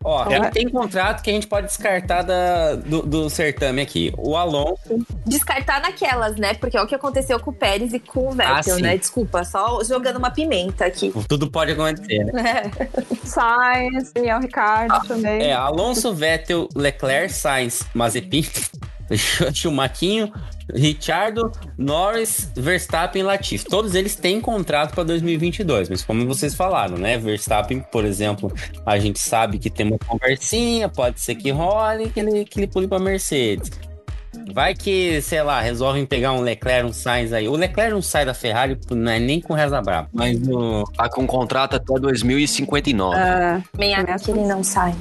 Ó, 0.05 0.31
é. 0.31 0.51
tem 0.51 0.69
contrato 0.69 1.23
que 1.23 1.31
a 1.31 1.33
gente 1.33 1.47
pode 1.47 1.67
descartar 1.67 2.23
da, 2.23 2.77
do, 2.77 3.03
do, 3.03 3.31
certame 3.31 3.83
aqui. 3.83 4.13
O 4.17 4.37
Alonso. 4.37 5.05
Descartar 5.27 5.81
naquelas, 5.81 6.37
né? 6.37 6.55
Porque 6.55 6.77
é 6.77 6.83
o 6.83 6.87
que 6.87 6.95
aconteceu 6.95 7.41
com 7.41 7.51
o 7.51 7.55
Pérez 7.55 7.93
e 7.93 7.99
com 7.99 8.29
o 8.29 8.31
Vettel, 8.31 8.77
ah, 8.77 8.81
né? 8.81 8.97
Desculpa, 8.97 9.45
só 9.45 9.83
jogando 9.83 10.19
uma 10.19 10.31
pimenta 10.31 10.85
aqui. 10.85 11.13
Tudo 11.29 11.51
pode 11.51 11.73
acontecer, 11.73 12.25
né? 12.25 12.71
É. 12.79 13.27
Sainz, 13.27 14.13
Daniel 14.13 14.41
Ricardo 14.41 14.95
ah, 14.95 15.01
também. 15.01 15.43
É, 15.43 15.53
Alonso, 15.53 16.15
Vettel, 16.15 16.69
Leclerc, 16.77 17.33
Sainz, 17.33 17.83
Mazepin. 17.93 18.47
Schumaquinho, 19.55 20.33
Richardo, 20.73 21.51
Norris, 21.77 22.51
Verstappen 22.55 23.23
e 23.23 23.25
Latifi. 23.25 23.65
Todos 23.65 23.95
eles 23.95 24.15
têm 24.15 24.41
contrato 24.41 24.95
para 24.95 25.05
2022, 25.05 25.89
mas 25.89 26.03
como 26.03 26.27
vocês 26.27 26.55
falaram, 26.55 26.99
né? 26.99 27.17
Verstappen, 27.19 27.81
por 27.81 28.05
exemplo, 28.05 28.53
a 28.85 28.99
gente 28.99 29.19
sabe 29.19 29.59
que 29.59 29.71
tem 29.71 29.87
uma 29.87 29.99
conversinha, 29.99 30.89
pode 30.89 31.21
ser 31.21 31.35
que 31.37 31.51
role, 31.51 32.11
que 32.11 32.21
ele, 32.21 32.45
que 32.45 32.61
ele 32.61 32.67
pule 32.67 32.87
para 32.87 32.99
Mercedes. 32.99 33.71
Vai 34.53 34.75
que, 34.75 35.21
sei 35.23 35.43
lá, 35.43 35.61
resolvem 35.61 36.07
pegar 36.07 36.33
um 36.33 36.41
Leclerc, 36.41 36.89
um 36.89 36.93
Sainz 36.93 37.33
aí. 37.33 37.49
O 37.49 37.57
Leclerc 37.57 37.93
não 37.93 38.03
sai 38.03 38.25
da 38.25 38.35
Ferrari, 38.35 38.79
não 38.91 39.11
é 39.11 39.19
nem 39.19 39.41
com 39.41 39.55
reza 39.55 39.81
brava, 39.81 40.09
mas 40.13 40.39
no... 40.39 40.85
Tá 40.97 41.09
com 41.09 41.27
contrato 41.27 41.77
até 41.77 41.99
2059. 41.99 43.17
Uh, 43.17 43.63
Também 43.73 43.95
acho 43.95 44.25
que 44.25 44.31
ele 44.31 44.47
não 44.47 44.63
sai. 44.63 44.95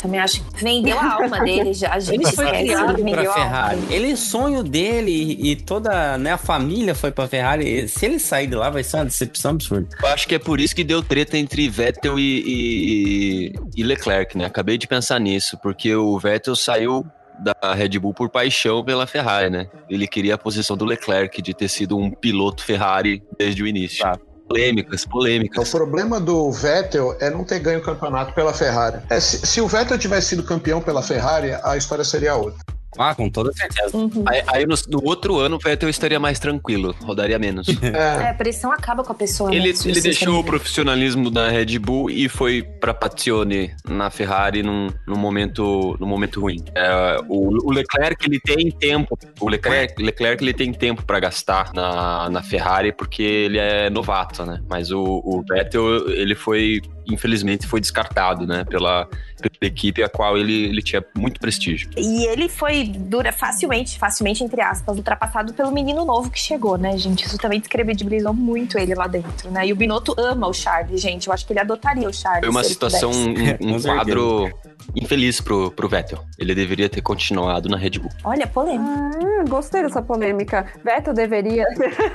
Também 0.00 0.20
acho 0.20 0.44
que 0.44 0.62
vendeu 0.62 0.98
a 0.98 1.14
alma 1.14 1.40
dele 1.44 1.72
já. 1.72 1.94
A 1.94 1.98
gente 1.98 2.22
ele 2.22 2.32
foi 2.32 2.46
criado 2.46 3.02
pra 3.02 3.32
Ferrari. 3.32 3.80
Ele, 3.88 4.16
sonho 4.16 4.62
dele 4.62 5.38
e 5.40 5.56
toda 5.56 6.18
né, 6.18 6.32
a 6.32 6.38
família 6.38 6.94
foi 6.94 7.10
pra 7.10 7.26
Ferrari. 7.26 7.88
Se 7.88 8.04
ele 8.04 8.18
sair 8.18 8.46
de 8.46 8.54
lá, 8.54 8.68
vai 8.68 8.84
ser 8.84 8.98
uma 8.98 9.06
decepção 9.06 9.52
absurda. 9.52 9.88
Eu 10.02 10.08
acho 10.08 10.28
que 10.28 10.34
é 10.34 10.38
por 10.38 10.60
isso 10.60 10.74
que 10.74 10.84
deu 10.84 11.02
treta 11.02 11.38
entre 11.38 11.68
Vettel 11.68 12.18
e, 12.18 12.42
e, 12.46 13.52
e 13.76 13.82
Leclerc, 13.82 14.36
né? 14.36 14.44
Acabei 14.44 14.76
de 14.76 14.86
pensar 14.86 15.18
nisso, 15.18 15.58
porque 15.62 15.94
o 15.94 16.18
Vettel 16.18 16.54
saiu 16.54 17.06
da 17.40 17.74
Red 17.74 17.98
Bull 17.98 18.14
por 18.14 18.28
paixão 18.28 18.84
pela 18.84 19.06
Ferrari, 19.06 19.50
né? 19.50 19.68
Ele 19.88 20.06
queria 20.06 20.34
a 20.34 20.38
posição 20.38 20.76
do 20.76 20.84
Leclerc 20.84 21.40
de 21.42 21.54
ter 21.54 21.68
sido 21.68 21.96
um 21.96 22.10
piloto 22.10 22.64
Ferrari 22.64 23.22
desde 23.38 23.62
o 23.62 23.66
início. 23.66 24.02
Tá. 24.02 24.18
Polêmicas, 24.48 25.06
polêmicas. 25.06 25.68
O 25.68 25.76
problema 25.76 26.20
do 26.20 26.52
Vettel 26.52 27.16
é 27.18 27.30
não 27.30 27.44
ter 27.44 27.58
ganho 27.60 27.78
o 27.80 27.82
campeonato 27.82 28.34
pela 28.34 28.52
Ferrari. 28.52 28.98
É, 29.08 29.18
se, 29.18 29.46
se 29.46 29.60
o 29.60 29.66
Vettel 29.66 29.98
tivesse 29.98 30.28
sido 30.28 30.42
campeão 30.42 30.82
pela 30.82 31.02
Ferrari, 31.02 31.52
a 31.64 31.76
história 31.76 32.04
seria 32.04 32.36
outra. 32.36 32.60
Ah, 32.98 33.14
com 33.14 33.28
toda 33.28 33.52
certeza. 33.52 33.96
Uhum. 33.96 34.24
Aí, 34.26 34.42
aí 34.46 34.66
no, 34.66 34.74
no, 34.88 35.04
outro 35.04 35.38
ano 35.38 35.56
o 35.56 35.58
Vettel 35.58 35.88
estaria 35.88 36.18
mais 36.18 36.38
tranquilo, 36.38 36.94
rodaria 37.02 37.38
menos. 37.38 37.66
é. 37.82 38.24
é, 38.24 38.30
a 38.30 38.34
pressão 38.34 38.72
acaba 38.72 39.02
com 39.02 39.12
a 39.12 39.14
pessoa. 39.14 39.54
Ele, 39.54 39.72
né, 39.72 39.78
ele 39.84 40.00
deixou 40.00 40.38
o 40.38 40.44
profissionalismo 40.44 41.30
da 41.30 41.48
Red 41.48 41.78
Bull 41.78 42.10
e 42.10 42.28
foi 42.28 42.62
pra 42.62 42.94
Pazione 42.94 43.74
na 43.88 44.10
Ferrari 44.10 44.62
num, 44.62 44.88
num, 45.06 45.16
momento, 45.16 45.96
num 45.98 46.06
momento 46.06 46.40
ruim. 46.40 46.62
É, 46.74 47.18
o, 47.28 47.68
o, 47.68 47.70
Leclerc 47.70 48.26
ele 48.26 48.40
tem 48.40 48.70
tempo, 48.70 49.18
o 49.40 49.48
Leclerc, 49.48 50.02
Leclerc 50.02 50.42
ele 50.42 50.54
tem 50.54 50.72
tempo 50.72 51.04
para 51.04 51.20
gastar 51.20 51.72
na, 51.72 52.30
na 52.30 52.42
Ferrari 52.42 52.92
porque 52.92 53.22
ele 53.22 53.58
é 53.58 53.90
novato, 53.90 54.44
né? 54.44 54.60
Mas 54.68 54.90
o, 54.90 55.02
o 55.02 55.44
Vettel 55.48 56.08
ele 56.10 56.34
foi 56.34 56.80
infelizmente 57.06 57.66
foi 57.66 57.80
descartado, 57.80 58.46
né, 58.46 58.64
pela, 58.64 59.08
pela 59.40 59.52
equipe 59.62 60.02
a 60.02 60.08
qual 60.08 60.36
ele, 60.38 60.64
ele 60.64 60.82
tinha 60.82 61.04
muito 61.16 61.40
prestígio. 61.40 61.88
E 61.96 62.26
ele 62.26 62.48
foi 62.48 62.84
dura 62.84 63.32
facilmente, 63.32 63.98
facilmente 63.98 64.42
entre 64.42 64.60
aspas, 64.60 64.96
ultrapassado 64.96 65.52
pelo 65.54 65.70
menino 65.72 66.04
novo 66.04 66.30
que 66.30 66.38
chegou, 66.38 66.76
né, 66.76 66.96
gente? 66.96 67.26
Isso 67.26 67.38
também 67.38 67.60
descredibilizou 67.60 68.32
muito 68.32 68.78
ele 68.78 68.94
lá 68.94 69.06
dentro, 69.06 69.50
né? 69.50 69.66
E 69.66 69.72
o 69.72 69.76
Binotto 69.76 70.14
ama 70.18 70.46
o 70.48 70.52
Charles, 70.52 71.00
gente. 71.00 71.26
Eu 71.26 71.32
acho 71.32 71.46
que 71.46 71.52
ele 71.52 71.60
adotaria 71.60 72.08
o 72.08 72.12
Charles. 72.12 72.40
Foi 72.40 72.50
uma 72.50 72.64
situação, 72.64 73.10
um, 73.10 73.34
um 73.74 73.80
quadro 73.80 74.50
infeliz 74.94 75.40
pro, 75.40 75.70
pro 75.70 75.88
Vettel. 75.88 76.24
Ele 76.38 76.54
deveria 76.54 76.88
ter 76.88 77.00
continuado 77.00 77.68
na 77.68 77.76
Red 77.76 77.98
Bull. 77.98 78.10
Olha, 78.24 78.46
polêmica. 78.46 78.84
Ah, 78.84 79.44
gostei 79.48 79.82
dessa 79.82 80.02
polêmica. 80.02 80.66
Vettel 80.84 81.14
deveria 81.14 81.64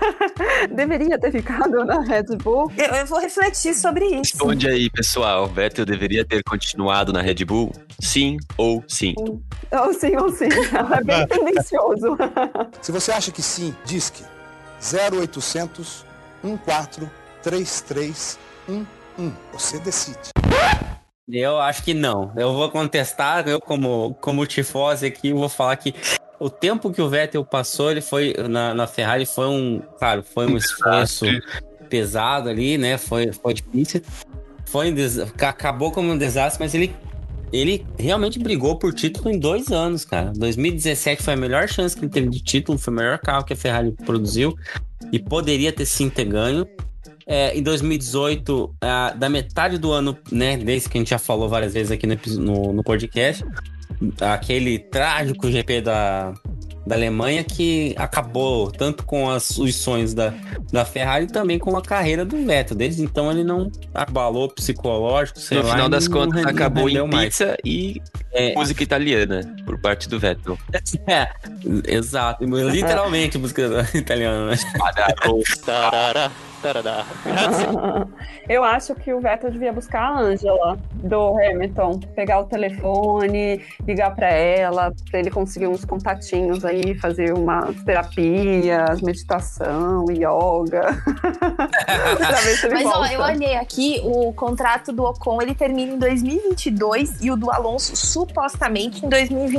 deveria 0.72 1.18
ter 1.20 1.32
ficado 1.32 1.84
na 1.86 2.02
Red 2.02 2.38
Bull. 2.38 2.72
Eu, 2.78 2.96
eu 2.96 3.06
vou 3.06 3.20
refletir 3.20 3.74
sobre 3.74 4.06
isso. 4.06 4.34
Responde 4.34 4.68
aí, 4.68 4.79
pessoal. 4.88 5.48
Vettel 5.48 5.84
deveria 5.84 6.24
ter 6.24 6.44
continuado 6.44 7.12
na 7.12 7.22
Red 7.22 7.44
Bull? 7.44 7.74
Sim 8.00 8.38
ou 8.56 8.84
sim? 8.88 9.16
Ou 9.18 9.94
sim 9.96 10.16
ou 10.16 10.32
sim. 10.32 10.50
É 10.96 11.04
bem 11.04 11.28
tendencioso. 11.28 12.16
Se 12.84 12.92
você 12.92 13.12
acha 13.12 13.32
que 13.32 13.42
sim, 13.42 13.76
diz 13.84 14.12
que 14.12 14.24
0800 14.80 16.06
14 16.66 17.10
3, 17.42 17.82
3, 17.82 18.40
1, 18.70 18.86
1. 19.18 19.32
Você 19.54 19.80
decide. 19.80 20.30
Eu 21.28 21.60
acho 21.60 21.84
que 21.84 21.94
não. 21.94 22.32
Eu 22.36 22.54
vou 22.54 22.70
contestar, 22.70 23.48
eu 23.48 23.60
como, 23.60 24.16
como 24.22 24.46
tifose 24.46 25.06
aqui, 25.06 25.32
vou 25.32 25.50
falar 25.50 25.76
que 25.78 25.94
o 26.40 26.50
tempo 26.50 26.92
que 26.92 27.02
o 27.02 27.10
Vettel 27.10 27.44
passou, 27.46 27.92
ele 27.92 28.02
foi 28.02 28.34
na, 28.50 28.74
na 28.74 28.88
Ferrari 28.88 29.26
foi 29.26 29.48
um, 29.48 29.82
claro, 29.98 30.24
foi 30.24 30.48
um 30.48 30.58
esforço 30.58 31.26
pesado 31.90 32.50
ali, 32.50 32.78
né? 32.78 32.98
Foi, 32.98 33.32
foi 33.34 33.54
difícil. 33.54 34.02
Foi 34.72 34.92
um 34.92 34.94
des... 34.94 35.20
acabou 35.20 35.92
como 35.92 36.12
um 36.12 36.18
desastre, 36.18 36.64
mas 36.64 36.74
ele 36.74 36.94
ele 37.52 37.84
realmente 37.98 38.38
brigou 38.38 38.78
por 38.78 38.94
título 38.94 39.32
em 39.32 39.40
dois 39.40 39.72
anos, 39.72 40.06
cara. 40.06 40.32
2017 40.36 41.24
foi 41.24 41.34
a 41.34 41.38
melhor 41.38 41.68
chance 41.68 41.96
que 41.96 42.06
ele 42.06 42.12
teve 42.12 42.30
de 42.30 42.42
título, 42.42 42.78
foi 42.78 42.94
o 42.94 42.98
melhor 42.98 43.18
carro 43.18 43.44
que 43.44 43.54
a 43.54 43.56
Ferrari 43.56 43.92
produziu 43.92 44.56
e 45.12 45.18
poderia 45.18 45.74
ter 45.74 45.86
sim 45.86 46.10
ter 46.10 46.26
ganho. 46.26 46.68
É, 47.26 47.58
em 47.58 47.62
2018, 47.64 48.76
a, 48.82 49.14
da 49.14 49.30
metade 49.30 49.78
do 49.78 49.92
ano, 49.92 50.18
né, 50.32 50.58
desde 50.58 50.90
que 50.90 50.98
a 50.98 51.02
gente 51.02 51.10
já 51.10 51.20
falou 51.20 51.50
várias 51.50 51.74
vezes 51.74 51.92
aqui 51.92 52.06
no, 52.06 52.18
no, 52.38 52.74
no 52.74 52.84
podcast, 52.84 53.44
aquele 54.22 54.80
trágico 54.80 55.50
GP 55.50 55.82
da, 55.82 56.34
da 56.90 56.96
Alemanha 56.96 57.44
que 57.44 57.94
acabou 57.98 58.72
tanto 58.72 59.04
com 59.06 59.30
as, 59.30 59.58
os 59.60 59.76
sonhos 59.76 60.12
da, 60.16 60.34
da 60.72 60.84
Ferrari 60.84 61.28
também 61.28 61.60
com 61.60 61.78
a 61.78 61.82
carreira 61.84 62.26
do 62.26 62.44
Vettel. 62.44 62.76
Desde 62.76 63.04
então 63.04 63.32
ele 63.32 63.44
não 63.44 63.72
abalou 63.94 64.50
psicológico, 64.50 65.40
sei 65.40 65.60
no 65.60 65.66
lá. 65.66 65.72
final 65.74 65.88
das 65.88 66.08
contas, 66.08 66.44
acabou 66.46 66.90
em 66.90 67.08
mais. 67.08 67.26
pizza 67.26 67.56
e 67.64 68.02
É. 68.34 68.56
música 68.56 68.82
italiana 68.82 69.56
por 69.70 69.78
parte 69.78 70.10
do 70.10 70.20
Vettel. 70.20 70.58
É, 71.08 71.30
exato. 71.88 72.44
Literalmente 72.44 73.38
música 73.38 73.88
italiana, 73.94 74.48
né? 74.48 74.56
Tarará, 75.66 76.32
tarará. 76.62 77.06
Eu 78.48 78.64
acho 78.64 78.94
que 78.96 79.14
o 79.14 79.20
Vettel 79.20 79.52
devia 79.52 79.72
buscar 79.72 80.02
a 80.02 80.20
Angela 80.20 80.78
do 80.94 81.38
Hamilton, 81.38 82.00
pegar 82.16 82.40
o 82.40 82.46
telefone, 82.46 83.64
ligar 83.88 84.16
pra 84.16 84.30
ela, 84.30 84.94
pra 85.10 85.20
ele 85.20 85.32
conseguir 85.32 85.68
uns 85.68 85.86
contatinhos 85.86 86.66
aí, 86.66 86.96
fazer 86.96 87.34
uma 87.34 87.74
terapia, 87.86 88.86
meditação, 89.02 90.06
yoga. 90.10 91.02
Mas 92.72 92.86
ó, 92.86 92.92
volta. 92.92 93.14
eu 93.14 93.22
olhei 93.22 93.56
aqui, 93.56 94.02
o 94.04 94.34
contrato 94.34 94.92
do 94.92 95.04
Ocon 95.04 95.42
ele 95.42 95.56
termina 95.56 95.94
em 95.94 96.00
2022 96.00 97.22
e 97.22 97.32
o 97.32 97.36
do 97.36 97.52
Alonso 97.52 97.96
supostamente 97.96 99.06
em 99.06 99.10
2023. 99.10 99.59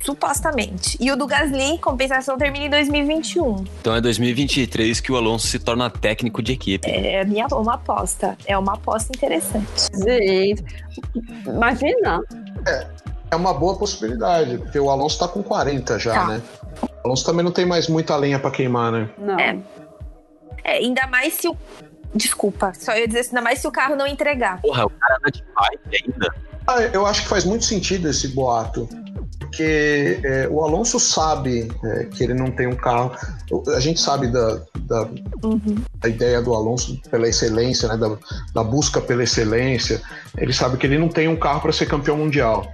Supostamente. 0.00 0.96
E 1.00 1.10
o 1.10 1.16
do 1.16 1.26
Gasly, 1.26 1.62
em 1.62 1.78
compensação, 1.78 2.38
termina 2.38 2.66
em 2.66 2.70
2021. 2.70 3.64
Então 3.80 3.96
é 3.96 4.00
2023 4.00 5.00
que 5.00 5.10
o 5.10 5.16
Alonso 5.16 5.48
se 5.48 5.58
torna 5.58 5.90
técnico 5.90 6.40
de 6.42 6.52
equipe. 6.52 6.88
É 6.88 7.24
minha, 7.24 7.46
uma 7.48 7.74
aposta. 7.74 8.36
É 8.46 8.56
uma 8.56 8.74
aposta 8.74 9.10
interessante. 9.16 9.66
Gente, 10.04 10.64
imagina. 11.46 12.20
É 13.30 13.34
uma 13.36 13.52
boa 13.52 13.76
possibilidade, 13.76 14.58
porque 14.58 14.78
o 14.78 14.88
Alonso 14.90 15.18
tá 15.18 15.26
com 15.26 15.42
40 15.42 15.98
já, 15.98 16.14
Tá. 16.14 16.26
né? 16.28 16.42
O 16.82 17.08
Alonso 17.08 17.24
também 17.26 17.44
não 17.44 17.50
tem 17.50 17.66
mais 17.66 17.88
muita 17.88 18.14
lenha 18.16 18.38
pra 18.38 18.50
queimar, 18.52 18.92
né? 18.92 19.08
Não. 19.18 19.38
É. 19.40 19.58
É, 20.62 20.72
ainda 20.78 21.06
mais 21.08 21.34
se 21.34 21.48
o. 21.48 21.56
Desculpa, 22.14 22.72
só 22.74 22.96
ia 22.96 23.06
dizer 23.08 23.20
isso, 23.20 23.30
ainda 23.30 23.42
mais 23.42 23.58
se 23.58 23.66
o 23.66 23.72
carro 23.72 23.96
não 23.96 24.06
entregar. 24.06 24.60
Porra, 24.62 24.86
o 24.86 24.90
cara 24.90 25.16
anda 25.16 25.30
de 25.32 25.42
bike 25.42 26.04
ainda. 26.04 26.34
Ah, 26.66 26.82
eu 26.82 27.06
acho 27.06 27.22
que 27.22 27.28
faz 27.28 27.44
muito 27.44 27.64
sentido 27.64 28.08
esse 28.08 28.28
boato. 28.28 28.88
Porque 29.38 30.20
é, 30.24 30.48
o 30.50 30.62
Alonso 30.62 30.98
sabe 30.98 31.70
é, 31.84 32.04
que 32.04 32.24
ele 32.24 32.34
não 32.34 32.50
tem 32.50 32.66
um 32.66 32.74
carro. 32.74 33.12
A 33.74 33.80
gente 33.80 34.00
sabe 34.00 34.26
da, 34.26 34.60
da, 34.80 35.08
da 36.00 36.08
ideia 36.08 36.42
do 36.42 36.52
Alonso 36.52 37.00
pela 37.10 37.28
excelência, 37.28 37.88
né, 37.88 37.96
da, 37.96 38.16
da 38.52 38.64
busca 38.64 39.00
pela 39.00 39.22
excelência. 39.22 40.02
Ele 40.36 40.52
sabe 40.52 40.76
que 40.76 40.86
ele 40.86 40.98
não 40.98 41.08
tem 41.08 41.28
um 41.28 41.36
carro 41.36 41.60
para 41.60 41.72
ser 41.72 41.86
campeão 41.86 42.16
mundial. 42.16 42.66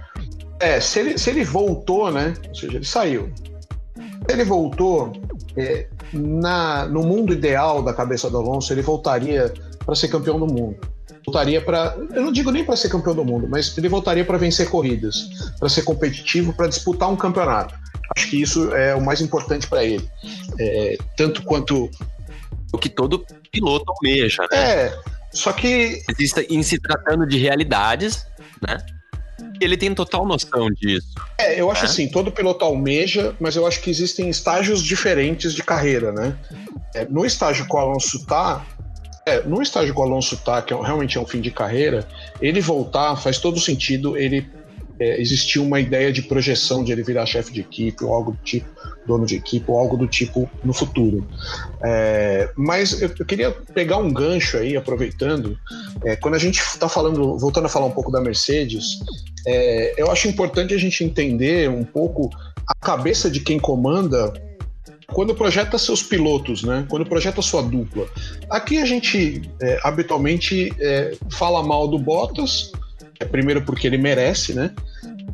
É, 0.59 0.79
se 0.79 0.99
ele, 0.99 1.17
se 1.17 1.29
ele 1.29 1.43
voltou, 1.43 2.11
né? 2.11 2.33
Ou 2.49 2.55
seja, 2.55 2.75
ele 2.75 2.85
saiu. 2.85 3.31
Ele 4.27 4.43
voltou, 4.43 5.13
é, 5.55 5.87
na, 6.11 6.85
no 6.85 7.03
mundo 7.03 7.33
ideal 7.33 7.83
da 7.83 7.93
cabeça 7.93 8.29
do 8.29 8.37
Alonso, 8.37 8.73
ele 8.73 8.81
voltaria 8.81 9.53
para 9.85 9.95
ser 9.95 10.07
campeão 10.07 10.39
do 10.39 10.47
mundo 10.47 10.92
voltaria 11.25 11.61
para, 11.61 11.95
eu 12.13 12.21
não 12.21 12.31
digo 12.31 12.51
nem 12.51 12.63
para 12.65 12.75
ser 12.75 12.89
campeão 12.89 13.15
do 13.15 13.23
mundo, 13.25 13.47
mas 13.49 13.77
ele 13.77 13.87
voltaria 13.89 14.25
para 14.25 14.37
vencer 14.37 14.69
corridas, 14.69 15.29
para 15.59 15.69
ser 15.69 15.83
competitivo, 15.83 16.53
para 16.53 16.67
disputar 16.67 17.09
um 17.09 17.15
campeonato. 17.15 17.73
Acho 18.15 18.29
que 18.29 18.41
isso 18.41 18.73
é 18.75 18.93
o 18.93 19.01
mais 19.01 19.21
importante 19.21 19.67
para 19.67 19.83
ele, 19.83 20.07
É, 20.59 20.97
tanto 21.17 21.41
quanto 21.43 21.89
O 22.73 22.77
que 22.77 22.89
todo 22.89 23.23
piloto 23.51 23.85
almeja, 23.91 24.43
né? 24.51 24.57
é. 24.57 24.99
Só 25.31 25.51
que 25.53 26.01
Existe- 26.09 26.45
Em 26.49 26.61
se 26.61 26.79
tratando 26.79 27.25
de 27.25 27.37
realidades, 27.37 28.25
né? 28.61 28.77
Ele 29.61 29.77
tem 29.77 29.93
total 29.95 30.25
noção 30.25 30.69
disso. 30.71 31.07
é, 31.39 31.59
eu 31.59 31.71
acho 31.71 31.83
É. 31.83 31.85
assim, 31.85 32.07
todo 32.09 32.31
piloto 32.31 32.63
almeja, 32.65 33.35
mas 33.39 33.55
eu 33.55 33.65
acho 33.65 33.79
que 33.81 33.89
existem 33.89 34.29
estágios 34.29 34.81
diferentes 34.83 35.53
de 35.53 35.63
carreira, 35.63 36.11
né? 36.11 36.35
É, 36.93 37.05
no 37.05 37.25
estágio 37.25 37.65
que 37.65 37.75
o 37.75 37.79
Alonso 37.79 38.25
tá, 38.25 38.65
é, 39.25 39.41
no 39.43 39.61
estágio 39.61 39.93
que 39.93 39.99
o 39.99 40.03
Alonso 40.03 40.37
tá, 40.37 40.61
que 40.61 40.73
é 40.73 40.81
realmente 40.81 41.17
é 41.17 41.21
um 41.21 41.25
fim 41.25 41.41
de 41.41 41.51
carreira, 41.51 42.07
ele 42.41 42.61
voltar 42.61 43.15
faz 43.15 43.37
todo 43.37 43.59
sentido 43.59 44.17
ele 44.17 44.45
é, 44.99 45.19
existir 45.19 45.59
uma 45.59 45.79
ideia 45.79 46.11
de 46.11 46.21
projeção 46.21 46.83
de 46.83 46.91
ele 46.91 47.03
virar 47.03 47.25
chefe 47.25 47.51
de 47.51 47.61
equipe 47.61 48.03
ou 48.03 48.13
algo 48.13 48.31
do 48.31 48.37
tipo, 48.43 48.67
dono 49.05 49.25
de 49.25 49.35
equipe 49.35 49.69
ou 49.69 49.77
algo 49.77 49.97
do 49.97 50.07
tipo 50.07 50.49
no 50.63 50.73
futuro. 50.73 51.27
É, 51.83 52.49
mas 52.55 53.01
eu, 53.01 53.11
eu 53.17 53.25
queria 53.25 53.51
pegar 53.51 53.97
um 53.97 54.11
gancho 54.11 54.57
aí, 54.57 54.77
aproveitando, 54.77 55.57
é, 56.03 56.15
quando 56.15 56.35
a 56.35 56.39
gente 56.39 56.59
está 56.59 56.87
falando, 56.87 57.37
voltando 57.37 57.65
a 57.65 57.69
falar 57.69 57.87
um 57.87 57.91
pouco 57.91 58.11
da 58.11 58.21
Mercedes, 58.21 58.99
é, 59.47 59.93
eu 59.97 60.11
acho 60.11 60.27
importante 60.27 60.73
a 60.73 60.77
gente 60.77 61.03
entender 61.03 61.69
um 61.69 61.83
pouco 61.83 62.29
a 62.67 62.75
cabeça 62.75 63.29
de 63.29 63.39
quem 63.39 63.59
comanda 63.59 64.31
quando 65.07 65.35
projeta 65.35 65.77
seus 65.77 66.01
pilotos, 66.03 66.63
né? 66.63 66.85
Quando 66.89 67.05
projeta 67.05 67.41
sua 67.41 67.61
dupla. 67.61 68.07
Aqui 68.49 68.77
a 68.79 68.85
gente 68.85 69.41
é, 69.61 69.79
habitualmente 69.83 70.73
é, 70.79 71.15
fala 71.29 71.63
mal 71.63 71.87
do 71.87 71.97
Bottas, 71.99 72.71
é, 73.19 73.25
primeiro 73.25 73.61
porque 73.63 73.87
ele 73.87 73.97
merece, 73.97 74.53
né? 74.53 74.71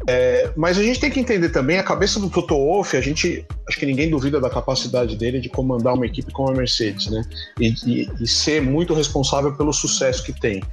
É, 0.08 0.52
mas 0.56 0.78
a 0.78 0.84
gente 0.84 1.00
tem 1.00 1.12
que 1.12 1.20
entender 1.20 1.50
também 1.50 1.78
a 1.78 1.84
cabeça 1.84 2.20
do 2.20 2.30
Toto 2.30 2.56
Wolff. 2.56 2.96
A 2.96 3.02
gente, 3.02 3.46
acho 3.68 3.78
que 3.78 3.86
ninguém 3.86 4.10
duvida 4.10 4.40
da 4.40 4.50
capacidade 4.50 5.16
dele 5.16 5.40
de 5.40 5.50
comandar 5.50 5.94
uma 5.94 6.06
equipe 6.06 6.32
como 6.32 6.50
a 6.50 6.54
Mercedes, 6.54 7.08
né? 7.08 7.22
E, 7.60 7.74
e- 7.86 8.10
e 8.20 8.28
ser 8.28 8.62
muito 8.62 8.94
responsável 8.94 9.56
pelo 9.56 9.74
sucesso 9.74 10.24
que 10.24 10.34
tem. 10.40 10.64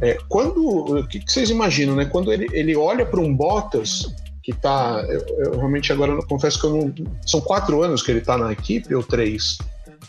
É, 0.00 0.18
quando, 0.28 0.64
o 0.66 1.06
que, 1.06 1.20
que 1.20 1.30
vocês 1.30 1.50
imaginam, 1.50 1.94
né? 1.94 2.04
Quando 2.06 2.32
ele, 2.32 2.48
ele 2.52 2.74
olha 2.74 3.04
para 3.06 3.20
um 3.20 3.34
Bottas 3.34 4.06
que 4.42 4.52
tá, 4.52 5.04
eu, 5.08 5.24
eu 5.44 5.50
realmente 5.58 5.92
agora 5.92 6.12
não 6.12 6.22
confesso 6.22 6.60
que 6.60 6.66
eu 6.66 6.70
não, 6.70 6.94
são 7.26 7.40
quatro 7.40 7.82
anos 7.82 8.02
que 8.02 8.10
ele 8.10 8.20
tá 8.20 8.36
na 8.38 8.52
equipe 8.52 8.94
ou 8.94 9.02
três? 9.02 9.58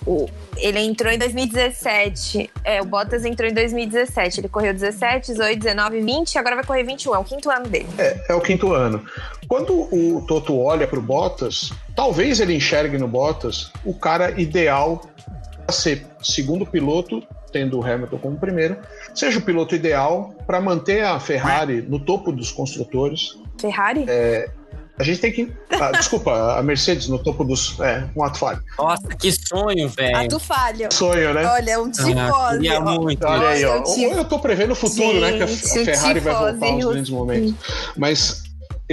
O- 0.06 0.28
ele 0.58 0.80
entrou 0.80 1.12
em 1.12 1.18
2017. 1.18 2.50
É, 2.64 2.82
o 2.82 2.86
Bottas 2.86 3.26
entrou 3.26 3.50
em 3.50 3.54
2017. 3.54 4.40
Ele 4.40 4.48
correu 4.48 4.74
17, 4.74 5.32
18, 5.34 5.60
19, 5.60 6.02
20 6.02 6.34
e 6.34 6.38
agora 6.38 6.56
vai 6.56 6.64
correr 6.66 6.84
21. 6.84 7.16
É 7.16 7.20
o 7.20 7.24
quinto 7.24 7.50
ano 7.52 7.68
dele. 7.68 7.88
É, 7.98 8.26
é 8.30 8.34
o 8.34 8.42
quinto 8.42 8.74
ano. 8.74 9.04
Quando 9.48 9.74
o 9.94 10.24
Toto 10.28 10.58
olha 10.60 10.88
para 10.88 10.98
o 10.98 11.02
Bottas, 11.02 11.72
talvez 11.96 12.40
ele 12.40 12.56
enxergue 12.56 12.98
no 12.98 13.08
Bottas 13.08 13.72
o 13.86 13.94
cara 13.94 14.40
ideal 14.42 15.02
para 15.66 15.76
ser 15.76 16.06
segundo 16.24 16.66
piloto, 16.66 17.22
tendo 17.52 17.80
o 17.80 17.86
Hamilton 17.86 18.18
como 18.18 18.38
primeiro, 18.38 18.78
seja 19.14 19.40
o 19.40 19.42
piloto 19.42 19.76
ideal 19.76 20.34
para 20.48 20.62
manter 20.62 21.04
a 21.04 21.20
Ferrari 21.20 21.82
no 21.82 22.00
topo 22.00 22.32
dos 22.32 22.52
construtores. 22.52 23.38
Ferrari? 23.60 24.06
A 25.00 25.04
gente 25.04 25.20
tem 25.20 25.32
que. 25.32 25.52
ah, 25.72 25.92
desculpa, 25.98 26.58
a 26.60 26.62
Mercedes 26.62 27.08
no 27.08 27.18
topo 27.18 27.44
dos. 27.44 27.80
É, 27.80 28.08
um 28.16 28.24
ato 28.24 28.38
falho. 28.38 28.62
Nossa, 28.78 29.08
que 29.10 29.32
sonho, 29.32 29.90
velho. 29.90 30.30
do 30.30 30.40
falho. 30.40 30.88
Sonho, 30.92 31.34
né? 31.34 31.46
Olha, 31.46 31.82
um 31.82 31.88
Ah, 31.88 31.92
tifose. 31.92 32.60
queria 32.60 32.80
ó. 32.80 33.00
muito. 33.02 33.26
Olha 33.26 33.48
aí, 33.50 33.66
ó. 33.66 33.82
Ou 33.84 33.98
eu 33.98 34.26
tô 34.26 34.38
prevendo 34.40 34.72
o 34.72 34.76
futuro, 34.76 35.20
né? 35.20 35.34
Que 35.38 35.42
a, 35.42 35.46
a 35.46 35.48
Gente, 35.48 35.86
Ferrari 35.86 36.20
vai 36.20 36.34
voltar 36.36 36.66
aos 36.68 36.86
grandes 36.86 37.10
momentos. 37.10 37.54
Mas 37.98 38.44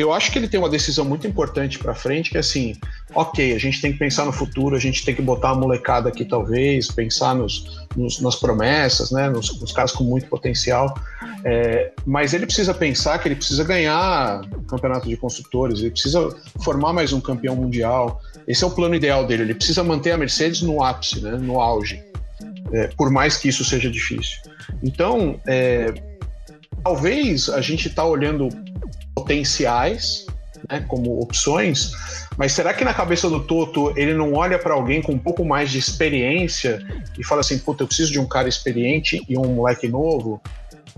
eu 0.00 0.12
acho 0.12 0.30
que 0.30 0.38
ele 0.38 0.48
tem 0.48 0.60
uma 0.60 0.68
decisão 0.68 1.04
muito 1.04 1.26
importante 1.26 1.78
pra 1.78 1.94
frente, 1.94 2.30
que 2.30 2.36
é 2.36 2.40
assim, 2.40 2.76
ok, 3.14 3.52
a 3.54 3.58
gente 3.58 3.80
tem 3.80 3.92
que 3.92 3.98
pensar 3.98 4.24
no 4.24 4.32
futuro, 4.32 4.76
a 4.76 4.78
gente 4.78 5.04
tem 5.04 5.14
que 5.14 5.20
botar 5.20 5.50
a 5.50 5.54
molecada 5.54 6.08
aqui, 6.08 6.24
talvez, 6.24 6.88
pensar 6.88 7.34
nos, 7.34 7.86
nos- 7.96 8.20
nas 8.20 8.36
promessas, 8.36 9.10
né? 9.10 9.28
Nos, 9.28 9.60
nos 9.60 9.72
caras 9.72 9.90
com 9.92 10.04
muito 10.04 10.26
potencial. 10.28 10.94
É, 11.44 11.90
mas 12.06 12.32
ele 12.34 12.46
precisa 12.46 12.72
pensar 12.72 13.18
que 13.18 13.28
ele 13.28 13.34
precisa 13.36 13.64
ganhar 13.64 14.42
o 14.56 14.62
campeonato 14.64 15.08
de 15.08 15.16
construtores, 15.16 15.80
ele 15.80 15.90
precisa 15.90 16.28
formar 16.62 16.92
mais 16.92 17.12
um 17.12 17.20
campeão 17.20 17.56
mundial. 17.56 18.20
Esse 18.46 18.62
é 18.64 18.66
o 18.66 18.70
plano 18.70 18.94
ideal 18.94 19.26
dele. 19.26 19.42
Ele 19.42 19.54
precisa 19.54 19.82
manter 19.82 20.12
a 20.12 20.16
Mercedes 20.16 20.62
no 20.62 20.82
ápice, 20.82 21.20
né? 21.20 21.32
no 21.32 21.60
auge. 21.60 22.02
É, 22.72 22.86
por 22.96 23.10
mais 23.10 23.36
que 23.36 23.48
isso 23.48 23.64
seja 23.64 23.90
difícil. 23.90 24.38
Então, 24.82 25.40
é, 25.46 25.92
talvez 26.84 27.48
a 27.48 27.60
gente 27.60 27.88
está 27.88 28.04
olhando 28.04 28.48
potenciais 29.28 30.26
né, 30.68 30.84
como 30.88 31.20
opções, 31.20 31.92
mas 32.36 32.52
será 32.52 32.72
que 32.72 32.82
na 32.82 32.94
cabeça 32.94 33.28
do 33.28 33.40
Toto 33.40 33.92
ele 33.96 34.14
não 34.14 34.32
olha 34.32 34.58
para 34.58 34.72
alguém 34.72 35.02
com 35.02 35.12
um 35.12 35.18
pouco 35.18 35.44
mais 35.44 35.70
de 35.70 35.78
experiência 35.78 36.84
e 37.18 37.24
fala 37.24 37.42
assim, 37.42 37.58
puta, 37.58 37.82
eu 37.82 37.86
preciso 37.86 38.10
de 38.10 38.18
um 38.18 38.26
cara 38.26 38.48
experiente 38.48 39.22
e 39.28 39.36
um 39.36 39.54
moleque 39.54 39.86
novo? 39.86 40.40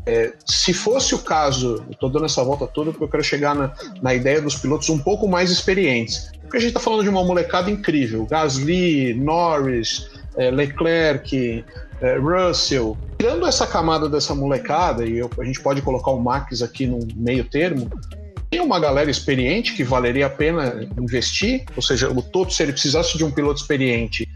É, 0.06 0.32
se 0.46 0.72
fosse 0.72 1.14
o 1.14 1.18
caso, 1.18 1.84
eu 1.90 1.96
tô 1.96 2.08
dando 2.08 2.24
essa 2.24 2.42
volta 2.42 2.66
toda 2.66 2.90
porque 2.90 3.04
eu 3.04 3.08
quero 3.08 3.24
chegar 3.24 3.54
na, 3.54 3.74
na 4.00 4.14
ideia 4.14 4.40
dos 4.40 4.56
pilotos 4.56 4.88
um 4.88 4.98
pouco 4.98 5.28
mais 5.28 5.50
experientes. 5.50 6.30
Porque 6.40 6.56
a 6.56 6.60
gente 6.60 6.72
tá 6.72 6.80
falando 6.80 7.02
de 7.02 7.08
uma 7.08 7.22
molecada 7.22 7.70
incrível. 7.70 8.24
Gasly, 8.24 9.12
Norris, 9.12 10.08
é, 10.36 10.50
Leclerc, 10.50 11.64
é, 12.00 12.16
Russell. 12.16 12.96
Tirando 13.18 13.46
essa 13.46 13.66
camada 13.66 14.08
dessa 14.08 14.34
molecada, 14.34 15.06
e 15.06 15.18
eu, 15.18 15.30
a 15.38 15.44
gente 15.44 15.60
pode 15.60 15.82
colocar 15.82 16.10
o 16.12 16.18
Max 16.18 16.62
aqui 16.62 16.86
no 16.86 17.00
meio 17.14 17.44
termo, 17.44 17.90
tem 18.51 18.61
uma 18.61 18.80
galera 18.80 19.11
experiente 19.11 19.74
que 19.74 19.84
valeria 19.84 20.26
a 20.26 20.30
pena 20.30 20.88
investir? 20.98 21.64
Ou 21.76 21.82
seja, 21.82 22.11
o 22.11 22.20
Toto, 22.20 22.53
se 22.53 22.62
ele 22.62 22.72
precisasse 22.72 23.16
de 23.16 23.24
um 23.24 23.30
piloto 23.30 23.61
experiente, 23.61 24.28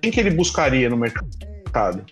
quem 0.00 0.10
que 0.10 0.20
ele 0.20 0.30
buscaria 0.30 0.88
no 0.88 0.96
mercado? 0.96 2.06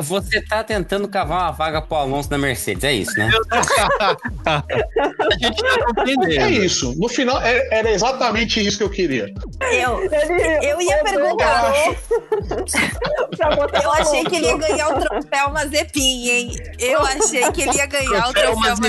Você 0.00 0.40
tá 0.40 0.64
tentando 0.64 1.06
cavar 1.08 1.42
uma 1.42 1.50
vaga 1.50 1.82
pro 1.82 1.98
Alonso 1.98 2.30
na 2.30 2.38
Mercedes, 2.38 2.84
é 2.84 2.92
isso, 2.94 3.12
né? 3.18 3.30
A 4.48 4.64
gente 5.38 5.62
tá 5.62 5.84
compreendendo. 5.84 6.40
É 6.40 6.50
isso. 6.50 6.94
No 6.98 7.06
final, 7.06 7.38
é- 7.42 7.68
era 7.70 7.90
exatamente 7.90 8.66
isso 8.66 8.78
que 8.78 8.84
eu 8.84 8.88
queria. 8.88 9.26
Eu, 9.70 10.00
eu 10.62 10.80
ia 10.80 11.04
perguntar. 11.04 11.70
pra 13.36 13.56
botar 13.56 13.82
Eu 13.82 13.90
o 13.90 13.92
achei 13.92 14.24
que 14.24 14.36
ele 14.36 14.46
ia 14.46 14.56
ganhar 14.56 14.88
o 14.88 15.00
troféu 15.00 15.50
Mazepin, 15.52 16.28
hein? 16.30 16.56
Eu 16.78 17.02
achei 17.02 17.52
que 17.52 17.62
ele 17.62 17.76
ia 17.76 17.86
ganhar 17.86 18.26
o 18.26 18.30
É 18.30 18.32
troféu 18.32 18.52
uma 18.54 18.68
Mazepin. 18.70 18.88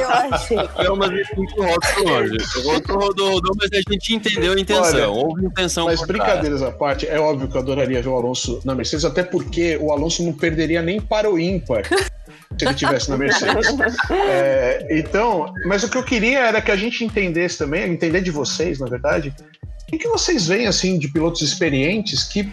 Eu 0.00 0.08
achei. 0.08 0.58
É 0.78 0.90
uma 0.90 1.06
cinco 1.06 1.62
rodas 1.62 1.96
longe. 1.98 2.36
Rodou, 2.64 2.96
rodou, 2.98 3.30
rodou, 3.32 3.56
mas 3.60 3.70
a 3.72 3.92
gente 3.92 4.14
entendeu 4.14 4.54
a 4.54 4.58
intenção. 4.58 4.84
Olha, 4.84 5.10
Houve 5.10 5.44
intenção 5.44 5.84
Mas 5.84 6.00
brincadeiras 6.06 6.62
à 6.62 6.72
parte, 6.72 7.06
é 7.06 7.20
óbvio 7.20 7.46
que 7.46 7.56
eu 7.56 7.60
adoraria 7.60 8.00
ver 8.00 8.08
o 8.08 8.16
Alonso 8.16 8.62
na 8.64 8.74
Mercedes, 8.74 9.04
até 9.04 9.22
porque 9.34 9.76
o 9.78 9.90
Alonso 9.90 10.22
não 10.22 10.32
perderia 10.32 10.80
nem 10.80 11.00
para 11.00 11.28
o 11.28 11.36
ímpar 11.36 11.84
se 11.86 12.64
ele 12.64 12.74
tivesse 12.74 13.10
na 13.10 13.18
Mercedes. 13.18 13.66
É, 14.12 14.86
então, 14.92 15.52
mas 15.66 15.82
o 15.82 15.90
que 15.90 15.98
eu 15.98 16.04
queria 16.04 16.38
era 16.38 16.62
que 16.62 16.70
a 16.70 16.76
gente 16.76 17.04
entendesse 17.04 17.58
também, 17.58 17.82
entender 17.90 18.20
de 18.20 18.30
vocês, 18.30 18.78
na 18.78 18.86
verdade, 18.86 19.34
o 19.92 19.98
que 19.98 20.06
vocês 20.06 20.46
veem 20.46 20.68
assim 20.68 21.00
de 21.00 21.08
pilotos 21.08 21.42
experientes 21.42 22.22
que 22.22 22.48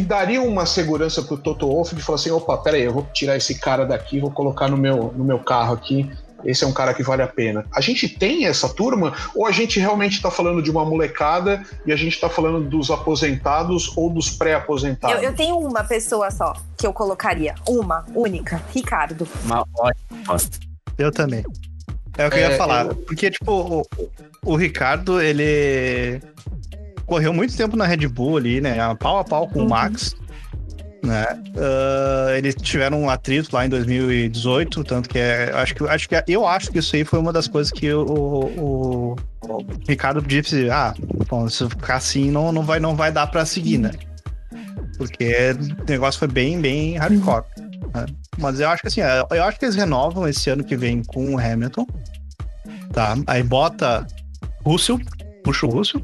dariam 0.00 0.46
uma 0.46 0.64
segurança 0.64 1.22
pro 1.22 1.36
Toto 1.36 1.66
Wolff 1.66 1.94
de 1.94 2.00
falar 2.00 2.16
assim, 2.16 2.30
opa, 2.30 2.56
peraí, 2.56 2.84
eu 2.84 2.92
vou 2.92 3.06
tirar 3.12 3.36
esse 3.36 3.58
cara 3.58 3.84
daqui, 3.84 4.18
vou 4.18 4.30
colocar 4.30 4.68
no 4.68 4.78
meu, 4.78 5.12
no 5.14 5.24
meu 5.24 5.40
carro 5.40 5.74
aqui, 5.74 6.10
esse 6.44 6.62
é 6.64 6.66
um 6.66 6.72
cara 6.72 6.94
que 6.94 7.02
vale 7.02 7.22
a 7.22 7.26
pena. 7.26 7.64
A 7.74 7.80
gente 7.80 8.08
tem 8.08 8.46
essa 8.46 8.68
turma 8.68 9.12
ou 9.34 9.46
a 9.46 9.50
gente 9.52 9.78
realmente 9.80 10.14
está 10.14 10.30
falando 10.30 10.62
de 10.62 10.70
uma 10.70 10.84
molecada 10.84 11.62
e 11.84 11.92
a 11.92 11.96
gente 11.96 12.14
está 12.14 12.28
falando 12.28 12.68
dos 12.68 12.90
aposentados 12.90 13.92
ou 13.96 14.08
dos 14.10 14.30
pré-aposentados? 14.30 15.16
Eu, 15.22 15.30
eu 15.30 15.34
tenho 15.34 15.58
uma 15.58 15.84
pessoa 15.84 16.30
só 16.30 16.54
que 16.76 16.86
eu 16.86 16.92
colocaria. 16.92 17.54
Uma, 17.68 18.04
única. 18.14 18.62
Ricardo. 18.74 19.26
Uma 19.44 19.64
ótima 19.78 19.94
resposta. 20.18 20.58
Eu 20.96 21.10
também. 21.12 21.44
É 22.16 22.26
o 22.26 22.30
que 22.30 22.36
eu 22.38 22.44
É, 22.46 22.50
ia 22.50 22.56
falar. 22.56 22.86
eu- 22.86 22.94
Porque, 22.96 23.30
tipo, 23.30 23.52
o, 23.52 23.86
o 24.44 24.56
Ricardo, 24.56 25.20
ele 25.20 26.20
correu 27.06 27.32
muito 27.32 27.56
tempo 27.56 27.76
na 27.76 27.86
Red 27.86 28.06
Bull 28.08 28.36
ali, 28.36 28.60
né? 28.60 28.76
Pau 28.98 29.18
a 29.18 29.24
pau 29.24 29.48
com 29.48 29.60
o 29.64 29.68
Max. 29.68 30.14
Né? 31.02 31.26
Ah, 31.56 32.36
eles 32.36 32.54
tiveram 32.56 33.02
um 33.02 33.10
atrito 33.10 33.54
lá 33.54 33.64
em 33.64 33.68
2018, 33.68 34.84
tanto 34.84 35.08
que 35.08 35.18
é. 35.18 35.50
Acho 35.54 35.74
que, 35.74 35.84
acho 35.84 36.08
que 36.08 36.22
eu 36.28 36.46
acho 36.46 36.70
que 36.70 36.78
isso 36.78 36.96
aí 36.96 37.04
foi 37.04 37.18
uma 37.18 37.32
das 37.32 37.46
coisas 37.46 37.72
que 37.72 37.92
o, 37.92 38.04
o, 38.04 39.16
o 39.42 39.66
Ricardo 39.88 40.20
disse: 40.20 40.68
ah, 40.70 40.94
bom, 41.28 41.48
se 41.48 41.68
ficar 41.68 41.96
assim, 41.96 42.30
não, 42.30 42.52
não, 42.52 42.62
vai, 42.62 42.80
não 42.80 42.96
vai 42.96 43.12
dar 43.12 43.26
pra 43.28 43.46
seguir, 43.46 43.78
né? 43.78 43.90
Porque 44.96 45.54
o 45.86 45.90
negócio 45.90 46.18
foi 46.18 46.28
bem, 46.28 46.60
bem 46.60 46.96
hardcore. 46.96 47.44
né? 47.94 48.06
Mas 48.36 48.58
eu 48.58 48.68
acho 48.68 48.82
que 48.82 48.88
assim, 48.88 49.00
eu 49.00 49.44
acho 49.44 49.58
que 49.58 49.64
eles 49.64 49.76
renovam 49.76 50.28
esse 50.28 50.50
ano 50.50 50.64
que 50.64 50.76
vem 50.76 51.02
com 51.04 51.34
o 51.34 51.38
Hamilton. 51.38 51.86
Tá? 52.92 53.14
Aí 53.26 53.42
bota 53.42 54.06
Russell, 54.64 54.98
puxa 55.44 55.66
o 55.66 55.70
Russell. 55.70 56.02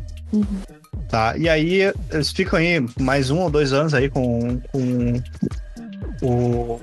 Tá? 1.09 1.37
E 1.37 1.49
aí 1.49 1.93
eles 2.11 2.31
ficam 2.33 2.59
aí 2.59 2.85
mais 2.99 3.31
um 3.31 3.41
ou 3.41 3.51
dois 3.51 3.73
anos 3.73 3.95
aí 3.95 4.09
com, 4.09 4.61
com 4.73 5.23
o, 6.23 6.81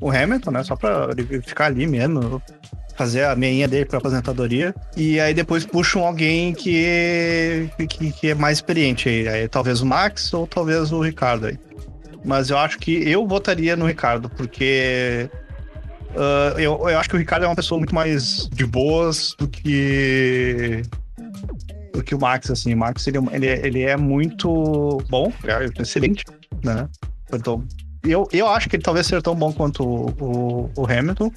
o 0.00 0.10
Hamilton, 0.10 0.50
né? 0.50 0.64
Só 0.64 0.74
pra 0.74 1.08
ele 1.16 1.40
ficar 1.42 1.66
ali 1.66 1.86
mesmo, 1.86 2.42
fazer 2.96 3.24
a 3.24 3.36
meinha 3.36 3.68
dele 3.68 3.84
pra 3.84 3.98
aposentadoria. 3.98 4.74
E 4.96 5.20
aí 5.20 5.32
depois 5.32 5.64
puxam 5.64 6.04
alguém 6.04 6.52
que, 6.54 7.70
que, 7.88 8.12
que 8.12 8.30
é 8.30 8.34
mais 8.34 8.58
experiente 8.58 9.08
aí. 9.08 9.28
aí. 9.28 9.48
Talvez 9.48 9.80
o 9.80 9.86
Max 9.86 10.32
ou 10.34 10.46
talvez 10.46 10.90
o 10.90 11.00
Ricardo 11.00 11.46
aí. 11.46 11.58
Mas 12.24 12.50
eu 12.50 12.58
acho 12.58 12.78
que 12.78 13.08
eu 13.08 13.26
votaria 13.26 13.76
no 13.76 13.86
Ricardo, 13.86 14.28
porque 14.28 15.30
ah, 16.16 16.54
eu, 16.56 16.88
eu 16.88 16.98
acho 16.98 17.08
que 17.08 17.14
o 17.14 17.18
Ricardo 17.18 17.44
é 17.44 17.48
uma 17.48 17.56
pessoa 17.56 17.78
muito 17.78 17.94
mais 17.94 18.48
de 18.48 18.66
boas 18.66 19.34
do 19.38 19.46
que 19.46 20.82
do 21.92 22.02
que 22.02 22.14
o 22.14 22.20
Max, 22.20 22.50
assim. 22.50 22.74
O 22.74 22.76
Max, 22.78 23.06
ele, 23.06 23.18
é- 23.18 23.22
ele, 23.36 23.46
é- 23.46 23.66
ele 23.66 23.82
é 23.82 23.96
muito 23.96 24.98
bom, 25.08 25.32
é 25.44 25.82
excelente, 25.82 26.24
né? 26.64 26.88
Então, 27.32 27.64
eu, 28.04 28.26
eu 28.32 28.48
acho 28.48 28.68
que 28.68 28.76
ele 28.76 28.82
talvez 28.82 29.06
seja 29.06 29.20
tão 29.22 29.34
bom 29.34 29.52
quanto 29.52 29.82
o, 29.84 30.70
o, 30.76 30.86
Hamilton. 30.86 31.30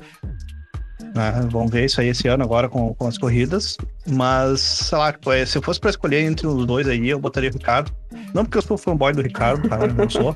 né? 1.15 1.47
Vamos 1.49 1.71
ver 1.71 1.85
isso 1.85 1.99
aí 1.99 2.07
esse 2.09 2.27
ano 2.27 2.43
agora 2.43 2.69
com, 2.69 2.93
com 2.93 3.07
as 3.07 3.17
corridas. 3.17 3.77
Mas, 4.07 4.61
sei 4.61 4.97
lá, 4.97 5.11
tipo, 5.11 5.31
é, 5.31 5.45
se 5.45 5.57
eu 5.57 5.61
fosse 5.61 5.79
pra 5.79 5.89
escolher 5.89 6.21
entre 6.21 6.47
os 6.47 6.65
dois 6.65 6.87
aí, 6.87 7.09
eu 7.09 7.19
botaria 7.19 7.49
o 7.49 7.53
Ricardo. 7.53 7.91
Não 8.33 8.45
porque 8.45 8.57
eu 8.57 8.61
sou 8.61 8.77
fanboy 8.77 9.11
do 9.13 9.21
Ricardo, 9.21 9.67
tá? 9.67 9.77
Eu 9.79 9.93
não 9.93 10.09
sou. 10.09 10.35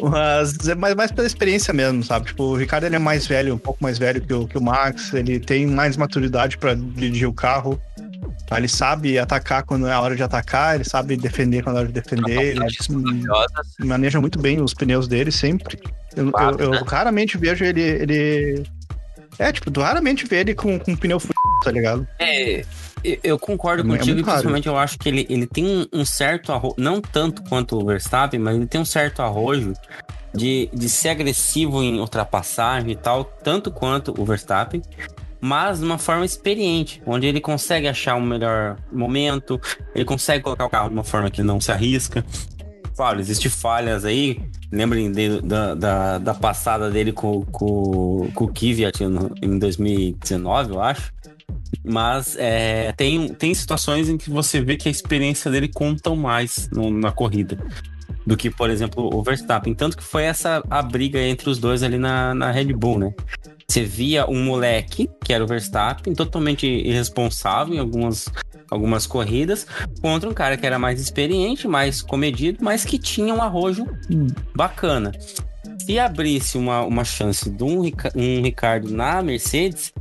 Mas 0.00 0.68
é 0.68 0.74
mais, 0.74 1.10
pela 1.10 1.26
experiência 1.26 1.74
mesmo, 1.74 2.02
sabe? 2.04 2.26
Tipo, 2.26 2.44
o 2.44 2.56
Ricardo 2.56 2.84
ele 2.84 2.94
é 2.96 3.00
mais 3.00 3.26
velho, 3.26 3.54
um 3.54 3.58
pouco 3.58 3.82
mais 3.82 3.98
velho 3.98 4.20
que 4.20 4.32
o, 4.32 4.46
que 4.46 4.56
o 4.56 4.62
Max, 4.62 5.12
ele 5.12 5.40
tem 5.40 5.66
mais 5.66 5.96
maturidade 5.96 6.56
pra 6.56 6.74
dirigir 6.74 7.26
o 7.28 7.32
carro. 7.32 7.80
Ele 8.56 8.68
sabe 8.68 9.18
atacar 9.18 9.62
quando 9.62 9.86
é 9.86 9.92
a 9.92 10.00
hora 10.00 10.16
de 10.16 10.22
atacar, 10.22 10.74
ele 10.74 10.84
sabe 10.84 11.16
defender 11.16 11.62
quando 11.62 11.76
é 11.76 11.78
a 11.78 11.82
hora 11.82 11.88
de 11.88 11.94
defender. 11.94 12.56
Ele 12.56 13.88
maneja 13.88 14.20
muito 14.20 14.38
bem 14.38 14.60
os 14.60 14.74
pneus 14.74 15.06
dele 15.06 15.30
sempre. 15.30 15.78
Eu, 16.16 16.30
Claro, 16.32 16.56
eu- 16.58 16.64
eu 16.66 16.70
né? 16.72 16.82
raramente 16.86 17.36
vejo 17.38 17.64
ele, 17.64 17.80
ele. 17.80 18.62
É, 19.38 19.52
tipo, 19.52 19.70
raramente 19.80 20.26
vê 20.26 20.40
ele 20.40 20.54
com, 20.54 20.78
com 20.78 20.96
pneu 20.96 21.20
fudido, 21.20 21.38
tá 21.62 21.70
ligado? 21.70 22.06
É, 22.18 22.64
eu- 23.22 23.38
concordo 23.38 23.82
É 23.82 23.94
é 23.94 23.98
contigo, 23.98 24.18
e 24.20 24.24
principalmente 24.24 24.66
eu 24.66 24.76
acho 24.76 24.98
que 24.98 25.08
ele, 25.08 25.26
ele 25.30 25.46
tem 25.46 25.64
um, 25.64 25.86
um 26.00 26.04
certo 26.04 26.52
arrojo, 26.52 26.74
não 26.78 27.00
tanto 27.00 27.42
quanto 27.44 27.76
o 27.80 27.86
Verstappen, 27.86 28.40
mas 28.40 28.56
ele 28.56 28.66
tem 28.66 28.80
um 28.80 28.84
certo 28.84 29.22
arrojo 29.22 29.74
de, 30.34 30.68
de 30.74 30.88
ser 30.88 31.10
agressivo 31.10 31.82
em 31.82 32.00
ultrapassagem 32.00 32.90
e 32.90 32.96
tal, 32.96 33.24
tanto 33.24 33.70
quanto 33.70 34.12
o 34.20 34.24
Verstappen, 34.24 34.82
mas 35.40 35.78
de 35.78 35.84
uma 35.84 35.98
forma 35.98 36.24
experiente, 36.24 37.02
onde 37.06 37.26
ele 37.26 37.40
consegue 37.40 37.86
achar 37.88 38.14
um 38.16 38.20
melhor 38.24 38.76
momento, 38.92 39.60
ele 39.94 40.04
consegue 40.04 40.42
colocar 40.44 40.66
o 40.66 40.70
carro 40.70 40.88
de 40.88 40.94
uma 40.94 41.04
forma 41.04 41.30
que 41.30 41.42
não 41.42 41.60
se 41.60 41.70
arrisca. 41.72 42.24
Claro, 42.96 43.20
existem 43.20 43.50
falhas 43.50 44.04
aí. 44.04 44.40
Lembrem 44.72 45.10
de- 45.12 45.40
da, 45.40 45.74
da, 45.74 46.18
da 46.18 46.34
passada 46.34 46.90
dele 46.90 47.12
com, 47.12 47.42
com, 47.46 48.28
com 48.34 48.44
o 48.44 48.48
Kvyat 48.48 49.02
em 49.40 49.58
2019, 49.58 50.72
eu 50.74 50.82
acho. 50.82 51.12
Mas 51.84 52.36
é, 52.38 52.92
tem, 52.92 53.28
tem 53.28 53.54
situações 53.54 54.08
em 54.08 54.16
que 54.18 54.28
você 54.30 54.60
vê 54.60 54.76
que 54.76 54.88
a 54.88 54.90
experiência 54.90 55.50
dele 55.50 55.68
conta 55.68 56.14
mais 56.14 56.68
no- 56.72 56.90
na 56.90 57.12
corrida 57.12 57.56
do 58.26 58.36
que, 58.36 58.50
por 58.50 58.68
exemplo, 58.68 59.08
o 59.14 59.22
Verstappen. 59.22 59.74
Tanto 59.74 59.96
que 59.96 60.02
foi 60.02 60.24
essa 60.24 60.62
a 60.68 60.82
briga 60.82 61.18
entre 61.20 61.48
os 61.48 61.58
dois 61.58 61.82
ali 61.82 61.98
na, 61.98 62.34
na 62.34 62.50
Red 62.50 62.72
Bull, 62.74 62.98
né? 62.98 63.14
Você 63.70 63.84
via 63.84 64.26
um 64.26 64.44
moleque, 64.44 65.10
que 65.22 65.30
era 65.30 65.44
o 65.44 65.46
Verstappen, 65.46 66.14
totalmente 66.14 66.66
irresponsável 66.66 67.74
em 67.74 67.78
algumas, 67.78 68.26
algumas 68.70 69.06
corridas, 69.06 69.66
contra 70.00 70.26
um 70.26 70.32
cara 70.32 70.56
que 70.56 70.64
era 70.64 70.78
mais 70.78 70.98
experiente, 70.98 71.68
mais 71.68 72.00
comedido, 72.00 72.64
mas 72.64 72.82
que 72.82 72.98
tinha 72.98 73.34
um 73.34 73.42
arrojo 73.42 73.84
bacana. 74.54 75.12
Se 75.80 75.98
abrisse 75.98 76.56
uma, 76.56 76.80
uma 76.80 77.04
chance 77.04 77.50
de 77.50 77.62
um, 77.62 77.82
um 78.16 78.42
Ricardo 78.42 78.90
na 78.90 79.20
Mercedes, 79.20 79.92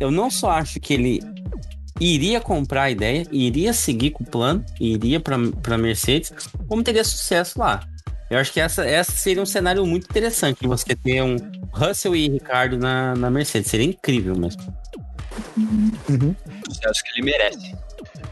eu 0.00 0.10
não 0.10 0.28
só 0.28 0.50
acho 0.50 0.80
que 0.80 0.94
ele 0.94 1.22
iria 2.00 2.40
comprar 2.40 2.82
a 2.84 2.90
ideia, 2.90 3.24
iria 3.30 3.72
seguir 3.72 4.10
com 4.10 4.24
o 4.24 4.26
plano, 4.26 4.64
iria 4.80 5.20
para 5.20 5.78
Mercedes, 5.78 6.32
como 6.66 6.82
teria 6.82 7.04
sucesso 7.04 7.60
lá. 7.60 7.86
Eu 8.30 8.38
acho 8.38 8.52
que 8.52 8.60
essa, 8.60 8.84
essa 8.84 9.12
seria 9.12 9.42
um 9.42 9.46
cenário 9.46 9.84
muito 9.86 10.04
interessante, 10.04 10.66
você 10.66 10.96
ter 10.96 11.22
um 11.22 11.36
Russell 11.72 12.16
e 12.16 12.28
Ricardo 12.28 12.78
na, 12.78 13.14
na 13.14 13.30
Mercedes. 13.30 13.70
Seria 13.70 13.86
incrível 13.86 14.34
mesmo. 14.36 14.62
Sucesso 16.66 17.02
que 17.04 17.20
ele 17.20 17.26
merece. 17.26 17.74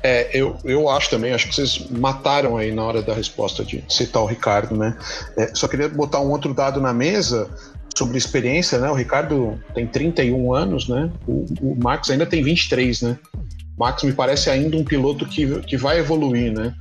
É, 0.03 0.31
eu, 0.37 0.59
eu 0.65 0.89
acho 0.89 1.11
também, 1.11 1.33
acho 1.33 1.49
que 1.49 1.55
vocês 1.55 1.89
mataram 1.91 2.57
aí 2.57 2.73
na 2.73 2.83
hora 2.83 3.03
da 3.03 3.15
resposta 3.15 3.65
de 3.65 3.85
citar 3.89 4.23
o 4.23 4.27
Ricardo, 4.27 4.77
né? 4.77 4.97
É, 5.37 5.55
só 5.55 5.69
queria 5.69 5.89
botar 5.89 6.21
um 6.21 6.31
outro 6.31 6.53
dado 6.53 6.81
na 6.81 6.93
mesa 6.93 7.49
sobre 7.97 8.19
experiência, 8.19 8.79
né? 8.79 8.91
O 8.91 8.95
Ricardo 8.95 9.63
tem 9.75 9.87
31 9.87 10.53
anos, 10.55 10.89
né? 10.89 11.11
O, 11.27 11.47
o 11.61 11.77
Max 11.81 12.11
ainda 12.11 12.27
tem 12.27 12.43
23, 12.43 13.03
né? 13.03 13.19
Max 13.79 14.03
me 14.03 14.13
parece 14.13 14.51
ainda 14.51 14.77
um 14.77 14.85
piloto 14.85 15.27
que, 15.27 15.61
que 15.63 15.77
vai 15.77 15.99
evoluir, 15.99 16.53
né? 16.53 16.75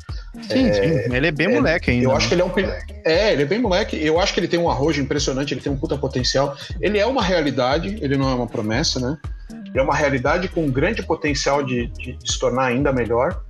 Sim, 0.49 0.67
é, 0.67 0.73
sim. 0.73 1.15
Ele 1.15 1.27
é 1.27 1.31
bem 1.31 1.47
é, 1.47 1.55
moleque 1.55 1.91
ainda. 1.91 2.05
Eu 2.05 2.11
acho 2.11 2.25
né? 2.25 2.27
que 2.29 2.33
ele 2.35 2.41
é 2.41 2.45
um. 2.45 2.71
É, 3.05 3.33
ele 3.33 3.41
é 3.43 3.45
bem 3.45 3.59
moleque. 3.59 3.95
Eu 3.95 4.19
acho 4.19 4.33
que 4.33 4.39
ele 4.39 4.47
tem 4.47 4.59
um 4.59 4.69
arrojo 4.69 5.01
impressionante, 5.01 5.53
ele 5.53 5.61
tem 5.61 5.71
um 5.71 5.77
puta 5.77 5.97
potencial. 5.97 6.55
Ele 6.79 6.97
é 6.97 7.05
uma 7.05 7.23
realidade, 7.23 7.97
ele 8.01 8.17
não 8.17 8.29
é 8.29 8.33
uma 8.33 8.47
promessa, 8.47 8.99
né? 8.99 9.17
Ele 9.51 9.79
é 9.79 9.81
uma 9.81 9.95
realidade 9.95 10.49
com 10.49 10.65
um 10.65 10.71
grande 10.71 11.01
potencial 11.01 11.63
de, 11.63 11.87
de, 11.87 12.13
de 12.13 12.31
se 12.31 12.37
tornar 12.37 12.65
ainda 12.65 12.91
melhor. 12.91 13.41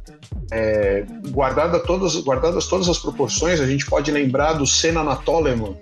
É, 0.51 1.03
guardada 1.29 1.79
todas, 1.79 2.15
guardadas 2.17 2.67
todas 2.67 2.87
as 2.87 2.99
proporções, 2.99 3.59
a 3.59 3.65
gente 3.65 3.85
pode 3.85 4.11
lembrar 4.11 4.53
do 4.53 4.67
Senna 4.67 5.03
na 5.03 5.15
Toleman, 5.15 5.75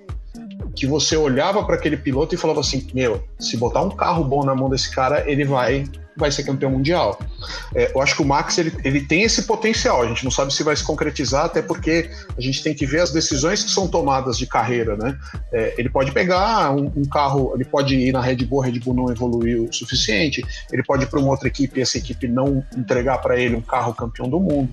que 0.76 0.88
você 0.88 1.18
olhava 1.18 1.64
para 1.64 1.76
aquele 1.76 1.98
piloto 1.98 2.34
e 2.34 2.38
falava 2.38 2.62
assim: 2.62 2.88
Meu, 2.94 3.24
se 3.38 3.58
botar 3.58 3.82
um 3.82 3.92
carro 3.92 4.24
bom 4.24 4.44
na 4.44 4.56
mão 4.56 4.70
desse 4.70 4.90
cara, 4.90 5.30
ele 5.30 5.44
vai 5.44 5.86
vai 6.20 6.32
ser 6.32 6.44
campeão 6.44 6.72
mundial. 6.72 7.20
É, 7.74 7.92
eu 7.96 8.02
acho 8.02 8.16
que 8.16 8.22
o 8.22 8.26
Max 8.26 8.58
ele, 8.58 8.74
ele 8.84 9.02
tem 9.02 9.24
esse 9.24 9.44
potencial. 9.44 10.04
A 10.04 10.08
gente 10.08 10.24
não 10.24 10.32
sabe 10.32 10.54
se 10.54 10.62
vai 10.64 10.76
se 10.76 10.84
concretizar, 10.84 11.46
até 11.46 11.62
porque 11.62 12.10
a 12.38 12.42
gente 12.42 12.62
tem 12.62 12.74
que 12.74 12.86
ver 12.86 13.02
as 13.02 13.12
decisões 13.12 13.64
que 13.64 13.72
são 13.72 13.88
tomadas 13.88 14.38
de 14.38 14.46
carreira, 14.46 14.96
né? 14.96 15.18
É, 15.52 15.76
ele 15.78 15.90
pode 15.90 16.12
pegar 16.12 16.72
um, 16.72 16.92
um, 16.96 17.06
carro, 17.06 17.54
ele 17.56 17.66
pode 17.66 17.96
ir 17.96 18.12
na 18.12 18.22
Red 18.22 18.38
Bull, 18.46 18.62
a 18.62 18.66
Red 18.66 18.80
Bull 18.80 18.94
não 18.94 19.10
evoluiu 19.10 19.66
o 19.66 19.74
suficiente. 19.74 20.44
Ele 20.72 20.84
pode 20.84 21.04
ir 21.04 21.08
para 21.08 21.20
uma 21.20 21.30
outra 21.30 21.48
equipe 21.48 21.80
e 21.80 21.82
essa 21.82 21.98
equipe 21.98 22.28
não 22.28 22.64
entregar 22.78 23.20
para 23.20 23.40
ele 23.40 23.56
um 23.56 23.62
carro 23.62 23.94
campeão 23.94 24.30
do 24.30 24.40
mundo. 24.40 24.70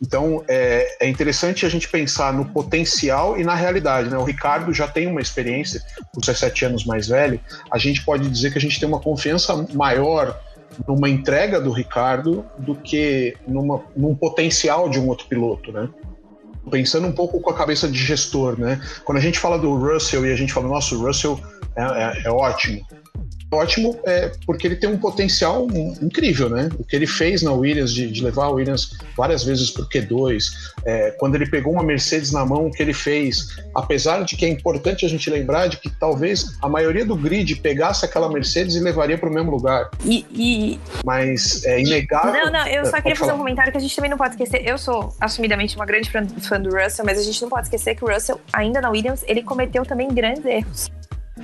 Então 0.00 0.42
é, 0.48 1.04
é 1.04 1.08
interessante 1.08 1.66
a 1.66 1.68
gente 1.68 1.88
pensar 1.88 2.32
no 2.32 2.46
potencial 2.46 3.38
e 3.38 3.44
na 3.44 3.54
realidade, 3.54 4.08
né? 4.08 4.16
O 4.16 4.24
Ricardo 4.24 4.72
já 4.72 4.88
tem 4.88 5.06
uma 5.06 5.20
experiência, 5.20 5.82
por 6.12 6.20
17 6.20 6.64
anos 6.64 6.84
mais 6.84 7.08
velho. 7.08 7.40
A 7.70 7.78
gente 7.78 8.02
pode 8.04 8.28
dizer 8.28 8.50
que 8.50 8.58
a 8.58 8.60
gente 8.60 8.78
tem 8.78 8.88
uma 8.88 9.00
confiança 9.00 9.66
maior 9.74 10.38
numa 10.86 11.08
entrega 11.08 11.60
do 11.60 11.70
Ricardo 11.70 12.44
do 12.58 12.74
que 12.74 13.36
numa, 13.46 13.82
num 13.96 14.14
potencial 14.14 14.88
de 14.88 14.98
um 14.98 15.08
outro 15.08 15.26
piloto, 15.26 15.72
né? 15.72 15.88
Pensando 16.70 17.06
um 17.06 17.12
pouco 17.12 17.40
com 17.40 17.50
a 17.50 17.56
cabeça 17.56 17.88
de 17.88 17.98
gestor, 17.98 18.58
né? 18.58 18.80
Quando 19.04 19.18
a 19.18 19.20
gente 19.20 19.38
fala 19.38 19.58
do 19.58 19.74
Russell 19.74 20.26
e 20.26 20.32
a 20.32 20.36
gente 20.36 20.52
fala, 20.52 20.68
nossa, 20.68 20.94
o 20.94 21.06
Russell 21.06 21.40
é, 21.74 21.82
é, 21.82 22.22
é 22.26 22.30
ótimo 22.30 22.84
ótimo 23.52 23.98
é 24.04 24.30
porque 24.46 24.66
ele 24.66 24.76
tem 24.76 24.88
um 24.88 24.98
potencial 24.98 25.66
incrível, 26.00 26.48
né? 26.48 26.68
O 26.78 26.84
que 26.84 26.94
ele 26.94 27.06
fez 27.06 27.42
na 27.42 27.52
Williams, 27.52 27.92
de, 27.92 28.10
de 28.10 28.22
levar 28.22 28.44
a 28.44 28.50
Williams 28.50 28.96
várias 29.16 29.44
vezes 29.44 29.70
para 29.70 29.82
o 29.82 29.88
Q2, 29.88 30.44
é, 30.84 31.10
quando 31.12 31.34
ele 31.34 31.46
pegou 31.46 31.72
uma 31.72 31.82
Mercedes 31.82 32.32
na 32.32 32.44
mão, 32.44 32.66
o 32.66 32.70
que 32.70 32.82
ele 32.82 32.92
fez, 32.92 33.56
apesar 33.74 34.24
de 34.24 34.36
que 34.36 34.44
é 34.44 34.48
importante 34.48 35.04
a 35.04 35.08
gente 35.08 35.28
lembrar 35.28 35.68
de 35.68 35.78
que 35.78 35.90
talvez 35.90 36.56
a 36.62 36.68
maioria 36.68 37.04
do 37.04 37.16
grid 37.16 37.56
pegasse 37.56 38.04
aquela 38.04 38.28
Mercedes 38.28 38.76
e 38.76 38.80
levaria 38.80 39.18
para 39.18 39.28
o 39.28 39.32
mesmo 39.32 39.50
lugar. 39.50 39.90
E, 40.04 40.26
e, 40.32 40.80
Mas 41.04 41.64
é 41.64 41.80
inegável. 41.80 42.32
Não, 42.32 42.52
não, 42.52 42.66
eu 42.66 42.86
só 42.86 43.00
queria 43.00 43.16
fazer 43.16 43.32
um 43.32 43.38
comentário 43.38 43.72
que 43.72 43.78
a 43.78 43.80
gente 43.80 43.94
também 43.94 44.10
não 44.10 44.18
pode 44.18 44.34
esquecer. 44.34 44.66
Eu 44.66 44.78
sou 44.78 45.14
assumidamente 45.20 45.76
uma 45.76 45.86
grande 45.86 46.10
fã 46.10 46.60
do 46.60 46.70
Russell, 46.70 47.04
mas 47.04 47.18
a 47.18 47.22
gente 47.22 47.40
não 47.42 47.48
pode 47.48 47.66
esquecer 47.66 47.94
que 47.94 48.04
o 48.04 48.08
Russell, 48.08 48.40
ainda 48.52 48.80
na 48.80 48.90
Williams, 48.90 49.24
ele 49.26 49.42
cometeu 49.42 49.84
também 49.84 50.08
grandes 50.08 50.44
erros 50.44 50.90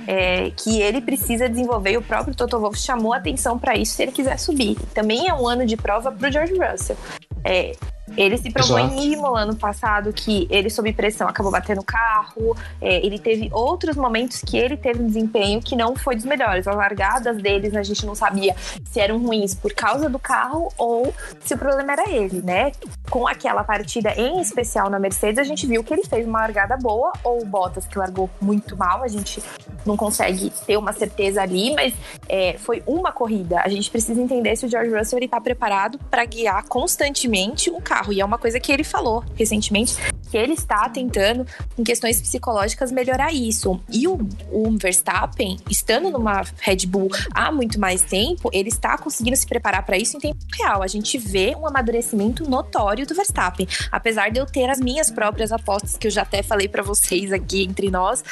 é, 0.05 0.51
que 0.51 0.81
ele 0.81 1.01
precisa 1.01 1.49
desenvolver 1.49 1.91
e 1.91 1.97
o 1.97 2.01
próprio 2.01 2.35
Toto 2.35 2.59
Wolff 2.59 2.77
chamou 2.77 3.13
atenção 3.13 3.57
para 3.57 3.75
isso 3.75 3.93
se 3.93 4.03
ele 4.03 4.11
quiser 4.11 4.37
subir. 4.37 4.77
Também 4.93 5.27
é 5.27 5.33
um 5.33 5.47
ano 5.47 5.65
de 5.65 5.77
prova 5.77 6.11
para 6.11 6.29
o 6.29 6.31
George 6.31 6.53
Russell. 6.53 6.97
É, 7.43 7.73
ele 8.15 8.37
se 8.37 8.51
provou 8.51 8.79
Exato. 8.79 8.95
em 8.95 9.13
Imola 9.13 9.41
ano 9.41 9.55
passado 9.55 10.13
que 10.13 10.47
ele, 10.49 10.69
sob 10.69 10.91
pressão, 10.93 11.27
acabou 11.27 11.51
batendo 11.51 11.81
o 11.81 11.83
carro. 11.83 12.55
É, 12.79 13.05
ele 13.05 13.19
teve 13.19 13.49
outros 13.51 13.95
momentos 13.95 14.41
que 14.41 14.57
ele 14.57 14.77
teve 14.77 15.01
um 15.01 15.07
desempenho 15.07 15.61
que 15.61 15.75
não 15.75 15.95
foi 15.95 16.15
dos 16.15 16.25
melhores. 16.25 16.67
As 16.67 16.75
largadas 16.75 17.41
deles 17.41 17.75
a 17.75 17.83
gente 17.83 18.05
não 18.05 18.15
sabia 18.15 18.55
se 18.85 18.99
eram 18.99 19.19
ruins 19.19 19.53
por 19.53 19.73
causa 19.73 20.09
do 20.09 20.19
carro 20.19 20.71
ou 20.77 21.13
se 21.43 21.53
o 21.53 21.57
problema 21.57 21.93
era 21.93 22.09
ele, 22.09 22.41
né? 22.41 22.71
Com 23.09 23.27
aquela 23.27 23.63
partida 23.63 24.13
em 24.15 24.39
especial 24.39 24.89
na 24.89 24.99
Mercedes, 24.99 25.39
a 25.39 25.43
gente 25.43 25.65
viu 25.67 25.83
que 25.83 25.93
ele 25.93 26.03
fez 26.03 26.25
uma 26.25 26.39
largada 26.39 26.77
boa, 26.77 27.11
ou 27.23 27.41
o 27.41 27.45
Bottas 27.45 27.85
que 27.87 27.97
largou 27.97 28.29
muito 28.39 28.77
mal. 28.77 29.03
A 29.03 29.07
gente 29.07 29.41
não 29.85 29.97
consegue 29.97 30.51
ter 30.65 30.77
uma 30.77 30.93
certeza 30.93 31.41
ali, 31.41 31.73
mas 31.73 31.93
é, 32.29 32.57
foi 32.57 32.81
uma 32.85 33.11
corrida. 33.11 33.59
A 33.61 33.69
gente 33.69 33.89
precisa 33.89 34.21
entender 34.21 34.55
se 34.55 34.65
o 34.65 34.69
George 34.69 34.95
Russell 34.95 35.19
está 35.19 35.39
preparado 35.41 35.99
para 36.09 36.23
guiar 36.25 36.63
constantemente 36.67 37.69
um 37.69 37.81
carro 37.81 37.96
carro. 37.97 38.13
E 38.13 38.21
é 38.21 38.25
uma 38.25 38.37
coisa 38.37 38.59
que 38.59 38.71
ele 38.71 38.83
falou 38.83 39.23
recentemente, 39.35 39.95
que 40.29 40.37
ele 40.37 40.53
está 40.53 40.87
tentando, 40.89 41.45
em 41.77 41.83
questões 41.83 42.21
psicológicas, 42.21 42.91
melhorar 42.91 43.33
isso. 43.33 43.79
E 43.89 44.07
o, 44.07 44.17
o 44.51 44.77
Verstappen, 44.77 45.57
estando 45.69 46.09
numa 46.09 46.43
Red 46.59 46.85
Bull 46.87 47.09
há 47.33 47.51
muito 47.51 47.79
mais 47.79 48.01
tempo, 48.01 48.49
ele 48.53 48.69
está 48.69 48.97
conseguindo 48.97 49.35
se 49.35 49.47
preparar 49.47 49.85
para 49.85 49.97
isso 49.97 50.17
em 50.17 50.19
tempo 50.19 50.39
real. 50.57 50.83
A 50.83 50.87
gente 50.87 51.17
vê 51.17 51.55
um 51.55 51.67
amadurecimento 51.67 52.49
notório 52.49 53.05
do 53.05 53.15
Verstappen. 53.15 53.67
Apesar 53.91 54.29
de 54.29 54.39
eu 54.39 54.45
ter 54.45 54.69
as 54.69 54.79
minhas 54.79 55.09
próprias 55.09 55.51
apostas, 55.51 55.97
que 55.97 56.07
eu 56.07 56.11
já 56.11 56.21
até 56.21 56.43
falei 56.43 56.67
para 56.67 56.83
vocês 56.83 57.31
aqui 57.31 57.63
entre 57.63 57.89
nós, 57.89 58.23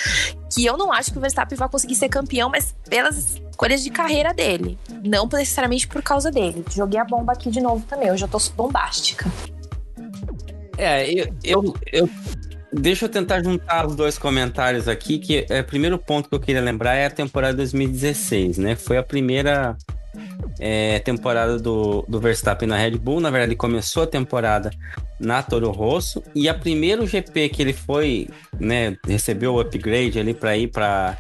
que 0.54 0.66
eu 0.66 0.78
não 0.78 0.92
acho 0.92 1.12
que 1.12 1.18
o 1.18 1.22
Verstappen 1.22 1.58
vai 1.58 1.70
conseguir 1.70 1.96
ser 1.96 2.10
campeão, 2.10 2.50
mas 2.50 2.76
pelas 2.90 3.40
escolhas 3.50 3.84
de 3.84 3.90
carreira 3.90 4.34
dele. 4.34 4.78
Não 5.04 5.28
necessariamente 5.28 5.88
por 5.88 6.02
causa 6.02 6.32
dele. 6.32 6.64
Joguei 6.72 7.00
a 7.00 7.06
bomba 7.06 7.34
aqui 7.34 7.50
de 7.50 7.62
novo 7.62 7.86
também. 7.86 8.10
Eu 8.10 8.18
já 8.18 8.28
tô 8.28 8.38
bombástica. 8.56 9.30
É, 10.78 11.10
eu, 11.10 11.36
eu, 11.44 11.76
eu, 11.92 12.10
Deixa 12.78 13.06
eu 13.06 13.10
tentar 13.10 13.42
juntar 13.42 13.88
os 13.88 13.96
dois 13.96 14.18
comentários 14.18 14.88
aqui, 14.88 15.18
que 15.18 15.46
é 15.50 15.62
o 15.62 15.64
primeiro 15.64 15.98
ponto 15.98 16.28
que 16.28 16.36
eu 16.36 16.40
queria 16.40 16.62
lembrar 16.62 16.96
é 16.96 17.06
a 17.06 17.10
temporada 17.10 17.56
2016, 17.56 18.58
né? 18.58 18.76
Foi 18.76 18.98
a 18.98 19.04
primeira 19.04 19.78
é, 20.60 21.00
temporada 21.00 21.58
do, 21.58 22.06
do 22.08 22.20
Verstappen 22.20 22.68
na 22.68 22.78
Red 22.78 22.98
Bull. 22.98 23.20
Na 23.20 23.30
verdade, 23.30 23.52
ele 23.52 23.58
começou 23.58 24.04
a 24.04 24.08
temporada 24.08 24.72
na 25.20 25.42
Toro 25.42 25.72
Rosso 25.72 26.22
e 26.34 26.50
a 26.50 26.54
primeiro 26.54 27.08
GP 27.08 27.50
que 27.50 27.62
ele 27.62 27.74
foi, 27.74 28.28
né, 28.60 28.98
recebeu 29.08 29.54
o 29.54 29.60
upgrade 29.60 30.20
ali 30.20 30.34
para 30.34 30.58
ir 30.58 30.68
para 30.68 31.18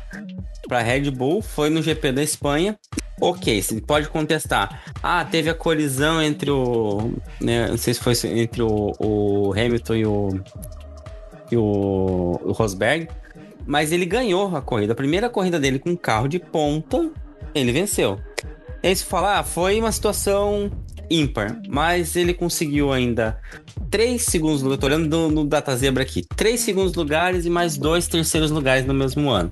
para 0.67 0.81
Red 0.81 1.11
Bull 1.11 1.43
foi 1.43 1.69
no 1.69 1.79
GP 1.79 2.11
da 2.11 2.23
Espanha 2.23 2.75
Ok, 3.19 3.61
você 3.61 3.79
pode 3.79 4.09
contestar. 4.09 4.83
Ah, 5.01 5.23
teve 5.23 5.49
a 5.49 5.53
colisão 5.53 6.21
entre 6.21 6.51
o. 6.51 7.13
Né, 7.39 7.67
não 7.67 7.77
sei 7.77 7.93
se 7.93 7.99
foi 7.99 8.13
entre 8.25 8.61
o, 8.61 8.91
o 8.99 9.53
Hamilton 9.53 9.95
e 9.95 10.05
o. 10.05 10.29
E 11.51 11.55
o, 11.55 12.39
o 12.43 12.51
Rosberg. 12.51 13.07
Mas 13.65 13.91
ele 13.91 14.05
ganhou 14.05 14.55
a 14.55 14.61
corrida. 14.61 14.93
A 14.93 14.95
primeira 14.95 15.29
corrida 15.29 15.59
dele 15.59 15.79
com 15.79 15.95
carro 15.95 16.27
de 16.27 16.39
ponta, 16.39 17.09
ele 17.53 17.71
venceu. 17.71 18.19
E 18.85 18.89
aí 18.89 18.95
você 18.95 19.03
fala, 19.03 19.39
ah, 19.39 19.43
foi 19.43 19.79
uma 19.79 19.91
situação 19.91 20.69
ímpar. 21.09 21.59
Mas 21.67 22.15
ele 22.15 22.35
conseguiu 22.35 22.93
ainda 22.93 23.35
três 23.89 24.25
segundos 24.25 24.61
lugares. 24.61 24.79
Tô 24.79 24.85
olhando 24.85 25.09
no, 25.09 25.31
no 25.31 25.43
Data 25.43 25.75
Zebra 25.75 26.03
aqui. 26.03 26.23
Três 26.35 26.59
segundos 26.59 26.93
lugares 26.93 27.47
e 27.47 27.49
mais 27.49 27.77
dois 27.77 28.07
terceiros 28.07 28.51
lugares 28.51 28.85
no 28.85 28.93
mesmo 28.93 29.31
ano. 29.31 29.51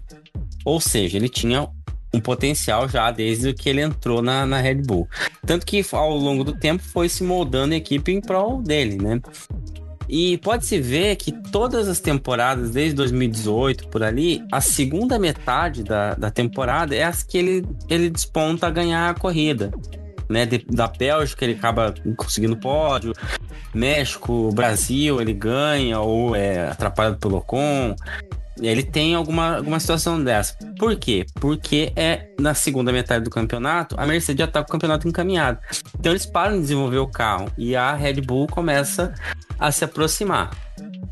Ou 0.64 0.80
seja, 0.80 1.18
ele 1.18 1.30
tinha 1.30 1.68
um 2.14 2.20
potencial 2.20 2.88
já 2.88 3.10
desde 3.10 3.54
que 3.54 3.68
ele 3.68 3.82
entrou 3.82 4.22
na, 4.22 4.46
na 4.46 4.62
Red 4.62 4.84
Bull. 4.84 5.10
Tanto 5.48 5.66
que 5.66 5.84
ao 5.92 6.16
longo 6.16 6.44
do 6.44 6.54
tempo 6.54 6.84
foi 6.84 7.10
se 7.10 7.24
moldando 7.24 7.74
a 7.74 7.78
equipe 7.78 8.12
em 8.12 8.22
prol 8.22 8.62
dele, 8.62 8.98
né? 9.02 9.20
E 10.08 10.38
pode-se 10.40 10.80
ver 10.80 11.16
que 11.16 11.32
todas 11.32 11.88
as 11.88 12.00
temporadas, 12.00 12.72
desde 12.72 12.96
2018 12.96 13.88
por 13.88 14.04
ali, 14.04 14.44
a 14.52 14.62
segunda 14.62 15.18
metade 15.18 15.84
da, 15.84 16.14
da 16.16 16.30
temporada 16.30 16.96
é 16.96 17.04
as 17.04 17.24
que 17.24 17.38
ele, 17.38 17.66
ele 17.90 18.10
desponta 18.10 18.68
a 18.68 18.72
ganhar 18.72 19.10
a 19.10 19.14
corrida. 19.14 19.72
Né, 20.30 20.46
de, 20.46 20.66
da 20.70 20.88
Bélgica 20.88 21.44
ele 21.44 21.54
acaba 21.54 21.94
conseguindo 22.16 22.56
pódio, 22.56 23.14
México, 23.74 24.52
Brasil 24.54 25.22
ele 25.22 25.34
ganha 25.34 26.00
ou 26.00 26.34
é 26.34 26.70
atrapalhado 26.70 27.18
pelo 27.18 27.38
Ocon, 27.38 27.94
ele 28.62 28.84
tem 28.84 29.16
alguma, 29.16 29.58
alguma 29.58 29.80
situação 29.80 30.24
dessa. 30.24 30.56
Por 30.78 30.96
quê? 30.96 31.26
Porque 31.36 31.92
é 31.96 32.28
na 32.40 32.54
segunda 32.54 32.92
metade 32.92 33.24
do 33.24 33.30
campeonato, 33.30 33.96
a 33.98 34.06
Mercedes 34.06 34.40
já 34.40 34.46
está 34.46 34.62
com 34.62 34.70
o 34.70 34.72
campeonato 34.72 35.08
encaminhado. 35.08 35.60
Então 36.00 36.12
eles 36.12 36.26
param 36.26 36.56
de 36.56 36.62
desenvolver 36.62 37.00
o 37.00 37.08
carro 37.08 37.52
e 37.58 37.76
a 37.76 37.94
Red 37.94 38.22
Bull 38.22 38.48
começa 38.48 39.14
a 39.60 39.72
se 39.72 39.84
aproximar. 39.84 40.52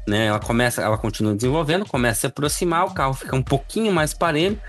Né? 0.08 0.28
Ela 0.28 0.40
começa, 0.40 0.82
ela 0.82 0.98
continua 0.98 1.34
desenvolvendo, 1.34 1.86
começa 1.86 2.20
a 2.20 2.22
se 2.22 2.28
aproximar, 2.28 2.86
o 2.86 2.94
carro 2.94 3.14
fica 3.14 3.36
um 3.36 3.44
pouquinho 3.44 3.92
mais 3.92 4.14
parelho. 4.14 4.60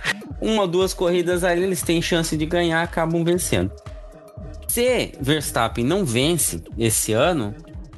Uma 0.41 0.63
ou 0.63 0.69
duas 0.69 0.95
corridas 0.95 1.45
aí 1.45 1.63
eles 1.63 1.83
têm 1.83 2.01
chance 2.01 2.37
de 2.37 2.47
ganhar, 2.47 2.83
acabam 2.83 3.25
vencendo. 3.25 3.73
Se 4.69 5.13
Verstappen 5.21 5.85
não 5.85 6.05
vence 6.05 6.63
esse 6.79 7.13
ano, 7.13 7.55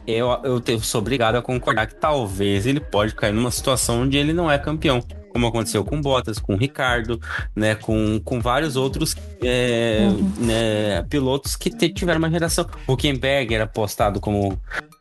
eu, 0.06 0.28
eu 0.66 0.80
sou 0.80 1.00
obrigado 1.00 1.36
a 1.36 1.42
concordar 1.42 1.86
que 1.86 1.94
talvez 1.94 2.66
ele 2.66 2.80
pode 2.80 3.14
cair 3.14 3.32
numa 3.32 3.50
situação 3.50 4.02
onde 4.02 4.16
ele 4.16 4.32
não 4.32 4.50
é 4.50 4.58
campeão. 4.58 5.02
Como 5.30 5.48
aconteceu 5.48 5.84
com 5.84 6.00
Bottas, 6.00 6.38
com 6.38 6.54
Ricardo, 6.54 7.20
né, 7.56 7.74
com, 7.74 8.20
com 8.24 8.40
vários 8.40 8.76
outros 8.76 9.16
é, 9.42 10.06
uhum. 10.08 10.32
né, 10.38 11.02
pilotos 11.10 11.56
que 11.56 11.70
tiveram 11.70 12.20
uma 12.20 12.30
geração. 12.30 12.64
O 12.86 12.92
Huckenberg 12.92 13.52
era 13.52 13.66
postado 13.66 14.20
como, 14.20 14.56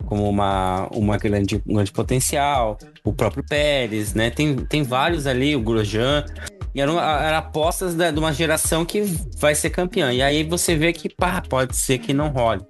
como 0.08 0.28
uma, 0.28 0.88
uma 0.92 1.18
grande, 1.18 1.62
um 1.68 1.76
grande 1.76 1.92
potencial, 1.92 2.80
o 3.04 3.14
próprio 3.14 3.44
Pérez, 3.48 4.16
né? 4.16 4.32
Tem, 4.32 4.56
tem 4.56 4.82
vários 4.82 5.28
ali, 5.28 5.56
o 5.56 5.62
Grosjean. 5.62 6.26
E 6.74 6.82
eram, 6.82 7.00
eram 7.00 7.38
apostas 7.38 7.94
da- 7.94 8.10
de 8.10 8.18
uma 8.18 8.34
geração 8.34 8.84
que 8.84 9.04
vai 9.38 9.54
ser 9.54 9.70
campeã. 9.70 10.12
E 10.12 10.24
aí 10.24 10.44
você 10.44 10.76
vê 10.76 10.92
que, 10.92 11.08
pá, 11.08 11.44
pode 11.48 11.76
ser 11.76 12.00
que 12.00 12.12
não 12.12 12.30
role. 12.30 12.62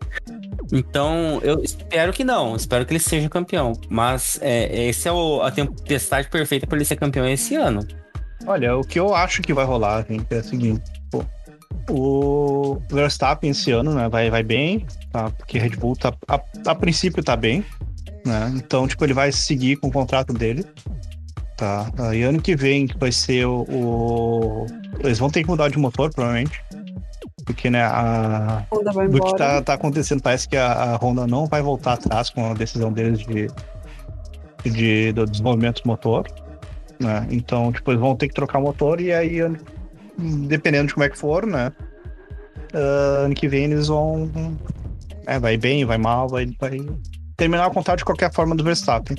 Então, 0.74 1.40
eu 1.44 1.64
espero 1.64 2.12
que 2.12 2.24
não. 2.24 2.56
Espero 2.56 2.86
que 2.86 2.92
ele 2.94 3.00
seja 3.00 3.30
campeão. 3.30 3.74
Mas 3.90 4.40
é, 4.42 4.88
esse 4.90 5.08
é 5.08 5.12
o- 5.12 5.42
a 5.42 5.52
tempestade 5.52 6.28
perfeita 6.30 6.66
para 6.66 6.78
ele 6.78 6.86
ser 6.86 6.96
campeão 6.96 7.26
esse 7.28 7.56
ano. 7.56 7.88
Olha, 8.48 8.76
o 8.76 8.82
que 8.82 9.00
eu 9.00 9.14
acho 9.16 9.42
que 9.42 9.54
vai 9.54 9.64
rolar, 9.66 10.06
gente, 10.10 10.26
é 10.32 10.38
o 10.40 10.44
seguinte. 10.44 10.82
pô, 11.12 11.24
o 11.90 12.82
Verstappen 12.90 13.52
esse 13.52 13.72
ano, 13.72 13.94
né, 13.94 14.08
vai, 14.10 14.30
vai 14.30 14.42
bem, 14.44 14.86
tá? 15.12 15.30
Porque 15.30 15.60
Red 15.60 15.72
Bull 15.78 15.96
tá, 15.96 16.14
a, 16.28 16.40
a 16.68 16.76
princípio 16.76 17.24
tá 17.24 17.36
bem, 17.36 17.64
né? 18.26 18.52
Então, 18.56 18.88
tipo, 18.88 19.04
ele 19.06 19.14
vai 19.14 19.32
seguir 19.32 19.76
com 19.78 19.88
o 19.88 19.92
contrato 19.92 20.34
dele, 20.34 20.66
tá? 21.58 21.92
E 22.14 22.24
ano 22.24 22.42
que 22.42 22.56
vem 22.56 22.88
que 22.88 22.98
vai 22.98 23.12
ser 23.12 23.46
o, 23.46 23.62
o- 23.70 24.66
Eles 25.04 25.20
vão 25.20 25.30
ter 25.30 25.44
que 25.44 25.50
mudar 25.50 25.70
de 25.70 25.78
motor, 25.78 26.12
provavelmente. 26.14 26.62
Porque, 27.46 27.70
né, 27.70 27.84
a, 27.84 28.66
vai 28.94 29.08
do 29.08 29.22
que 29.22 29.36
tá, 29.36 29.62
tá 29.62 29.74
acontecendo, 29.74 30.22
parece 30.22 30.48
que 30.48 30.56
a, 30.56 30.72
a 30.72 30.96
Honda 30.96 31.28
não 31.28 31.46
vai 31.46 31.62
voltar 31.62 31.94
atrás 31.94 32.30
com 32.30 32.52
a 32.52 32.54
decisão 32.54 32.92
deles 32.92 33.20
de, 33.20 33.48
de, 34.64 35.12
do 35.12 35.26
desenvolvimento 35.26 35.84
do 35.84 35.88
motor. 35.88 36.28
Né? 37.00 37.28
Então, 37.30 37.72
tipo, 37.72 37.92
eles 37.92 38.00
vão 38.00 38.16
ter 38.16 38.30
que 38.30 38.34
trocar 38.34 38.60
o 38.60 38.62
motor 38.62 39.02
e 39.02 39.12
aí, 39.12 39.40
dependendo 40.48 40.88
de 40.88 40.94
como 40.94 41.04
é 41.04 41.10
que 41.10 41.18
for, 41.18 41.46
né? 41.46 41.72
ah, 42.74 43.26
ano 43.26 43.36
que 43.36 43.48
vem 43.48 43.66
eles 43.66 43.88
vão. 43.88 44.30
É, 45.26 45.40
vai 45.40 45.56
bem, 45.58 45.86
vai 45.86 45.98
mal, 45.98 46.28
vai, 46.28 46.46
vai 46.60 46.80
terminar 47.38 47.68
o 47.68 47.72
contrato 47.72 48.00
de 48.00 48.06
qualquer 48.06 48.32
forma 48.34 48.56
do 48.56 48.64
Verstappen. 48.64 49.18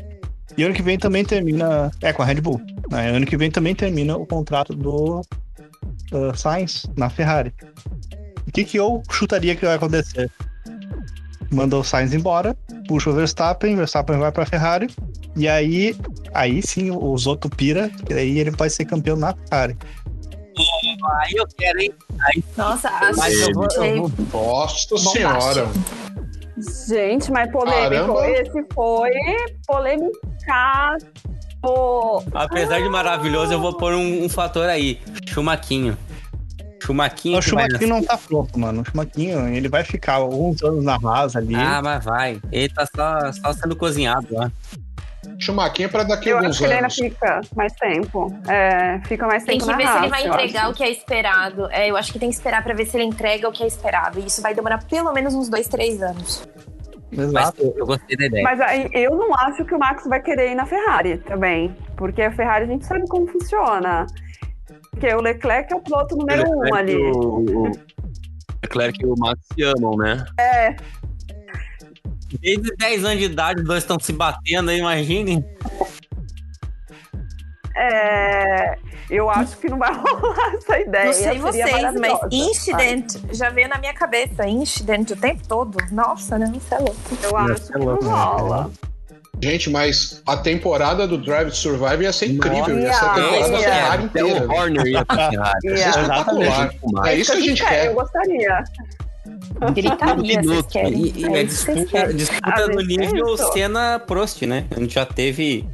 E 0.57 0.63
ano 0.63 0.75
que 0.75 0.83
vem 0.83 0.99
também 0.99 1.25
termina. 1.25 1.91
É, 2.03 2.13
com 2.13 2.23
a 2.23 2.25
Red 2.25 2.41
Bull. 2.41 2.61
Né? 2.91 3.11
Ano 3.11 3.27
que 3.27 3.37
vem 3.37 3.51
também 3.51 3.75
termina 3.75 4.17
o 4.17 4.27
contrato 4.27 4.75
do 4.75 5.23
ah, 6.13 6.37
Sainz 6.37 6.87
na 6.97 7.09
Ferrari. 7.09 7.53
O 8.55 8.57
que, 8.57 8.65
que 8.65 8.77
eu 8.79 9.03
chutaria 9.11 9.57
que 9.57 9.67
vai 9.67 9.75
acontecer? 9.75 10.31
Mandou 11.51 11.81
o 11.81 11.85
Sainz 11.85 12.15
embora, 12.15 12.57
puxa 12.87 13.11
o 13.11 13.13
Verstappen, 13.13 13.75
Verstappen 13.75 14.17
vai 14.17 14.31
pra 14.31 14.47
Ferrari, 14.47 14.87
e 15.35 15.49
aí, 15.49 15.97
aí 16.33 16.63
sim 16.63 16.93
o 16.93 17.19
Zoto 17.19 17.51
pira, 17.51 17.91
e 18.09 18.15
aí 18.15 18.39
ele 18.39 18.53
vai 18.53 18.71
ser 18.71 18.85
campeão 18.85 19.17
na 19.17 19.35
Ferrari. 19.49 19.77
Aí 21.23 21.33
eu 21.35 21.45
quero, 21.59 21.81
hein? 21.81 21.93
Nossa, 22.57 22.89
acho 22.91 23.19
Mas 23.19 23.41
eu 23.41 23.53
vou- 23.53 23.67
eu 23.85 24.13
Nossa 24.33 24.87
senhora. 25.11 25.69
Gente, 26.89 27.33
mas 27.33 27.51
polêmico. 27.51 28.15
Caramba. 28.15 28.31
Esse 28.31 28.53
foi 28.53 28.63
polêmicaço. 29.67 31.07
Apesar 32.33 32.81
de 32.81 32.89
maravilhoso, 32.89 33.53
eu 33.53 33.61
vou 33.61 33.77
pôr 33.77 33.95
um, 33.95 34.25
um 34.25 34.29
fator 34.29 34.69
aí. 34.69 35.01
Chumaquinho. 35.27 35.97
Chumaquinho 36.85 37.39
O 37.39 37.41
que 37.41 37.49
Schumacher 37.49 37.89
não 37.89 38.03
tá 38.03 38.19
pronto, 38.19 38.59
mano. 38.59 38.83
O 38.83 38.85
Schumacher, 38.85 39.55
ele 39.55 39.69
vai 39.69 39.83
ficar 39.85 40.15
alguns 40.15 40.63
anos 40.63 40.85
na 40.85 40.97
Haas 40.97 41.35
ali. 41.35 41.55
Ah, 41.55 41.81
mas 41.83 42.05
vai. 42.05 42.41
Ele 42.53 42.69
tá 42.69 42.87
só, 42.95 43.33
só 43.33 43.53
sendo 43.53 43.75
cozinhado 43.75 44.27
lá. 44.31 44.51
Chumaquinha 45.39 45.89
para 45.89 46.03
daqui 46.03 46.29
a 46.29 46.33
Eu 46.33 46.37
acho 46.39 46.45
alguns 46.45 46.59
que 46.59 46.65
ele 46.65 46.73
ainda 46.75 46.87
anos. 46.87 46.95
fica 46.95 47.41
mais 47.57 47.73
tempo. 47.73 48.39
É, 48.47 49.01
fica 49.07 49.27
mais 49.27 49.45
tem 49.45 49.59
tempo 49.59 49.65
que 49.65 49.73
na 49.73 49.79
ver 49.79 49.89
se 49.89 49.99
ele 49.99 50.09
vai 50.09 50.27
entregar 50.27 50.63
acho. 50.63 50.71
o 50.71 50.75
que 50.75 50.85
é 50.85 50.91
esperado. 50.91 51.69
É, 51.71 51.91
eu 51.91 51.97
acho 51.97 52.13
que 52.13 52.19
tem 52.19 52.29
que 52.29 52.35
esperar 52.35 52.63
pra 52.63 52.75
ver 52.75 52.87
se 52.87 52.97
ele 52.97 53.05
entrega 53.05 53.49
o 53.49 53.53
que 53.53 53.63
é 53.63 53.67
esperado. 53.67 54.21
E 54.21 54.27
isso 54.27 54.43
vai 54.43 54.55
demorar 54.55 54.85
pelo 54.85 55.13
menos 55.13 55.35
uns 55.35 55.49
dois, 55.49 55.67
três 55.67 56.03
anos. 56.03 56.47
Mas 57.11 57.29
Exato. 57.29 57.63
eu, 57.63 57.75
eu 57.79 57.87
gostei 57.87 58.17
da 58.17 58.27
ideia. 58.27 58.43
Mas 58.43 58.61
aí, 58.61 58.91
eu 58.93 59.15
não 59.15 59.33
acho 59.35 59.65
que 59.65 59.75
o 59.75 59.79
Max 59.79 60.05
vai 60.07 60.21
querer 60.21 60.51
ir 60.51 60.55
na 60.55 60.67
Ferrari 60.67 61.17
também. 61.19 61.75
Porque 61.97 62.21
a 62.21 62.31
Ferrari 62.33 62.65
a 62.65 62.69
gente 62.69 62.85
sabe 62.85 63.07
como 63.09 63.27
funciona. 63.27 64.07
Porque 64.95 65.15
o 65.15 65.21
Leclerc 65.21 65.73
é 65.73 65.77
o 65.77 65.81
piloto 65.81 66.17
número 66.17 66.49
um 66.49 66.61
Leclerc 66.63 66.79
ali. 66.79 66.93
e 66.93 67.11
O, 67.11 67.69
o 67.69 67.73
Leclerc 68.63 69.03
e 69.03 69.07
o 69.07 69.15
Max 69.19 69.41
se 69.53 69.63
amam, 69.63 69.97
né? 69.97 70.25
É, 70.39 70.77
Desde 72.41 72.75
10 72.77 73.05
anos 73.05 73.19
de 73.19 73.25
idade, 73.25 73.61
os 73.61 73.67
dois 73.67 73.83
estão 73.83 73.99
se 73.99 74.13
batendo 74.13 74.71
aí, 74.71 74.79
imagine. 74.79 75.45
é, 77.77 78.77
eu 79.11 79.29
acho 79.29 79.57
que 79.59 79.69
não 79.69 79.79
vai 79.79 79.93
rolar 79.95 80.55
essa 80.55 80.79
ideia. 80.79 81.05
Não 81.07 81.13
sei 81.13 81.39
vocês, 81.39 81.95
mas 82.01 82.19
incident 82.33 83.17
já 83.33 83.51
veio 83.51 83.69
na 83.69 83.79
minha 83.79 83.95
cabeça. 83.95 84.47
Incident 84.49 85.11
o 85.11 85.17
tempo 85.17 85.47
todo. 85.47 85.77
Nossa, 85.93 86.39
não, 86.39 86.53
você 86.53 86.75
é 86.75 86.79
louco. 86.79 86.97
Eu 87.23 87.37
acho 87.37 87.67
que 87.67 87.79
não 87.79 87.87
louco, 87.87 88.05
né? 88.05 88.11
rola. 88.11 88.71
Gente, 89.45 89.69
mas 89.69 90.23
a 90.27 90.37
temporada 90.39 91.07
do 91.07 91.19
Drive 91.19 91.51
to 91.51 91.57
Survive 91.57 92.05
ia 92.05 92.13
ser 92.15 92.31
incrível. 92.31 92.79
Ia 92.79 92.93
ser 92.95 93.05
a 93.05 93.09
Nossa, 93.09 93.21
temporada 93.21 93.53
da 93.53 93.59
ia. 93.59 93.65
Ferrari 93.69 94.05
Até 94.05 94.25
o 94.25 94.29
inteira. 94.29 94.53
Horner 94.53 94.87
ia 94.87 95.05
pra 95.05 95.31
Ferrari. 95.31 95.59
Ia 95.65 95.71
ser 95.71 95.79
Yeah. 95.79 96.01
espetacular. 96.01 96.75
É 97.07 97.15
isso 97.15 97.33
que 97.33 97.39
a 97.39 97.41
gente 97.43 97.63
Eu 97.63 97.69
quer. 97.69 97.93
gostaria. 97.93 98.65
Gritaria, 99.75 100.41
minuto. 100.41 100.79
E, 100.79 101.13
e 101.21 101.25
é 101.27 101.45
disputa, 101.45 102.13
disputa 102.15 102.67
no 102.69 102.81
é 102.81 102.85
nível 102.85 103.35
isso. 103.35 103.53
Senna-Prost, 103.53 104.43
né? 104.47 104.65
A 104.75 104.81
gente 104.81 104.95
já 104.95 105.05
teve 105.07 105.69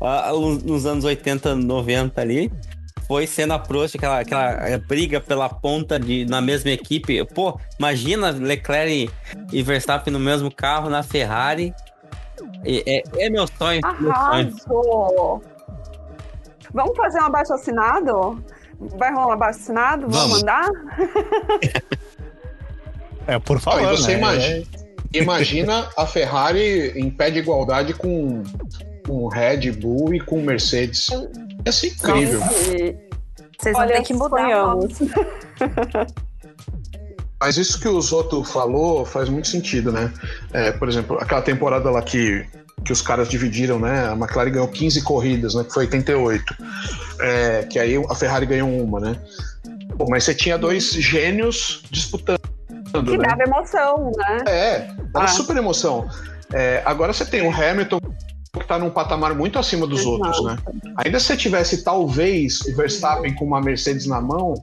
ah, 0.00 0.30
nos 0.62 0.84
anos 0.86 1.04
80, 1.04 1.54
90 1.54 2.20
ali. 2.20 2.52
Foi 3.06 3.26
Senna-Prost, 3.26 3.96
aquela, 3.96 4.20
aquela 4.20 4.78
briga 4.86 5.20
pela 5.20 5.48
ponta 5.48 5.98
de, 5.98 6.24
na 6.26 6.40
mesma 6.40 6.70
equipe. 6.70 7.22
Pô, 7.26 7.58
imagina 7.78 8.30
Leclerc 8.30 9.10
e 9.52 9.62
Verstappen 9.62 10.12
no 10.12 10.20
mesmo 10.20 10.54
carro, 10.54 10.88
na 10.88 11.02
Ferrari. 11.02 11.72
É, 12.64 12.96
é, 12.98 13.02
é 13.26 13.30
meu 13.30 13.46
sonho. 13.46 13.80
Meu 14.00 14.12
sonho. 14.12 14.12
Arrasou! 14.12 15.42
Vamos 16.72 16.96
fazer 16.96 17.20
um 17.20 17.24
abaixo 17.24 17.52
assinado? 17.54 18.44
Vai 18.98 19.12
rolar 19.12 19.28
um 19.28 19.32
abaixo 19.32 19.60
assinado? 19.60 20.08
Vamos, 20.08 20.16
Vamos. 20.16 20.38
mandar? 20.40 20.68
É, 23.26 23.38
por 23.38 23.58
favor. 23.58 23.88
você 23.96 24.12
né? 24.12 24.18
imagina, 24.18 24.66
imagina 25.14 25.88
a 25.96 26.06
Ferrari 26.06 26.92
em 26.94 27.10
pé 27.10 27.30
de 27.30 27.38
igualdade 27.38 27.94
com, 27.94 28.42
com 29.06 29.28
Red 29.28 29.72
Bull 29.72 30.14
e 30.14 30.20
com 30.20 30.42
Mercedes. 30.42 31.08
Ia 31.64 31.72
ser 31.72 31.86
incrível. 31.88 32.40
E- 32.70 32.94
Vocês 33.58 33.72
vão 33.72 33.82
Olha, 33.82 33.96
ter 33.96 34.02
que 34.02 34.12
mudar. 34.12 34.74
Mas 37.44 37.58
isso 37.58 37.78
que 37.78 37.86
o 37.86 38.00
Zoto 38.00 38.42
falou 38.42 39.04
faz 39.04 39.28
muito 39.28 39.48
sentido, 39.48 39.92
né? 39.92 40.10
É, 40.50 40.72
por 40.72 40.88
exemplo, 40.88 41.18
aquela 41.20 41.42
temporada 41.42 41.90
lá 41.90 42.00
que, 42.00 42.42
que 42.82 42.90
os 42.90 43.02
caras 43.02 43.28
dividiram, 43.28 43.78
né? 43.78 44.08
A 44.08 44.12
McLaren 44.12 44.50
ganhou 44.50 44.68
15 44.68 45.02
corridas, 45.02 45.54
né? 45.54 45.62
Que 45.62 45.74
foi 45.74 45.84
88. 45.84 46.42
É, 47.20 47.64
que 47.64 47.78
aí 47.78 48.02
a 48.08 48.14
Ferrari 48.14 48.46
ganhou 48.46 48.70
uma, 48.82 48.98
né? 48.98 49.16
Pô, 49.98 50.06
mas 50.08 50.24
você 50.24 50.34
tinha 50.34 50.56
dois 50.56 50.90
gênios 50.92 51.82
disputando. 51.90 52.40
Que 53.04 53.18
né? 53.18 53.28
dava 53.28 53.42
emoção, 53.42 54.10
né? 54.16 54.38
É, 54.46 54.78
dava 55.12 55.26
Ah. 55.26 55.28
super 55.28 55.54
emoção. 55.54 56.08
É, 56.50 56.80
agora 56.86 57.12
você 57.12 57.26
tem 57.26 57.46
o 57.46 57.50
Hamilton 57.50 58.00
que 58.58 58.66
tá 58.66 58.78
num 58.78 58.88
patamar 58.88 59.34
muito 59.34 59.58
acima 59.58 59.86
dos 59.86 60.00
Exato. 60.00 60.12
outros, 60.14 60.44
né? 60.44 60.56
Ainda 60.96 61.20
se 61.20 61.26
você 61.26 61.36
tivesse 61.36 61.84
talvez 61.84 62.62
o 62.62 62.74
Verstappen 62.74 63.34
com 63.34 63.44
uma 63.44 63.60
Mercedes 63.60 64.06
na 64.06 64.20
mão, 64.20 64.54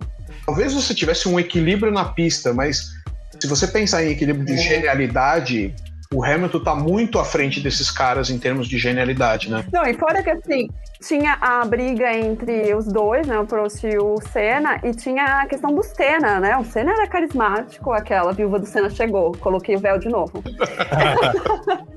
talvez 0.46 0.74
você 0.74 0.94
tivesse 0.94 1.28
um 1.28 1.40
equilíbrio 1.40 1.92
na 1.92 2.06
pista, 2.06 2.54
mas 2.54 2.92
se 3.40 3.48
você 3.48 3.68
pensar 3.68 4.04
em 4.04 4.12
equilíbrio 4.12 4.46
de 4.46 4.58
genialidade, 4.58 5.74
o 6.14 6.24
Hamilton 6.24 6.60
tá 6.60 6.76
muito 6.76 7.20
à 7.20 7.26
frente 7.26 7.60
desses 7.60 7.90
caras 7.90 8.30
em 8.30 8.38
termos 8.38 8.68
de 8.68 8.78
genialidade, 8.78 9.50
né? 9.50 9.66
Não, 9.72 9.86
e 9.86 9.94
fora 9.94 10.22
que 10.22 10.30
assim, 10.30 10.70
tinha 11.02 11.38
a 11.42 11.66
briga 11.66 12.14
entre 12.14 12.74
os 12.76 12.86
dois, 12.86 13.26
né? 13.28 13.40
O 13.40 13.46
Prost 13.46 13.84
e 13.84 13.98
o 13.98 14.16
Senna, 14.32 14.80
e 14.84 14.92
tinha 14.94 15.42
a 15.42 15.46
questão 15.48 15.74
do 15.74 15.84
Senna, 15.84 16.40
né? 16.40 16.56
O 16.58 16.64
Senna 16.64 16.94
era 16.94 17.08
carismático, 17.08 17.92
aquela 17.92 18.32
viúva 18.32 18.60
do 18.60 18.66
Senna 18.66 18.90
chegou, 18.90 19.32
coloquei 19.40 19.76
o 19.76 19.80
véu 19.80 19.98
de 19.98 20.10
novo. 20.10 20.44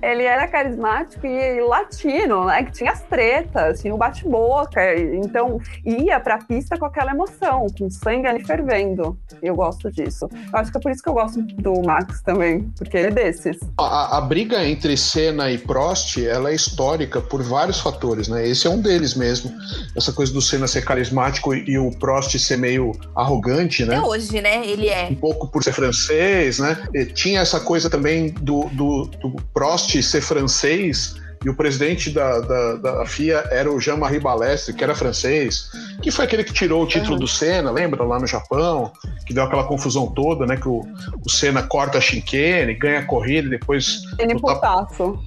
Ele 0.00 0.22
era 0.22 0.46
carismático 0.48 1.26
e 1.26 1.60
latino, 1.60 2.46
né? 2.46 2.62
Que 2.64 2.72
tinha 2.72 2.92
as 2.92 3.02
tretas, 3.02 3.80
tinha 3.80 3.94
o 3.94 3.98
bate-boca. 3.98 4.80
Então, 4.96 5.60
ia 5.84 6.18
pra 6.20 6.38
pista 6.38 6.78
com 6.78 6.84
aquela 6.84 7.12
emoção, 7.12 7.66
com 7.78 7.90
sangue 7.90 8.26
ali 8.26 8.44
fervendo. 8.44 9.18
Eu 9.42 9.54
gosto 9.54 9.90
disso. 9.90 10.28
Eu 10.52 10.58
acho 10.58 10.70
que 10.70 10.78
é 10.78 10.80
por 10.80 10.90
isso 10.90 11.02
que 11.02 11.08
eu 11.08 11.14
gosto 11.14 11.42
do 11.42 11.82
Max 11.82 12.22
também, 12.22 12.72
porque 12.76 12.96
ele 12.96 13.08
é 13.08 13.10
desses. 13.10 13.58
A, 13.78 14.18
a 14.18 14.20
briga 14.20 14.64
entre 14.64 14.96
Senna 14.96 15.50
e 15.50 15.58
Prost, 15.58 16.18
ela 16.18 16.50
é 16.50 16.54
histórica 16.54 17.20
por 17.20 17.42
vários 17.42 17.80
fatores, 17.80 18.28
né? 18.32 18.48
Esse 18.48 18.66
é 18.66 18.70
um 18.70 18.80
deles 18.80 19.14
mesmo. 19.14 19.52
Essa 19.96 20.12
coisa 20.12 20.32
do 20.32 20.42
Senna 20.42 20.66
ser 20.66 20.82
carismático 20.82 21.54
e 21.54 21.78
o 21.78 21.90
Prost 21.90 22.36
ser 22.38 22.58
meio 22.58 22.92
arrogante, 23.14 23.84
né? 23.84 23.96
Até 23.96 24.06
hoje, 24.06 24.40
né? 24.40 24.66
Ele 24.66 24.88
é. 24.88 25.08
um 25.10 25.14
pouco 25.14 25.48
por 25.48 25.62
ser 25.62 25.72
francês, 25.72 26.58
né? 26.58 26.76
E 26.94 27.04
tinha 27.06 27.40
essa 27.40 27.60
coisa 27.60 27.88
também 27.88 28.30
do, 28.30 28.64
do, 28.72 29.04
do 29.20 29.36
Prost 29.54 30.02
ser 30.02 30.20
francês 30.20 31.14
e 31.44 31.48
o 31.48 31.54
presidente 31.54 32.10
da, 32.10 32.40
da, 32.40 32.74
da 32.76 33.06
FIA 33.06 33.44
era 33.50 33.70
o 33.70 33.80
Jean-Marie 33.80 34.20
Balestre, 34.20 34.74
que 34.74 34.82
era 34.84 34.94
francês. 34.94 35.70
que 36.00 36.10
foi 36.10 36.24
aquele 36.24 36.44
que 36.44 36.52
tirou 36.52 36.82
o 36.82 36.86
título 36.86 37.18
do 37.18 37.26
Senna, 37.26 37.70
lembra? 37.70 38.04
Lá 38.04 38.18
no 38.18 38.26
Japão, 38.26 38.92
que 39.26 39.34
deu 39.34 39.42
aquela 39.44 39.64
confusão 39.64 40.06
toda, 40.06 40.46
né? 40.46 40.56
Que 40.56 40.68
o, 40.68 40.80
o 41.24 41.30
Senna 41.30 41.62
corta 41.62 41.98
a 41.98 42.00
chicane, 42.00 42.74
ganha 42.74 43.00
a 43.00 43.04
corrida, 43.04 43.48
depois. 43.48 44.02
Ele 44.18 44.34
luta- 44.34 44.54
putaço. 44.54 45.18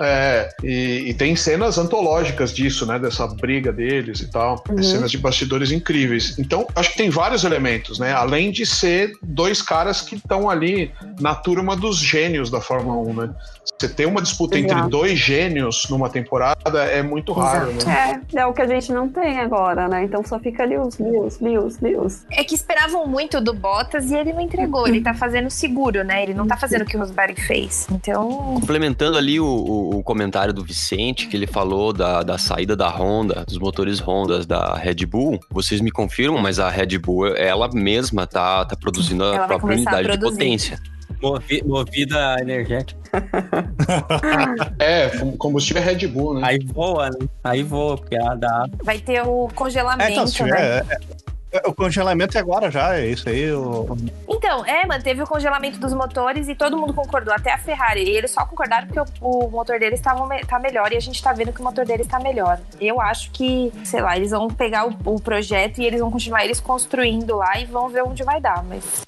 é, 0.00 0.48
e, 0.62 1.04
e 1.08 1.14
tem 1.14 1.34
cenas 1.36 1.78
antológicas 1.78 2.52
disso, 2.52 2.86
né? 2.86 2.98
Dessa 2.98 3.26
briga 3.26 3.72
deles 3.72 4.20
e 4.20 4.30
tal. 4.30 4.62
Uhum. 4.68 4.82
Cenas 4.82 5.10
de 5.10 5.18
bastidores 5.18 5.70
incríveis. 5.70 6.38
Então, 6.38 6.66
acho 6.74 6.90
que 6.92 6.96
tem 6.96 7.10
vários 7.10 7.44
elementos, 7.44 7.98
né? 7.98 8.12
Além 8.12 8.50
de 8.50 8.64
ser 8.66 9.12
dois 9.22 9.60
caras 9.62 10.00
que 10.00 10.16
estão 10.16 10.48
ali 10.48 10.90
na 11.20 11.34
turma 11.34 11.76
dos 11.76 11.98
gênios 11.98 12.50
da 12.50 12.60
Fórmula 12.60 12.96
1, 13.10 13.14
né? 13.14 13.34
Você 13.78 13.88
ter 13.88 14.06
uma 14.06 14.22
disputa 14.22 14.58
entre 14.58 14.74
Exato. 14.74 14.88
dois 14.90 15.18
gênios 15.24 15.86
numa 15.90 16.08
temporada 16.10 16.84
é 16.84 17.02
muito 17.02 17.32
raro, 17.32 17.72
né? 17.72 18.22
É, 18.34 18.40
é 18.40 18.46
o 18.46 18.52
que 18.52 18.62
a 18.62 18.66
gente 18.66 18.92
não 18.92 19.08
tem 19.08 19.38
agora, 19.38 19.88
né? 19.88 20.04
Então 20.04 20.22
só 20.24 20.38
fica 20.38 20.62
ali 20.62 20.76
os 20.78 20.98
Lewis, 20.98 21.40
Lewis, 21.40 21.80
Lewis. 21.80 22.26
É 22.30 22.44
que 22.44 22.54
esperavam 22.54 23.06
muito 23.06 23.40
do 23.40 23.52
Bottas 23.54 24.10
e 24.10 24.14
ele 24.16 24.32
não 24.32 24.40
entregou. 24.40 24.86
Ele 24.86 25.00
tá 25.00 25.14
fazendo 25.14 25.48
seguro, 25.50 26.04
né? 26.04 26.22
Ele 26.22 26.34
não 26.34 26.46
tá 26.46 26.56
fazendo 26.56 26.82
o 26.82 26.84
que 26.84 26.96
o 26.96 27.00
Rosberg 27.00 27.40
fez. 27.40 27.86
Então, 27.90 28.28
Complementando 28.60 29.16
ali 29.18 29.40
o, 29.40 29.46
o- 29.46 29.98
o 29.98 30.02
comentário 30.02 30.52
do 30.52 30.62
Vicente, 30.64 31.26
que 31.28 31.36
ele 31.36 31.46
falou 31.46 31.92
da, 31.92 32.22
da 32.22 32.38
saída 32.38 32.76
da 32.76 32.88
Honda, 32.88 33.44
dos 33.46 33.58
motores 33.58 34.00
Hondas 34.06 34.46
da 34.46 34.74
Red 34.76 35.06
Bull, 35.06 35.38
vocês 35.50 35.80
me 35.80 35.90
confirmam, 35.90 36.40
mas 36.40 36.58
a 36.58 36.68
Red 36.68 36.98
Bull, 36.98 37.28
ela 37.36 37.68
mesma 37.72 38.26
tá, 38.26 38.64
tá 38.64 38.76
produzindo 38.76 39.24
a 39.24 39.28
Ela 39.28 39.36
própria 39.46 39.58
começar 39.60 39.90
a 39.90 39.94
unidade 39.98 40.18
de 40.18 40.24
potência. 40.24 40.78
Movi- 41.24 41.62
movida 41.64 42.36
energética. 42.40 43.00
É, 44.78 45.08
combustível 45.38 45.82
é 45.82 45.84
Red 45.86 46.06
Bull, 46.08 46.34
né? 46.34 46.40
Aí 46.48 46.58
voa, 46.58 47.10
né? 47.10 47.18
Aí 47.42 47.62
voa, 47.62 47.96
porque 47.96 48.16
ela 48.16 48.34
dá. 48.34 48.66
vai 48.82 48.98
ter 48.98 49.22
o 49.26 49.48
É, 49.50 49.54
congelamento, 49.54 50.10
então, 50.10 50.26
se 50.26 50.42
né? 50.42 50.48
tiver, 50.48 50.84
é, 50.90 51.58
é, 51.58 51.68
o 51.68 51.74
congelamento 51.74 52.36
é 52.36 52.40
agora 52.40 52.70
já, 52.70 52.96
é 52.98 53.06
isso 53.06 53.28
aí. 53.28 53.50
O, 53.52 53.96
Então, 54.28 54.64
é, 54.66 54.84
manteve 54.86 55.22
o 55.22 55.26
congelamento 55.26 55.78
dos 55.78 55.92
motores 55.94 56.48
e 56.48 56.54
todo 56.54 56.76
mundo 56.76 56.92
concordou, 56.92 57.32
até 57.32 57.52
a 57.52 57.58
Ferrari. 57.58 58.02
E 58.04 58.10
eles 58.16 58.30
só 58.32 58.44
concordaram 58.44 58.86
porque 58.88 59.00
o, 59.20 59.28
o 59.46 59.50
motor 59.50 59.78
deles 59.78 60.00
tava, 60.00 60.26
me- 60.26 60.44
tá 60.44 60.58
melhor 60.58 60.92
e 60.92 60.96
a 60.96 61.00
gente 61.00 61.22
tá 61.22 61.32
vendo 61.32 61.52
que 61.52 61.60
o 61.60 61.64
motor 61.64 61.84
deles 61.86 62.06
tá 62.06 62.18
melhor. 62.20 62.58
Eu 62.80 63.00
acho 63.00 63.30
que, 63.30 63.72
sei 63.84 64.00
lá, 64.02 64.16
eles 64.16 64.30
vão 64.32 64.48
pegar 64.48 64.86
o, 64.88 64.94
o 65.04 65.20
projeto 65.20 65.78
e 65.80 65.84
eles 65.86 66.00
vão 66.00 66.10
continuar 66.10 66.44
eles 66.44 66.60
construindo 66.60 67.36
lá 67.36 67.58
e 67.60 67.64
vão 67.64 67.88
ver 67.88 68.02
onde 68.02 68.22
vai 68.24 68.40
dar, 68.40 68.62
mas 68.64 69.04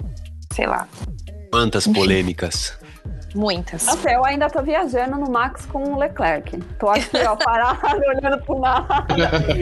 sei 0.53 0.65
lá, 0.65 0.87
Quantas 1.51 1.87
polêmicas. 1.87 2.77
muitas. 3.33 3.85
Nossa, 3.85 4.09
eu 4.11 4.25
ainda 4.25 4.49
tô 4.49 4.61
viajando 4.61 5.17
no 5.17 5.29
Max 5.31 5.65
com 5.65 5.93
o 5.93 5.97
Leclerc. 5.97 6.57
Tô 6.79 6.89
aqui, 6.89 7.17
ó, 7.25 7.35
parado, 7.37 8.01
olhando 8.01 8.41
pro 8.43 8.59
nada. 8.59 9.05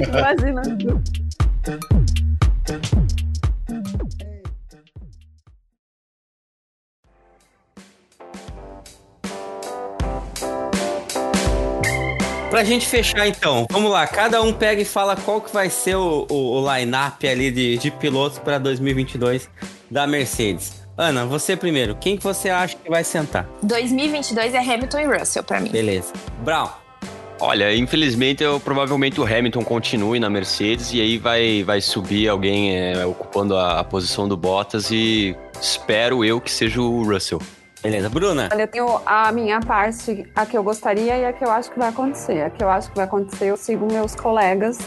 Imagina. 0.07 0.61
Pra 12.49 12.63
gente 12.63 12.87
fechar 12.87 13.27
então, 13.27 13.67
vamos 13.69 13.91
lá, 13.91 14.07
cada 14.07 14.41
um 14.41 14.53
pega 14.53 14.81
e 14.81 14.85
fala 14.85 15.17
qual 15.17 15.41
que 15.41 15.53
vai 15.53 15.69
ser 15.69 15.95
o, 15.95 16.25
o, 16.29 16.61
o 16.61 16.73
line-up 16.73 17.27
ali 17.27 17.51
de, 17.51 17.77
de 17.77 17.91
pilotos 17.91 18.39
pra 18.39 18.57
2022 18.57 19.49
da 19.91 20.07
Mercedes. 20.07 20.84
Ana, 20.97 21.25
você 21.25 21.57
primeiro, 21.57 21.95
quem 21.95 22.15
que 22.15 22.23
você 22.23 22.49
acha 22.49 22.77
que 22.77 22.89
vai 22.89 23.03
sentar? 23.03 23.45
2022 23.61 24.53
é 24.53 24.59
Hamilton 24.59 24.99
e 24.99 25.05
Russell 25.05 25.43
pra 25.43 25.59
mim. 25.59 25.69
Beleza. 25.69 26.13
Brown, 26.39 26.69
Olha, 27.37 27.75
infelizmente, 27.75 28.41
eu, 28.41 28.61
provavelmente 28.61 29.19
o 29.19 29.25
Hamilton 29.25 29.61
continue 29.61 30.21
na 30.21 30.29
Mercedes 30.29 30.93
e 30.93 31.01
aí 31.01 31.17
vai, 31.17 31.63
vai 31.63 31.81
subir 31.81 32.29
alguém 32.29 32.77
é, 32.77 33.05
ocupando 33.05 33.57
a, 33.57 33.81
a 33.81 33.83
posição 33.83 34.25
do 34.25 34.37
Bottas 34.37 34.89
e 34.89 35.35
espero 35.59 36.23
eu 36.23 36.39
que 36.39 36.49
seja 36.49 36.81
o 36.81 37.03
Russell. 37.03 37.41
beleza. 37.83 38.07
Bruna, 38.07 38.47
Olha, 38.53 38.61
eu 38.63 38.67
tenho 38.67 39.01
a 39.05 39.33
minha 39.33 39.59
parte, 39.59 40.25
a 40.33 40.45
que 40.45 40.57
eu 40.57 40.63
gostaria 40.63 41.17
e 41.17 41.25
a 41.25 41.33
que 41.33 41.43
eu 41.43 41.51
acho 41.51 41.69
que 41.69 41.77
vai 41.77 41.89
acontecer. 41.89 42.41
A 42.41 42.49
que 42.49 42.63
eu 42.63 42.69
acho 42.69 42.89
que 42.89 42.95
vai 42.95 43.05
acontecer, 43.05 43.47
eu 43.47 43.57
sigo 43.57 43.85
meus 43.85 44.15
colegas. 44.15 44.77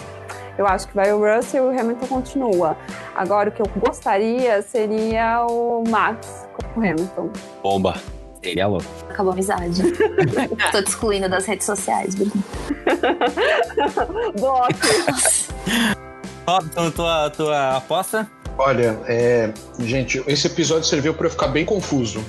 Eu 0.58 0.66
acho 0.66 0.88
que 0.88 0.96
vai 0.96 1.12
o 1.12 1.18
Russell 1.18 1.72
e 1.72 1.76
o 1.76 1.80
Hamilton 1.80 2.06
continua. 2.08 2.76
Agora, 3.14 3.48
o 3.48 3.52
que 3.52 3.62
eu 3.62 3.66
gostaria 3.76 4.60
seria 4.60 5.46
o 5.48 5.84
Max 5.88 6.48
com 6.52 6.80
o 6.80 6.84
Hamilton. 6.84 7.30
Bomba. 7.62 7.94
seria 8.42 8.66
louco. 8.66 8.84
Acabou 9.08 9.30
a 9.30 9.34
amizade. 9.34 9.82
Tô 10.72 10.82
te 10.82 10.88
excluindo 10.88 11.28
das 11.28 11.46
redes 11.46 11.64
sociais, 11.64 12.16
Bruno. 12.16 12.32
Bloco. 14.40 14.68
Robson, 16.48 16.90
tua, 16.90 17.30
tua 17.30 17.76
aposta? 17.76 18.28
Olha, 18.58 18.98
é, 19.06 19.52
gente, 19.78 20.20
esse 20.26 20.48
episódio 20.48 20.84
serviu 20.84 21.14
para 21.14 21.28
eu 21.28 21.30
ficar 21.30 21.46
bem 21.46 21.64
confuso. 21.64 22.24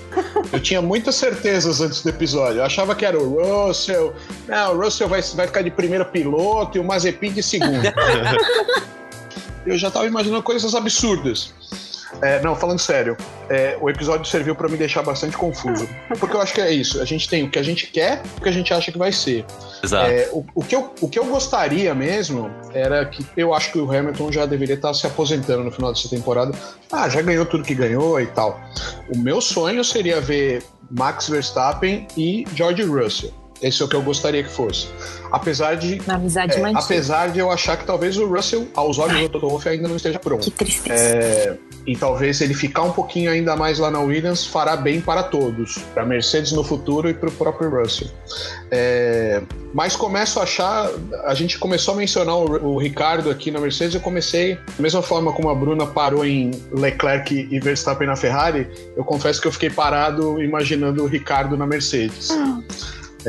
Eu 0.53 0.59
tinha 0.59 0.79
muitas 0.79 1.15
certezas 1.15 1.81
antes 1.81 2.03
do 2.03 2.09
episódio. 2.09 2.59
Eu 2.59 2.65
achava 2.65 2.93
que 2.93 3.03
era 3.03 3.17
o 3.17 3.65
Russell. 3.65 4.13
Não, 4.47 4.75
o 4.75 4.83
Russell 4.83 5.07
vai, 5.07 5.23
vai 5.23 5.47
ficar 5.47 5.63
de 5.63 5.71
primeiro 5.71 6.05
piloto 6.05 6.77
e 6.77 6.79
o 6.79 6.83
Mazepin 6.83 7.31
de 7.31 7.41
segundo. 7.41 7.81
eu 9.65 9.75
já 9.75 9.89
tava 9.89 10.05
imaginando 10.05 10.43
coisas 10.43 10.75
absurdas. 10.75 11.51
É, 12.21 12.41
não, 12.41 12.55
falando 12.55 12.79
sério, 12.79 13.15
é, 13.49 13.77
o 13.79 13.89
episódio 13.89 14.25
serviu 14.25 14.55
para 14.55 14.67
me 14.67 14.77
deixar 14.77 15.03
bastante 15.03 15.37
confuso. 15.37 15.87
Porque 16.19 16.35
eu 16.35 16.41
acho 16.41 16.53
que 16.53 16.61
é 16.61 16.71
isso. 16.71 17.01
A 17.01 17.05
gente 17.05 17.29
tem 17.29 17.43
o 17.43 17.49
que 17.49 17.59
a 17.59 17.63
gente 17.63 17.87
quer 17.87 18.21
e 18.23 18.39
o 18.39 18.41
que 18.41 18.49
a 18.49 18.51
gente 18.51 18.73
acha 18.73 18.91
que 18.91 18.97
vai 18.97 19.11
ser. 19.11 19.45
Exato. 19.83 20.09
É, 20.09 20.29
o, 20.31 20.45
o 20.55 20.63
que 20.63 20.75
eu, 20.75 20.93
o 21.01 21.09
que 21.09 21.19
eu 21.19 21.25
gostaria 21.25 21.93
mesmo 21.93 22.49
era 22.73 23.05
que 23.05 23.25
eu 23.37 23.53
acho 23.53 23.71
que 23.71 23.79
o 23.79 23.89
Hamilton 23.89 24.31
já 24.31 24.45
deveria 24.45 24.75
estar 24.75 24.93
se 24.93 25.05
aposentando 25.05 25.63
no 25.63 25.71
final 25.71 25.93
dessa 25.93 26.09
temporada. 26.09 26.51
Ah, 26.91 27.07
já 27.07 27.21
ganhou 27.21 27.45
tudo 27.45 27.63
que 27.63 27.75
ganhou 27.75 28.19
e 28.19 28.27
tal. 28.27 28.59
O 29.13 29.17
meu 29.17 29.39
sonho 29.39 29.83
seria 29.83 30.19
ver 30.19 30.63
Max 30.89 31.29
Verstappen 31.29 32.07
e 32.17 32.45
George 32.55 32.83
Russell. 32.83 33.33
Esse 33.61 33.81
é 33.81 33.85
o 33.85 33.87
que 33.87 33.95
eu 33.95 34.01
gostaria 34.01 34.43
que 34.43 34.49
fosse. 34.49 34.87
Apesar 35.31 35.75
de. 35.75 36.01
Uma 36.05 36.15
amizade 36.15 36.53
é, 36.55 36.59
mantida. 36.59 36.79
apesar 36.79 37.29
de 37.29 37.39
eu 37.39 37.51
achar 37.51 37.77
que 37.77 37.85
talvez 37.85 38.17
o 38.17 38.25
Russell, 38.27 38.67
aos 38.73 38.97
olhos 38.97 39.19
do 39.21 39.29
Toto 39.29 39.47
Wolff, 39.49 39.67
ainda 39.67 39.87
não 39.87 39.95
esteja 39.95 40.19
pronto. 40.19 40.43
Que 40.43 40.51
tristeza. 40.51 40.93
É, 40.93 41.57
e 41.85 41.95
talvez 41.95 42.41
ele 42.41 42.53
ficar 42.53 42.83
um 42.83 42.91
pouquinho 42.91 43.31
ainda 43.31 43.55
mais 43.55 43.79
lá 43.79 43.91
na 43.91 43.99
Williams 43.99 44.45
fará 44.45 44.75
bem 44.75 45.01
para 45.01 45.23
todos, 45.23 45.77
para 45.93 46.05
Mercedes 46.05 46.51
no 46.51 46.63
futuro 46.63 47.09
e 47.09 47.13
para 47.13 47.29
o 47.29 47.31
próprio 47.31 47.69
Russell. 47.69 48.07
É, 48.71 49.41
mas 49.73 49.95
começo 49.95 50.39
a 50.39 50.43
achar, 50.43 50.89
a 51.25 51.33
gente 51.33 51.57
começou 51.57 51.93
a 51.93 51.97
mencionar 51.97 52.35
o, 52.35 52.73
o 52.73 52.77
Ricardo 52.77 53.29
aqui 53.29 53.51
na 53.51 53.59
Mercedes, 53.59 53.95
eu 53.95 54.01
comecei, 54.01 54.55
da 54.55 54.61
mesma 54.81 55.01
forma 55.01 55.31
como 55.31 55.49
a 55.49 55.55
Bruna 55.55 55.85
parou 55.85 56.25
em 56.25 56.51
Leclerc 56.71 57.47
e 57.51 57.59
Verstappen 57.59 58.07
na 58.07 58.15
Ferrari, 58.15 58.67
eu 58.95 59.03
confesso 59.03 59.41
que 59.41 59.47
eu 59.47 59.51
fiquei 59.51 59.69
parado 59.69 60.41
imaginando 60.41 61.03
o 61.03 61.07
Ricardo 61.07 61.57
na 61.57 61.67
Mercedes. 61.67 62.29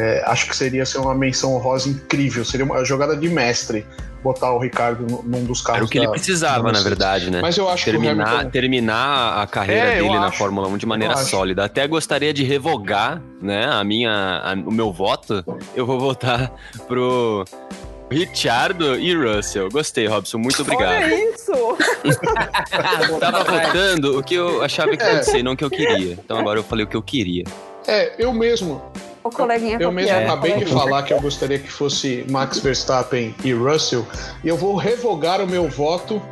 É, 0.01 0.23
acho 0.27 0.47
que 0.49 0.57
seria 0.57 0.87
ser 0.87 0.99
uma 0.99 1.15
menção 1.15 1.55
honrosa 1.55 1.89
incrível, 1.89 2.45
seria 2.45 2.65
uma 2.65 2.85
jogada 2.85 3.17
de 3.17 3.29
mestre 3.29 3.85
botar 4.23 4.53
o 4.53 4.59
Ricardo 4.59 5.07
num- 5.25 5.45
dos 5.45 5.61
carros 5.63 5.79
Era 5.79 5.85
o 5.87 5.89
que 5.89 5.99
ele 5.99 6.07
da- 6.07 6.13
precisava, 6.13 6.65
da 6.65 6.73
na 6.79 6.81
verdade, 6.85 7.31
né? 7.31 7.41
Mas 7.41 7.57
eu 7.57 7.69
acho 7.69 7.85
que 7.85 7.91
o 7.91 7.93
terminar, 8.01 8.29
Hamilton... 8.29 8.51
terminar 8.51 9.43
a 9.43 9.47
carreira 9.47 9.87
É, 9.95 10.03
dele 10.03 10.19
na 10.19 10.27
acho. 10.27 10.37
Fórmula 10.39 10.69
1 10.69 10.77
de 10.77 10.87
maneira 10.87 11.17
sólida. 11.17 11.65
Até 11.65 11.87
gostaria 11.89 12.33
de 12.33 12.45
revogar, 12.45 13.21
né, 13.41 13.65
a 13.67 13.83
minha, 13.83 14.11
a- 14.45 14.53
o 14.55 14.71
meu 14.71 14.93
voto. 14.93 15.43
Eu 15.75 15.87
vou 15.87 15.99
votar 15.99 16.53
pro 16.87 17.45
Richardo 18.11 18.99
e 18.99 19.15
Russell. 19.15 19.69
Gostei, 19.71 20.07
Robson. 20.07 20.37
Muito 20.39 20.61
obrigado. 20.63 21.03
Olha 21.03 21.33
isso! 21.35 21.53
Eu 23.09 23.19
tava 23.21 23.45
votando 23.45 24.19
o 24.19 24.23
que 24.23 24.35
eu 24.35 24.63
achava 24.63 24.97
que 24.97 25.03
É. 25.03 25.15
ia 25.15 25.23
ser, 25.23 25.43
não 25.43 25.53
o 25.53 25.57
que 25.57 25.65
eu 25.65 25.71
queria. 25.71 26.13
Então 26.13 26.39
agora 26.39 26.59
eu 26.59 26.65
falei 26.65 26.85
o 26.85 26.89
que 26.89 26.97
eu 26.97 27.03
queria. 27.03 27.45
É, 27.87 28.13
eu 28.23 28.33
mesmo, 28.33 28.83
O 29.23 29.31
coleguinha 29.31 29.77
eu 29.81 29.93
mesmo 29.93 30.11
copiando, 30.11 30.27
acabei 30.31 30.51
de 30.53 30.57
coleguinha. 30.65 30.79
falar 30.81 31.03
que 31.03 31.13
eu 31.13 31.21
gostaria 31.21 31.59
que 31.59 31.71
fosse 31.71 32.25
Max 32.31 32.59
Verstappen 32.59 33.35
e 33.45 33.53
Russell, 33.53 34.07
e 34.43 34.49
eu 34.49 34.57
vou 34.57 34.77
revogar 34.77 35.41
o 35.43 35.47
meu 35.47 35.69
voto 35.69 36.23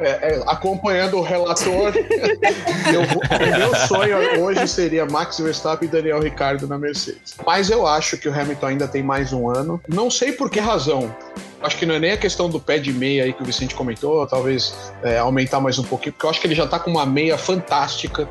é, 0.00 0.34
é, 0.36 0.42
acompanhando 0.46 1.16
o 1.18 1.22
relator. 1.22 1.92
Eu 2.94 3.02
vou- 3.04 3.20
o 3.20 3.58
meu 3.58 3.74
sonho 3.88 4.40
hoje 4.44 4.66
seria 4.68 5.04
Max 5.04 5.38
Verstappen 5.40 5.88
e 5.88 5.90
Daniel 5.90 6.20
Ricciardo 6.20 6.68
na 6.68 6.78
Mercedes. 6.78 7.34
Mas 7.44 7.68
eu 7.68 7.84
acho 7.84 8.16
que 8.16 8.28
o 8.28 8.32
Hamilton 8.32 8.66
ainda 8.66 8.86
tem 8.88 9.02
mais 9.02 9.32
um 9.32 9.50
ano. 9.50 9.80
Não 9.88 10.08
sei 10.08 10.30
por 10.32 10.48
que 10.50 10.60
razão. 10.60 11.12
Acho 11.60 11.76
que 11.76 11.84
não 11.84 11.96
é 11.96 11.98
nem 11.98 12.12
a 12.12 12.16
questão 12.16 12.48
do 12.48 12.60
pé 12.60 12.78
de 12.78 12.92
meia 12.92 13.24
aí 13.24 13.32
que 13.32 13.42
o 13.42 13.44
Vicente 13.44 13.74
comentou, 13.74 14.24
talvez 14.28 14.72
é, 15.02 15.18
aumentar 15.18 15.58
mais 15.58 15.78
um 15.80 15.82
pouquinho, 15.82 16.12
porque 16.12 16.24
eu 16.26 16.30
acho 16.30 16.40
que 16.40 16.46
ele 16.46 16.54
já 16.54 16.66
tá 16.68 16.78
com 16.78 16.90
uma 16.92 17.04
meia 17.04 17.36
fantástica. 17.36 18.28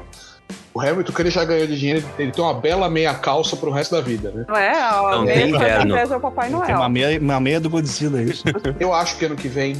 O 0.73 0.79
Hamilton, 0.81 1.11
que 1.11 1.21
ele 1.23 1.31
já 1.31 1.43
ganhou 1.43 1.65
de 1.65 1.77
dinheiro, 1.77 2.05
ele 2.19 2.31
tem 2.31 2.43
uma 2.43 2.53
bela 2.53 2.87
meia 2.89 3.13
calça 3.15 3.55
pro 3.55 3.71
resto 3.71 3.95
da 3.95 4.01
vida, 4.01 4.31
né? 4.31 4.45
Não 4.47 4.55
é? 4.55 4.73
Ó, 4.93 5.11
Não, 5.11 5.21
meia 5.25 5.47
inverno. 5.47 6.15
o 6.15 6.19
Papai 6.19 6.47
Tem 6.49 6.55
uma 6.55 6.67
Noel. 6.67 6.89
meia, 6.89 7.19
uma 7.19 7.39
meia 7.39 7.59
do 7.59 7.69
Godzilla, 7.69 8.19
é 8.19 8.23
isso. 8.25 8.43
Eu 8.79 8.93
acho 8.93 9.17
que 9.17 9.25
ano 9.25 9.35
que 9.35 9.47
vem 9.47 9.75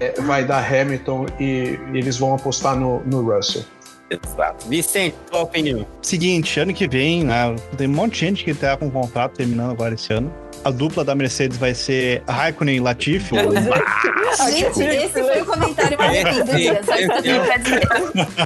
é, 0.00 0.20
vai 0.20 0.44
dar 0.44 0.58
Hamilton 0.62 1.26
e 1.40 1.78
eles 1.94 2.18
vão 2.18 2.34
apostar 2.34 2.76
no, 2.76 3.00
no 3.06 3.22
Russell. 3.34 3.62
Exato. 4.10 4.68
Vicente, 4.68 5.16
tua 5.30 5.40
opinião? 5.42 5.86
Seguinte, 6.02 6.60
ano 6.60 6.74
que 6.74 6.86
vem, 6.86 7.24
né, 7.24 7.56
tem 7.78 7.88
um 7.88 7.92
monte 7.92 8.12
de 8.12 8.20
gente 8.20 8.44
que 8.44 8.52
tá 8.52 8.76
com 8.76 8.86
o 8.86 8.90
contrato 8.90 9.32
terminando 9.32 9.70
agora 9.70 9.94
esse 9.94 10.12
ano. 10.12 10.30
a 10.62 10.70
dupla 10.70 11.02
da 11.04 11.14
Mercedes 11.14 11.56
vai 11.56 11.74
ser 11.74 12.22
Raikkonen 12.28 12.76
e 12.76 12.80
Latifi. 12.80 13.34
Gente, 14.50 14.82
esse 14.82 15.22
foi 15.22 15.42
o 15.42 15.46
comentário 15.46 15.96
mais 15.96 16.12
lindo 16.24 16.44
do 16.44 16.56
dia. 16.56 16.80
Só 16.84 16.94
isso 16.96 17.08
que 17.08 17.16
eu 17.18 17.22
tenho 17.22 17.44
pra 17.44 17.56
dizer. 17.56 17.86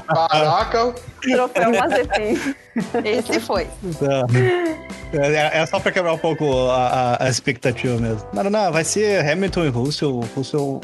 Caraca, 0.07 0.95
Troféu 1.21 1.71
Mazepin. 1.73 2.55
Esse 3.05 3.41
foi. 3.41 3.67
É, 5.13 5.61
é 5.61 5.67
só 5.67 5.81
pra 5.81 5.91
quebrar 5.91 6.13
um 6.13 6.19
pouco 6.19 6.69
a, 6.69 7.17
a- 7.19 7.25
a 7.25 7.29
expectativa 7.31 7.97
mesmo. 7.99 8.29
Não, 8.33 8.45
não, 8.45 8.71
vai 8.71 8.85
ser 8.85 9.27
Hamilton 9.27 9.65
e 9.65 9.69
Russell. 9.69 10.21
Russell 10.37 10.81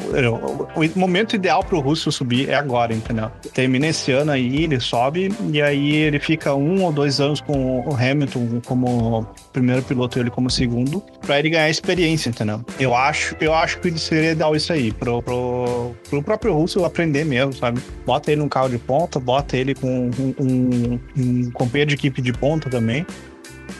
o, 0.76 0.98
momento 0.98 1.36
ideal 1.36 1.62
pro 1.62 1.78
Russell 1.80 2.10
subir 2.10 2.48
é 2.48 2.54
agora, 2.54 2.94
entendeu? 2.94 3.30
Termina 3.52 3.86
esse 3.88 4.10
ano 4.12 4.32
aí, 4.32 4.64
ele 4.64 4.80
sobe, 4.80 5.30
e 5.52 5.60
aí 5.60 5.94
ele 5.96 6.18
fica 6.18 6.54
um 6.54 6.82
ou 6.84 6.90
dois 6.92 7.20
anos 7.20 7.40
com 7.42 7.80
o 7.86 7.94
Hamilton 7.94 8.60
como 8.66 9.26
primeiro 9.52 9.82
piloto 9.82 10.18
e 10.18 10.22
ele 10.22 10.30
como 10.30 10.50
segundo, 10.50 11.02
pra 11.26 11.38
ele 11.38 11.50
ganhar 11.50 11.68
experiência, 11.68 12.30
entendeu? 12.30 12.64
Eu 12.80 12.94
acho, 12.94 13.36
eu 13.40 13.52
acho 13.54 13.78
que 13.78 13.96
seria 13.98 14.32
ideal 14.32 14.56
isso 14.56 14.72
aí, 14.72 14.90
pro, 14.90 15.22
pro, 15.22 15.94
pro 16.08 16.22
próprio 16.22 16.54
Russell 16.54 16.84
aprender 16.86 17.24
mesmo, 17.24 17.52
sabe? 17.52 17.80
Bota 18.06 18.32
ele 18.32 18.40
num 18.40 18.48
carro 18.48 18.70
de 18.70 18.78
ponta, 18.78 19.20
bota 19.20 19.54
ele 19.56 19.74
com 19.74 20.10
um, 20.38 21.00
um 21.16 21.50
companheiro 21.50 21.88
de 21.90 21.94
equipe 21.96 22.22
de 22.22 22.32
ponta 22.32 22.70
também. 22.70 23.06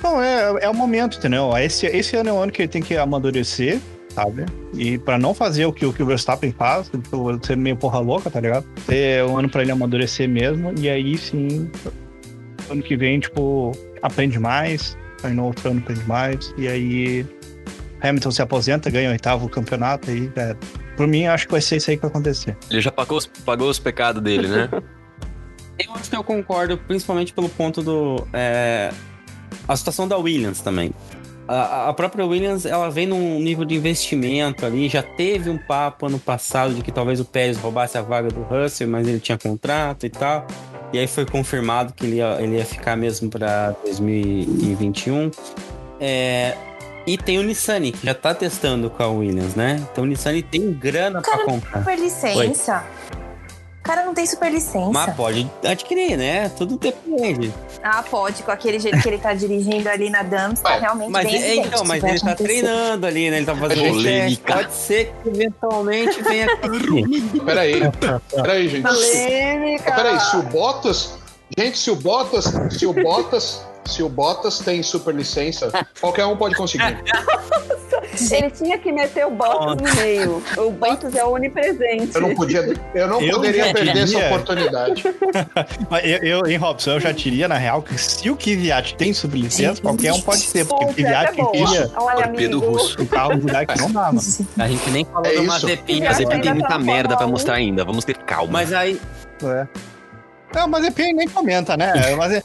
Não, 0.02 0.20
é, 0.22 0.64
é 0.64 0.68
o 0.68 0.74
momento, 0.74 1.18
entendeu? 1.18 1.50
Esse, 1.56 1.86
esse 1.86 2.16
ano 2.16 2.28
é 2.28 2.32
o 2.32 2.38
ano 2.38 2.52
que 2.52 2.62
ele 2.62 2.68
tem 2.68 2.82
que 2.82 2.96
amadurecer, 2.96 3.78
sabe? 4.14 4.44
E 4.74 4.98
pra 4.98 5.18
não 5.18 5.32
fazer 5.34 5.66
o 5.66 5.72
que 5.72 5.84
o, 5.86 5.92
que 5.92 6.02
o 6.02 6.06
Verstappen 6.06 6.52
faz, 6.52 6.88
tipo, 6.88 7.38
ser 7.46 7.56
meio 7.56 7.76
porra 7.76 7.98
louca, 7.98 8.30
tá 8.30 8.40
ligado? 8.40 8.66
É 8.88 9.24
um 9.24 9.38
ano 9.38 9.48
pra 9.48 9.62
ele 9.62 9.72
amadurecer 9.72 10.28
mesmo, 10.28 10.72
e 10.78 10.88
aí 10.88 11.16
sim, 11.18 11.70
ano 12.70 12.82
que 12.82 12.96
vem, 12.96 13.20
tipo, 13.20 13.72
aprende 14.02 14.38
mais, 14.38 14.96
aí 15.22 15.32
no 15.34 15.44
outro 15.46 15.70
ano 15.70 15.80
aprende 15.80 16.04
mais, 16.06 16.54
e 16.56 16.66
aí 16.68 17.26
Hamilton 18.02 18.30
se 18.30 18.42
aposenta, 18.42 18.90
ganha 18.90 19.08
o 19.08 19.12
oitavo 19.12 19.48
campeonato, 19.48 20.10
aí, 20.10 20.30
é, 20.36 20.54
por 20.96 21.06
mim, 21.06 21.26
acho 21.26 21.46
que 21.46 21.52
vai 21.52 21.60
ser 21.60 21.76
isso 21.76 21.90
aí 21.90 21.96
que 21.96 22.02
vai 22.02 22.10
acontecer. 22.10 22.56
Ele 22.70 22.80
já 22.80 22.90
pagou, 22.92 23.18
os- 23.18 23.26
pagou 23.26 23.68
os 23.68 23.78
pecados 23.78 24.22
dele, 24.22 24.48
né? 24.48 24.68
Eu 25.84 25.94
acho 25.94 26.10
que 26.10 26.16
eu 26.16 26.24
concordo, 26.24 26.78
principalmente 26.78 27.32
pelo 27.32 27.48
ponto 27.48 27.82
do. 27.82 28.26
é, 28.32 28.92
a 29.66 29.76
situação 29.76 30.06
da 30.06 30.16
Williams 30.16 30.60
também. 30.60 30.92
A, 31.46 31.90
a 31.90 31.92
própria 31.92 32.24
Williams, 32.24 32.64
ela 32.64 32.90
vem 32.90 33.06
num 33.06 33.38
nível 33.38 33.64
de 33.64 33.74
investimento 33.74 34.64
ali. 34.64 34.88
Já 34.88 35.02
teve 35.02 35.50
um 35.50 35.58
papo 35.58 36.06
ano 36.06 36.18
passado 36.18 36.74
de 36.74 36.82
que 36.82 36.90
talvez 36.90 37.20
o 37.20 37.24
Pérez 37.24 37.58
roubasse 37.58 37.98
a 37.98 38.02
vaga 38.02 38.28
do 38.28 38.42
Russell, 38.42 38.88
mas 38.88 39.06
ele 39.06 39.20
tinha 39.20 39.36
contrato 39.36 40.06
e 40.06 40.10
tal. 40.10 40.46
E 40.92 40.98
aí 40.98 41.06
foi 41.06 41.26
confirmado 41.26 41.92
que 41.92 42.06
ele 42.06 42.16
ia, 42.16 42.38
ele 42.40 42.56
ia 42.56 42.64
ficar 42.64 42.96
mesmo 42.96 43.28
para 43.28 43.74
2021. 43.84 45.30
É, 46.00 46.56
e 47.06 47.18
tem 47.18 47.38
o 47.38 47.42
Nissani, 47.42 47.92
que 47.92 48.06
já 48.06 48.14
tá 48.14 48.34
testando 48.34 48.88
com 48.88 49.02
a 49.02 49.08
Williams, 49.08 49.54
né? 49.54 49.84
Então 49.92 50.04
o 50.04 50.06
Nissani 50.06 50.42
tem 50.42 50.72
grana 50.72 51.20
pra 51.20 51.32
Cara, 51.32 51.44
comprar. 51.44 51.78
Super 51.80 51.98
licença. 51.98 52.84
O 53.03 53.03
cara 53.84 54.04
não 54.04 54.14
tem 54.14 54.26
super 54.26 54.50
licença. 54.50 54.90
Mas 54.90 55.14
pode 55.14 55.48
adquirir, 55.62 56.16
né? 56.16 56.48
Tudo 56.56 56.76
depende. 56.78 57.52
Ah, 57.82 58.02
pode, 58.02 58.42
com 58.42 58.50
aquele 58.50 58.80
jeito 58.80 59.00
que 59.00 59.08
ele 59.08 59.18
tá 59.18 59.34
dirigindo 59.34 59.88
ali 59.88 60.08
na 60.08 60.22
Dams, 60.22 60.60
tá 60.60 60.76
realmente 60.78 61.10
Mas, 61.10 61.30
bem 61.30 61.42
é, 61.42 61.56
então, 61.56 61.84
mas 61.84 62.02
ele 62.02 62.18
tá 62.18 62.34
treinando 62.34 63.06
ali, 63.06 63.30
né? 63.30 63.36
Ele 63.36 63.46
tá 63.46 63.54
fazendo 63.54 63.80
teste. 63.82 63.92
Polêmica. 63.92 64.54
Pode 64.54 64.72
ser 64.74 65.14
que 65.22 65.28
eventualmente 65.28 66.22
venha 66.22 66.46
aqui. 66.50 67.40
peraí. 67.44 67.80
Peraí, 68.34 68.68
gente. 68.68 68.82
Polêmica. 68.82 69.92
Ah, 69.92 69.96
Peraí, 69.96 70.20
se 70.20 70.36
o 70.36 70.42
Bottas. 70.42 71.18
Gente, 71.56 71.78
se 71.78 71.90
o 71.90 71.96
Bottas. 71.96 72.44
Se 72.70 72.86
o 72.86 72.92
Bottas. 72.92 73.62
Se 73.84 74.02
o 74.02 74.08
Bottas 74.08 74.60
tem 74.60 74.82
super 74.82 75.14
licença, 75.14 75.70
qualquer 76.00 76.24
um 76.24 76.38
pode 76.38 76.56
conseguir. 76.56 77.04
Ele 78.30 78.50
tinha 78.50 78.78
que 78.78 78.92
meter 78.92 79.26
o 79.26 79.30
Bottas 79.30 79.76
no 79.76 80.00
meio. 80.00 80.42
O 80.56 80.70
Bottas 80.70 81.14
é 81.14 81.24
onipresente. 81.24 82.14
Eu 82.14 82.20
não 82.20 82.34
podia. 82.34 82.60
Eu 82.94 83.08
não 83.08 83.20
Eu 83.20 83.36
poderia 83.36 83.72
perder 83.72 84.04
essa 84.04 84.18
oportunidade. 84.26 85.04
Mas 85.90 86.04
eu, 86.04 86.18
eu, 86.18 86.46
em 86.46 86.56
Robson, 86.56 86.92
eu 86.92 87.00
já 87.00 87.12
diria, 87.12 87.48
na 87.48 87.56
real, 87.56 87.82
que 87.82 87.96
se 87.98 88.28
o 88.30 88.36
Kvyat 88.36 88.96
tem 88.96 89.12
sublicença, 89.12 89.80
qualquer 89.80 90.12
um 90.12 90.20
pode 90.20 90.50
ter, 90.52 90.64
porque 90.64 90.84
o 90.84 90.88
Kvyat 90.88 91.40
é 91.40 91.44
queria 91.44 91.88
Torpedo 91.88 92.60
russo. 92.60 93.02
o 93.02 93.06
carro 93.06 93.38
que 93.38 93.80
não 93.80 93.90
dá, 93.90 94.12
mano. 94.12 94.20
A 94.58 94.68
gente 94.68 94.90
nem 94.90 95.04
falou 95.04 95.26
É 95.26 95.36
do. 95.36 95.44
Mazepin. 95.44 96.02
Ele 96.04 96.26
tem 96.40 96.52
muita 96.54 96.68
tá 96.68 96.78
na 96.78 96.84
merda 96.84 97.16
pra 97.16 97.26
mostrar 97.26 97.54
ainda. 97.54 97.84
Vamos 97.84 98.04
ter 98.04 98.16
calma. 98.16 98.52
Mas 98.52 98.72
aí, 98.72 99.00
É. 99.42 99.66
Não, 100.54 100.68
mas 100.68 100.82
Mazepin 100.82 101.12
nem 101.14 101.28
comenta, 101.28 101.76
né? 101.76 102.14
Mas 102.16 102.32
é... 102.32 102.42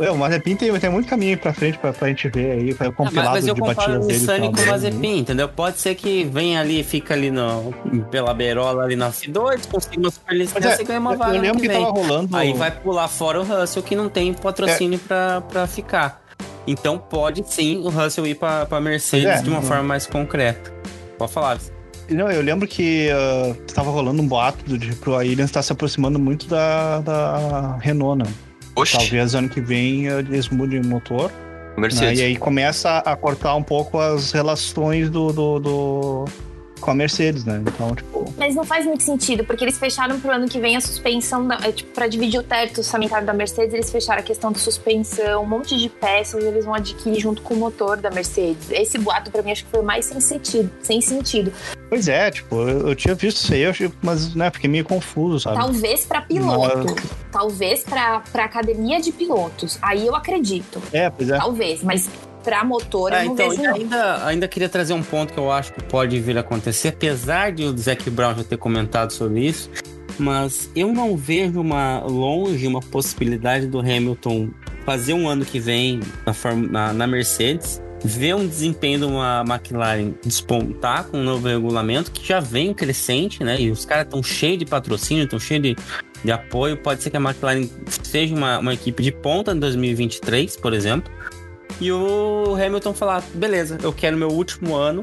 É, 0.00 0.10
o 0.10 0.16
Mazepin 0.16 0.56
tem, 0.56 0.78
tem 0.78 0.90
muito 0.90 1.08
caminho 1.08 1.38
pra 1.38 1.52
frente 1.52 1.78
pra, 1.78 1.92
pra 1.92 2.08
gente 2.08 2.28
ver 2.28 2.52
aí, 2.52 2.72
foi 2.72 2.88
o 2.88 2.94
Ah, 2.98 3.10
mas, 3.12 3.28
mas 3.28 3.46
eu 3.46 3.54
de 3.54 3.60
comparo 3.60 4.00
o 4.00 4.08
final 4.08 4.52
com 4.52 4.60
o. 4.60 4.66
Mazepin, 4.66 5.18
entendeu? 5.18 5.48
Pode 5.48 5.78
ser 5.78 5.94
que 5.94 6.24
venha 6.24 6.60
ali, 6.60 6.82
fica 6.82 7.14
ali 7.14 7.30
no, 7.30 7.72
pela 8.10 8.32
beirola 8.32 8.84
ali 8.84 8.96
na 8.96 9.10
F2, 9.10 9.68
consiga 9.70 10.00
uma 10.00 10.10
super 10.10 10.32
Mas 10.32 10.38
licença 10.38 10.80
é, 10.80 10.80
e 10.80 10.84
ganha 10.84 11.00
uma 11.00 11.16
vaga 11.16 11.36
eu 11.36 11.42
lembro 11.42 11.60
que 11.60 11.68
que 11.68 11.74
tava 11.74 11.90
rolando. 11.90 12.36
Aí 12.36 12.52
vai 12.52 12.70
pular 12.70 13.08
fora 13.08 13.40
o 13.40 13.44
Russell, 13.44 13.82
que 13.82 13.94
não 13.94 14.08
tem 14.08 14.32
patrocínio 14.32 14.98
É. 15.04 15.06
pra, 15.06 15.40
pra 15.42 15.66
ficar. 15.66 16.22
Então 16.66 16.96
pode 16.98 17.42
sim 17.46 17.78
o 17.78 17.88
Russell 17.88 18.26
ir 18.26 18.36
pra, 18.36 18.66
pra 18.66 18.80
Mercedes 18.80 19.26
É, 19.26 19.42
de 19.42 19.50
uma 19.50 19.62
forma 19.62 19.82
mais 19.82 20.06
concreta. 20.06 20.72
Pode 21.18 21.32
falar. 21.32 21.58
Não, 22.08 22.30
eu 22.30 22.42
lembro 22.42 22.66
que 22.66 23.08
uh, 23.10 23.54
tava 23.72 23.90
rolando 23.90 24.22
um 24.22 24.26
boato 24.26 24.64
do 24.64 24.78
tipo, 24.78 25.12
a 25.12 25.18
Williams 25.18 25.50
tá 25.50 25.62
se 25.62 25.72
aproximando 25.72 26.18
muito 26.18 26.46
da, 26.46 27.00
da 27.00 27.76
Renault, 27.80 28.22
né? 28.22 28.32
Oxi, 28.74 28.96
Talvez 28.96 29.34
ano 29.34 29.48
que 29.48 29.60
vem 29.60 30.08
uh, 30.08 30.20
eles 30.20 30.48
mudem 30.48 30.80
o 30.80 30.86
motor. 30.86 31.30
né? 31.30 31.34
Mercedes. 31.76 32.20
E 32.20 32.22
aí 32.22 32.36
começa 32.36 32.98
a 32.98 33.16
cortar 33.16 33.54
um 33.54 33.62
pouco 33.62 33.98
as 33.98 34.32
relações 34.32 35.08
do, 35.10 35.32
do, 35.32 35.58
do- 35.58 36.24
com 36.82 36.90
a 36.90 36.94
Mercedes, 36.94 37.44
né? 37.44 37.62
Então, 37.66 37.94
tipo, 37.94 38.32
Mas 38.36 38.54
não 38.54 38.64
faz 38.64 38.84
muito 38.84 39.02
sentido, 39.02 39.44
porque 39.44 39.64
eles 39.64 39.78
fecharam 39.78 40.20
pro 40.20 40.30
ano 40.30 40.48
que 40.48 40.58
vem 40.58 40.76
a 40.76 40.80
suspensão, 40.80 41.46
da, 41.46 41.56
tipo, 41.72 41.90
pra 41.92 42.06
dividir 42.06 42.40
o 42.40 42.42
teto 42.42 42.78
orçamentário 42.78 43.26
da 43.26 43.32
Mercedes, 43.32 43.72
eles 43.72 43.90
fecharam 43.90 44.20
a 44.20 44.22
questão 44.22 44.52
de 44.52 44.58
suspensão, 44.58 45.42
um 45.42 45.46
monte 45.46 45.76
de 45.76 45.88
peças 45.88 46.42
eles 46.44 46.64
vão 46.64 46.74
adquirir 46.74 47.20
junto 47.20 47.42
com 47.42 47.54
o 47.54 47.56
motor 47.56 47.96
da 47.96 48.10
Mercedes. 48.10 48.70
Esse 48.70 48.98
boato, 48.98 49.30
pra 49.30 49.42
mim, 49.42 49.52
acho 49.52 49.64
que 49.64 49.70
foi 49.70 49.82
mais 49.82 50.04
sem 50.04 50.20
sentido. 50.20 50.70
Sem 50.82 51.00
sentido. 51.00 51.52
pois 51.88 52.08
é, 52.08 52.30
tipo, 52.30 52.56
eu, 52.56 52.88
eu 52.88 52.94
tinha 52.94 53.14
visto 53.14 53.38
isso 53.38 53.54
aí, 53.54 53.62
eu 53.62 53.92
mas 54.02 54.34
né, 54.34 54.50
fiquei 54.50 54.68
meio 54.68 54.84
confuso, 54.84 55.40
sabe? 55.40 55.56
Talvez 55.56 56.04
pra 56.04 56.20
piloto, 56.22 56.94
talvez 57.30 57.84
pra, 57.84 58.20
pra 58.32 58.44
academia 58.44 59.00
de 59.00 59.12
pilotos. 59.12 59.78
Aí 59.80 60.06
eu 60.06 60.14
acredito. 60.14 60.82
É, 60.92 61.08
pois 61.10 61.30
é. 61.30 61.36
Talvez, 61.36 61.82
mas 61.82 62.10
pra 62.42 62.64
motor 62.64 63.12
É, 63.12 63.26
eu 63.26 63.32
então, 63.32 63.50
vejo 63.50 63.62
ainda, 63.68 64.26
ainda 64.26 64.48
queria 64.48 64.68
trazer 64.68 64.92
um 64.92 65.02
ponto 65.02 65.32
que 65.32 65.38
eu 65.38 65.50
acho 65.50 65.72
que 65.72 65.82
pode 65.84 66.18
vir 66.20 66.36
a 66.36 66.40
acontecer, 66.40 66.88
apesar 66.88 67.52
de 67.52 67.64
o 67.64 67.76
Zac 67.76 68.08
Brown 68.10 68.34
já 68.34 68.44
ter 68.44 68.56
comentado 68.56 69.12
sobre 69.12 69.46
isso, 69.46 69.70
mas 70.18 70.70
eu 70.74 70.92
não 70.92 71.16
vejo 71.16 71.60
uma 71.60 72.00
longe 72.00 72.66
uma 72.66 72.80
possibilidade 72.80 73.66
do 73.66 73.80
Hamilton 73.80 74.50
fazer 74.84 75.12
um 75.12 75.28
ano 75.28 75.44
que 75.44 75.58
vem 75.58 76.00
na, 76.26 76.54
na, 76.54 76.92
na 76.92 77.06
Mercedes, 77.06 77.80
ver 78.04 78.34
um 78.34 78.46
desempenho 78.46 78.98
de 79.00 79.04
uma 79.04 79.44
McLaren 79.46 80.12
despontar 80.24 81.04
com 81.04 81.18
um 81.18 81.24
novo 81.24 81.46
regulamento 81.46 82.10
que 82.10 82.26
já 82.26 82.40
vem 82.40 82.74
crescente, 82.74 83.44
né? 83.44 83.60
E 83.60 83.70
os 83.70 83.84
caras 83.84 84.04
estão 84.04 84.22
cheios 84.22 84.58
de 84.58 84.66
patrocínio, 84.66 85.24
estão 85.24 85.38
cheios 85.38 85.62
de, 85.62 85.76
de 86.24 86.32
apoio. 86.32 86.76
Pode 86.76 87.02
ser 87.02 87.10
que 87.10 87.16
a 87.16 87.20
McLaren 87.20 87.68
seja 88.02 88.34
uma, 88.34 88.58
uma 88.58 88.74
equipe 88.74 89.02
de 89.02 89.12
ponta 89.12 89.52
em 89.52 89.58
2023, 89.58 90.56
por 90.56 90.72
exemplo. 90.72 91.12
E 91.80 91.90
o 91.92 92.54
Hamilton 92.54 92.94
falar: 92.94 93.22
beleza, 93.34 93.78
eu 93.82 93.92
quero 93.92 94.16
meu 94.16 94.28
último 94.28 94.74
ano 94.74 95.00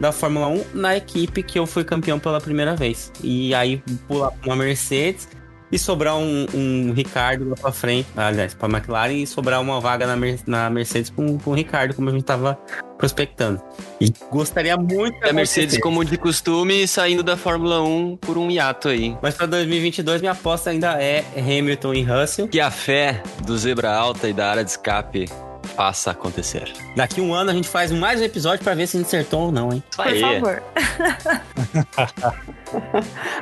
da 0.00 0.10
Fórmula 0.12 0.48
1 0.48 0.64
na 0.74 0.96
equipe 0.96 1.42
que 1.42 1.58
eu 1.58 1.66
fui 1.66 1.84
campeão 1.84 2.18
pela 2.18 2.40
primeira 2.40 2.74
vez. 2.74 3.12
E 3.22 3.54
aí 3.54 3.82
pular 4.08 4.32
uma 4.44 4.56
Mercedes 4.56 5.28
e 5.70 5.78
sobrar 5.78 6.16
um, 6.16 6.46
um 6.52 6.92
Ricardo 6.92 7.48
lá 7.48 7.54
pra 7.56 7.72
frente, 7.72 8.06
aliás, 8.14 8.52
pra 8.52 8.68
McLaren 8.68 9.14
e 9.14 9.26
sobrar 9.26 9.58
uma 9.60 9.80
vaga 9.80 10.06
na, 10.06 10.14
Mer- 10.14 10.40
na 10.46 10.68
Mercedes 10.68 11.08
com, 11.08 11.38
com 11.38 11.50
o 11.50 11.54
Ricardo, 11.54 11.94
como 11.94 12.10
a 12.10 12.12
gente 12.12 12.24
tava 12.24 12.58
prospectando. 12.98 13.58
E 13.98 14.12
gostaria 14.30 14.76
muito 14.76 15.18
que 15.18 15.28
A 15.28 15.32
Mercedes, 15.32 15.78
como 15.80 16.04
de 16.04 16.18
costume, 16.18 16.86
saindo 16.86 17.22
da 17.22 17.38
Fórmula 17.38 17.82
1 17.82 18.16
por 18.18 18.36
um 18.36 18.50
hiato 18.50 18.88
aí. 18.88 19.16
Mas 19.22 19.34
pra 19.34 19.46
2022, 19.46 20.20
minha 20.20 20.32
aposta 20.32 20.68
ainda 20.68 21.02
é 21.02 21.24
Hamilton 21.38 21.94
e 21.94 22.02
Russell. 22.02 22.48
Que 22.48 22.60
a 22.60 22.70
fé 22.70 23.22
do 23.46 23.56
Zebra 23.56 23.90
Alta 23.94 24.28
e 24.28 24.32
da 24.34 24.50
área 24.50 24.64
de 24.64 24.70
escape 24.72 25.26
faça 25.74 26.10
acontecer. 26.10 26.72
Daqui 26.96 27.20
um 27.20 27.32
ano 27.34 27.50
a 27.50 27.54
gente 27.54 27.68
faz 27.68 27.90
mais 27.92 28.20
um 28.20 28.24
episódio 28.24 28.62
pra 28.64 28.74
ver 28.74 28.86
se 28.86 28.96
a 28.96 29.00
gente 29.00 29.06
acertou 29.08 29.46
ou 29.46 29.52
não, 29.52 29.72
hein? 29.72 29.82
Por 29.96 30.06
aí. 30.06 30.20
favor. 30.20 30.62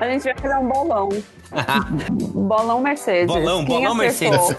A 0.01 0.09
gente 0.09 0.25
vai 0.25 0.35
fazer 0.37 0.57
um 0.57 0.69
bolão. 0.69 1.09
bolão 2.35 2.81
Mercedes. 2.81 3.27
Bolão, 3.27 3.65
Quem 3.65 3.85
bolão 3.85 4.01
acertou? 4.01 4.49
Mercedes. 4.49 4.57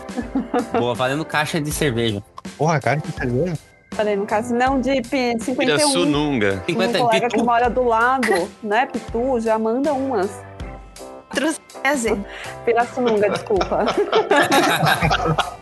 Boa, 0.72 0.93
valendo 0.95 1.26
caixa 1.26 1.59
de 1.59 1.72
cerveja. 1.72 2.24
Porra, 2.57 2.80
cara, 2.80 3.01
que 3.01 3.11
cerveja. 3.11 3.57
Falei, 3.93 4.15
no 4.15 4.26
caso, 4.26 4.53
não, 4.55 4.80
de 4.80 5.01
P- 5.01 5.36
51. 5.39 5.55
Pirassununga. 5.57 6.63
50 6.65 6.97
um 6.97 7.01
colega 7.05 7.28
que 7.28 7.34
Pitu. 7.36 7.45
mora 7.45 7.69
do 7.69 7.84
lado, 7.84 8.49
né, 8.63 8.86
Pitu, 8.86 9.39
já 9.41 9.59
manda 9.59 9.91
umas. 9.93 10.32
Pirassununga, 12.63 13.30
desculpa. 13.30 13.86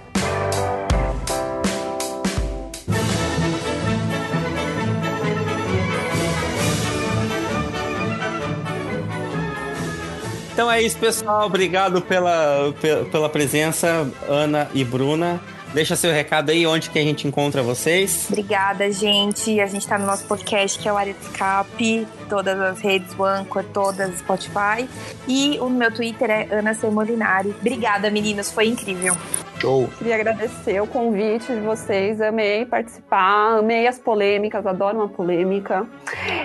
Então 10.60 10.70
é 10.70 10.82
isso, 10.82 10.98
pessoal. 10.98 11.46
Obrigado 11.46 12.02
pela, 12.02 12.74
pe- 12.82 13.06
pela 13.10 13.30
presença, 13.30 14.06
Ana 14.28 14.70
e 14.74 14.84
Bruna. 14.84 15.40
Deixa 15.74 15.96
seu 15.96 16.12
recado 16.12 16.50
aí, 16.50 16.68
onde 16.68 16.90
que 16.90 17.00
a 17.00 17.02
gente 17.02 17.26
encontra 17.26 17.64
vocês. 17.64 18.26
Obrigada, 18.28 18.92
gente. 18.92 19.62
A 19.62 19.68
gente 19.68 19.88
tá 19.88 19.98
no 19.98 20.06
nosso 20.06 20.26
podcast, 20.26 20.78
que 20.78 20.90
é 20.90 20.92
o 20.92 20.98
Área 20.98 21.14
de. 21.14 22.06
Todas 22.28 22.60
as 22.60 22.82
redes, 22.82 23.16
o 23.18 23.24
Anchor, 23.24 23.64
todas, 23.72 24.20
Spotify. 24.20 24.86
E 25.30 25.58
o 25.62 25.70
meu 25.70 25.94
Twitter 25.94 26.30
é 26.30 26.48
Ana 26.52 26.74
C. 26.74 26.90
Molinari. 26.90 27.56
Obrigada, 27.58 28.12
meninos. 28.12 28.52
Foi 28.52 28.68
incrível. 28.68 29.16
Show. 29.60 29.90
Queria 29.98 30.16
agradecer 30.16 30.82
o 30.82 30.88
convite 30.88 31.54
de 31.54 31.60
vocês, 31.62 32.22
amei 32.22 32.66
participar, 32.66 33.58
amei 33.60 33.88
as 33.88 34.00
polêmicas, 34.00 34.66
adoro 34.66 34.98
uma 34.98 35.10
polêmica. 35.10 35.86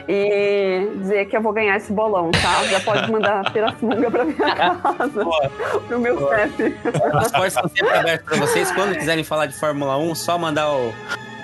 E 0.09 0.89
dizer 0.99 1.27
que 1.27 1.37
eu 1.37 1.43
vou 1.43 1.53
ganhar 1.53 1.77
esse 1.77 1.93
bolão, 1.93 2.31
tá? 2.31 2.65
Já 2.65 2.81
pode 2.81 3.11
mandar 3.11 3.45
pirassunga 3.53 4.11
pra 4.11 4.25
minha 4.25 4.55
casa, 4.55 5.25
pro 5.87 6.01
meu 6.01 6.29
CEP. 6.29 6.77
As 7.15 7.31
portas 7.31 7.55
estão 7.55 7.69
sempre 7.69 7.97
abertas 7.97 8.27
para 8.27 8.47
vocês. 8.47 8.71
Quando 8.73 8.97
quiserem 8.97 9.25
falar 9.25 9.47
de 9.47 9.55
Fórmula 9.55 9.97
1, 9.97 10.15
só 10.15 10.37
mandar 10.37 10.71
o. 10.71 10.93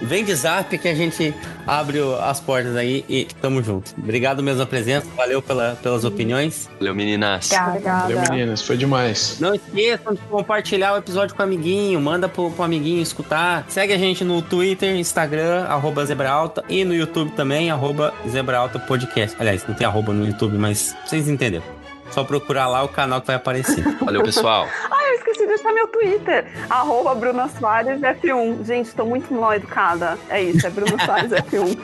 Vem 0.03 0.25
de 0.25 0.35
zap 0.35 0.77
que 0.77 0.89
a 0.89 0.95
gente 0.95 1.35
abre 1.67 1.99
as 2.21 2.41
portas 2.41 2.77
aí 2.77 3.05
e 3.09 3.27
tamo 3.41 3.63
junto. 3.63 3.95
Obrigado 3.99 4.43
mesmo 4.43 4.63
a 4.63 4.67
presença, 4.67 5.07
valeu 5.17 5.43
pela, 5.43 5.79
pelas 5.83 6.05
opiniões. 6.05 6.69
Valeu, 6.79 6.95
meninas. 6.95 7.51
Obrigada. 7.53 8.03
Valeu, 8.03 8.21
meninas. 8.31 8.63
Foi 8.63 8.77
demais. 8.77 9.37
Não 9.41 9.55
esqueçam 9.55 10.15
de 10.15 10.21
compartilhar 10.23 10.95
o 10.95 10.97
episódio 10.97 11.35
com 11.35 11.43
o 11.43 11.45
amiguinho, 11.45 12.01
manda 12.01 12.29
pro, 12.29 12.51
pro 12.51 12.65
amiguinho 12.65 13.03
escutar. 13.03 13.65
Segue 13.69 13.93
a 13.93 13.99
gente 13.99 14.25
no 14.25 14.43
Twitter, 14.43 14.97
Instagram, 14.97 15.65
arroba 15.65 16.05
Zebraalta 16.05 16.65
e 16.69 16.85
no 16.85 16.95
YouTube 16.95 17.33
também, 17.33 17.71
arroba 17.71 18.13
Zebraalta 18.29 18.79
Podcast. 18.79 19.37
Aliás, 19.39 19.67
não 19.67 19.75
tem 19.75 19.87
arroba 19.87 20.13
no 20.13 20.27
YouTube, 20.27 20.57
mas 20.57 20.97
vocês 21.05 21.29
entenderam. 21.29 21.80
Só 22.11 22.25
procurar 22.25 22.67
lá 22.67 22.83
o 22.83 22.89
canal 22.89 23.21
que 23.21 23.29
vai 23.29 23.37
aparecer. 23.37 23.85
Valeu, 24.05 24.23
pessoal. 24.23 24.67
Ah, 24.91 25.09
eu 25.09 25.15
esqueci 25.15 25.41
de 25.41 25.47
deixar 25.47 25.73
meu 25.73 25.87
Twitter. 25.89 26.47
Arroba 26.69 27.15
Bruna 27.15 27.49
Soares 27.49 28.01
F1. 28.01 28.65
Gente, 28.65 28.95
tô 28.95 29.05
muito 29.05 29.33
mal 29.33 29.55
educada. 29.55 30.19
É 30.29 30.43
isso, 30.43 30.67
é 30.67 30.71
Bruna 30.71 31.05
Soares 31.05 31.31
F1. 31.31 31.79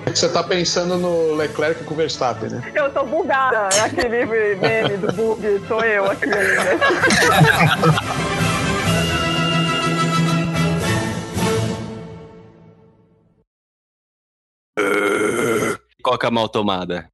É 0.06 0.12
que 0.12 0.18
você 0.18 0.28
tá 0.28 0.42
pensando 0.42 0.96
no 0.96 1.34
Leclerc 1.36 1.84
com 1.84 1.94
o 1.94 1.96
Verstappen, 1.96 2.48
né? 2.50 2.72
Eu 2.74 2.92
tô 2.92 3.04
bugada. 3.04 3.68
É 3.76 3.80
aquele 3.82 4.26
meme 4.26 4.96
do 4.96 5.12
bug. 5.12 5.62
Sou 5.68 5.80
eu 5.84 6.10
aqui 6.10 6.24
ainda. 6.24 6.80
Coca 16.02 16.30
mal 16.30 16.48
tomada. 16.48 17.10